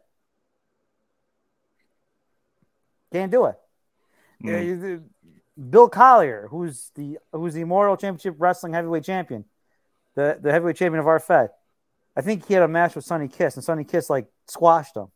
[3.12, 3.56] Can't do it.
[4.40, 4.48] Hmm.
[4.48, 4.96] Yeah,
[5.70, 9.44] Bill Collier, who's the who's the Immortal Championship Wrestling Heavyweight Champion,
[10.14, 11.50] the the heavyweight champion of our Fed.
[12.16, 15.08] I think he had a match with Sonny Kiss, and Sonny Kiss like squashed him.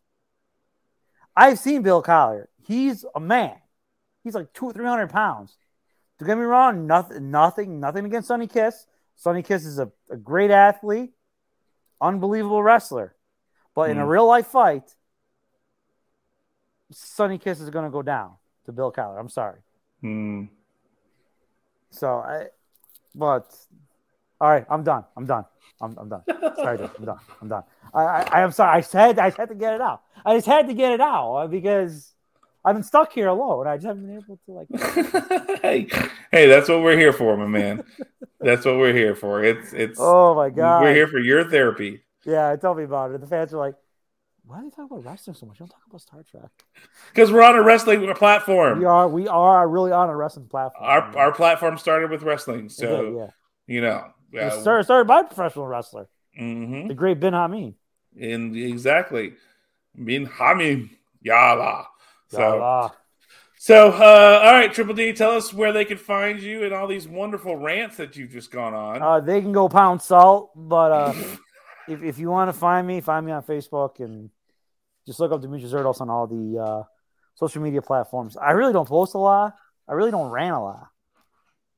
[1.36, 2.48] I've seen Bill Collier.
[2.66, 3.56] He's a man.
[4.22, 5.56] He's like two, three hundred pounds.
[6.22, 6.86] Don't get me wrong.
[6.86, 8.86] Nothing, nothing, nothing against Sonny Kiss.
[9.16, 11.10] Sonny Kiss is a, a great athlete,
[12.00, 13.16] unbelievable wrestler.
[13.74, 14.10] But in a Hmm.
[14.10, 14.94] real life fight,
[16.92, 18.34] Sonny Kiss is going to go down
[18.66, 19.18] to Bill Collier.
[19.18, 19.58] I'm sorry.
[20.00, 20.44] Hmm.
[21.90, 22.46] So I,
[23.16, 23.52] but
[24.40, 25.04] all right, I'm done.
[25.16, 25.44] I'm done.
[25.80, 26.22] I'm, I'm done.
[26.54, 26.90] Sorry, dude.
[27.00, 27.18] I'm done.
[27.40, 27.62] I'm done.
[27.92, 28.78] I, I, I am sorry.
[28.78, 30.02] I said I had to get it out.
[30.24, 32.12] I just had to get it out uh, because
[32.64, 33.66] I've been stuck here alone.
[33.66, 35.60] I just haven't been able to like.
[35.62, 35.88] hey,
[36.30, 37.84] hey, that's what we're here for, my man.
[38.40, 39.42] That's what we're here for.
[39.42, 40.82] It's it's Oh my god.
[40.82, 42.02] we're here for your therapy.
[42.24, 43.20] Yeah, tell me about it.
[43.20, 43.74] The fans are like,
[44.44, 45.58] "Why do they talk about wrestling so much?
[45.58, 46.50] You don't talk about Star Trek."
[47.12, 48.78] Because we're on a wrestling platform.
[48.78, 49.08] We are.
[49.08, 50.84] We are really on a wrestling platform.
[50.84, 53.30] Our our platform started with wrestling, so did, yeah.
[53.66, 54.12] you know.
[54.32, 57.74] It started, started by a professional wrestler, hmm the great Ben Hameen.
[58.18, 59.34] And exactly,
[60.02, 60.90] Bin Hamim
[61.24, 61.86] Yala.
[62.32, 62.92] So
[63.62, 66.88] so uh, all right, Triple D, tell us where they can find you and all
[66.88, 69.00] these wonderful rants that you've just gone on.
[69.00, 71.14] Uh, they can go pound salt, but uh,
[71.88, 74.30] if, if you want to find me, find me on Facebook and
[75.06, 76.82] just look up Demetrius Erdos on all the uh,
[77.36, 78.36] social media platforms.
[78.36, 79.54] I really don't post a lot.
[79.88, 80.88] I really don't rant a lot.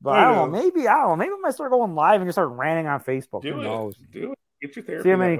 [0.00, 0.58] But I don't know.
[0.58, 1.16] Maybe I don't know.
[1.16, 3.42] Maybe I might start going live and just start ranting on Facebook.
[3.42, 3.64] Do Who it.
[3.64, 3.94] knows?
[4.10, 4.38] Do it.
[4.62, 5.38] Get your therapy See how many-.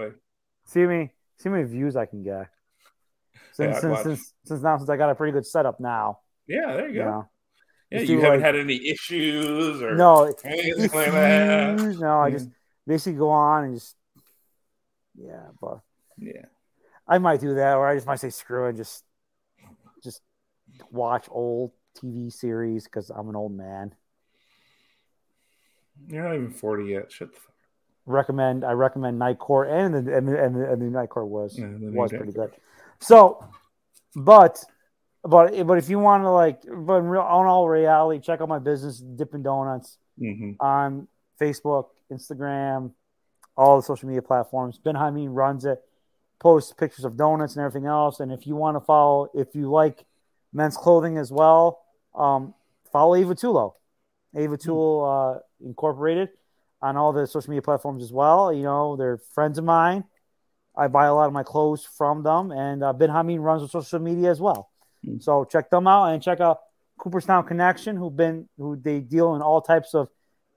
[0.67, 2.49] See how many see how many views I can get.
[3.55, 6.19] Since since, since since now since I got a pretty good setup now.
[6.47, 7.11] Yeah, there you You go.
[7.11, 7.29] know.
[7.91, 12.49] Yeah, you haven't like- had any issues or No, anything like no, I just
[12.87, 13.97] basically go on and just
[15.17, 15.81] yeah, but
[16.19, 16.47] Yeah.
[17.07, 19.05] I might do that, or I just might say screw it, and just
[20.03, 20.21] just
[20.91, 23.95] watch old TV series because I'm an old man.
[26.09, 27.13] You're not even 40 yet.
[27.13, 27.55] Shut the fuck
[28.07, 31.29] Recommend I recommend Night Court and the and the, and the, and the Night Court
[31.29, 32.51] was Yeah, was pretty good.
[33.01, 33.45] So,
[34.15, 34.65] but
[35.23, 38.49] but but if you want to like, but in real on all reality, check out
[38.49, 41.09] my business Dippin' Donuts hmm on
[41.41, 42.93] Facebook, Instagram,
[43.57, 44.79] all the social media platforms.
[44.79, 45.83] Ben Hameen runs it,
[46.39, 48.21] posts pictures of donuts and everything else.
[48.21, 50.05] And if you want to follow, if you like
[50.53, 51.85] men's clothing as well,
[52.15, 52.55] um,
[52.93, 53.75] follow Ava Tulo,
[54.37, 56.29] Ava Tulo uh, Incorporated
[56.83, 58.53] on all the social media platforms as well.
[58.53, 60.05] You know, they're friends of mine.
[60.77, 63.69] I buy a lot of my clothes from them, and uh, Ben Hameen runs the
[63.69, 64.71] social media as well.
[65.05, 65.19] Hmm.
[65.21, 66.61] So check them out and check out
[66.99, 70.09] Cooperstown Connection, who've been who they deal in all types of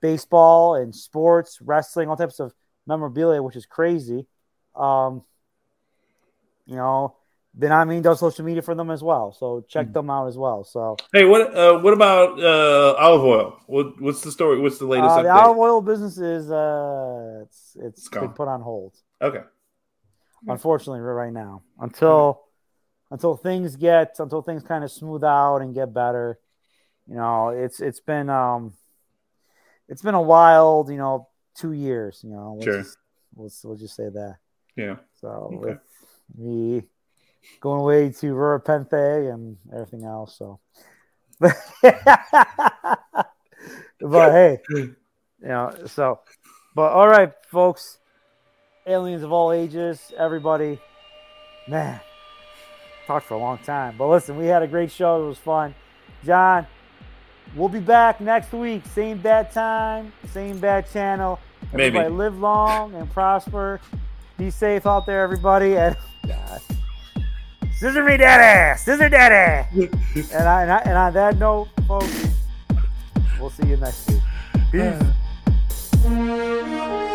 [0.02, 2.54] baseball and sports, wrestling, all types of
[2.86, 4.26] memorabilia, which is crazy.
[4.76, 5.24] Um,
[6.66, 7.16] you know,
[7.54, 9.32] then I mean does social media for them as well.
[9.34, 9.94] So check mm.
[9.94, 10.64] them out as well.
[10.64, 13.60] So hey, what uh, what about uh, olive oil?
[13.66, 14.60] What, what's the story?
[14.60, 15.10] What's the latest?
[15.10, 18.96] Uh, the olive oil business is uh, it's it's, it's been put on hold.
[19.22, 19.42] Okay.
[20.48, 22.44] Unfortunately, right now until
[23.12, 26.40] until things get until things kind of smooth out and get better.
[27.08, 28.74] You know, it's it's been um,
[29.88, 32.22] it's been a wild you know two years.
[32.24, 32.82] You know, sure.
[32.82, 32.98] Just,
[33.36, 34.38] we'll, we'll just say that.
[34.76, 34.98] Yeah.
[35.22, 35.58] So okay.
[35.58, 35.80] with
[36.38, 36.84] me
[37.60, 40.38] going away to Rura Penthe and everything else.
[40.38, 40.60] So,
[41.40, 41.56] but
[44.00, 44.96] hey, you
[45.42, 46.20] know, so,
[46.76, 48.00] but all right, folks,
[48.88, 50.80] aliens of all ages, everybody,
[51.68, 52.00] man,
[53.06, 53.96] talked for a long time.
[53.98, 55.24] But listen, we had a great show.
[55.24, 55.76] It was fun.
[56.26, 56.66] John,
[57.56, 58.86] we'll be back next week.
[58.94, 61.40] Same bad time, same bad channel.
[61.74, 62.00] Maybe.
[62.00, 63.82] Live long and prosper.
[64.38, 65.76] Be safe out there, everybody.
[65.76, 65.96] And
[66.26, 66.62] God.
[67.78, 68.78] Scissor me, daddy!
[68.80, 69.68] Scissor daddy!
[70.16, 72.26] and, I, and, I, and on that note, folks,
[73.40, 74.22] we'll see you next week.
[74.72, 74.82] Peace.
[76.06, 77.14] Uh.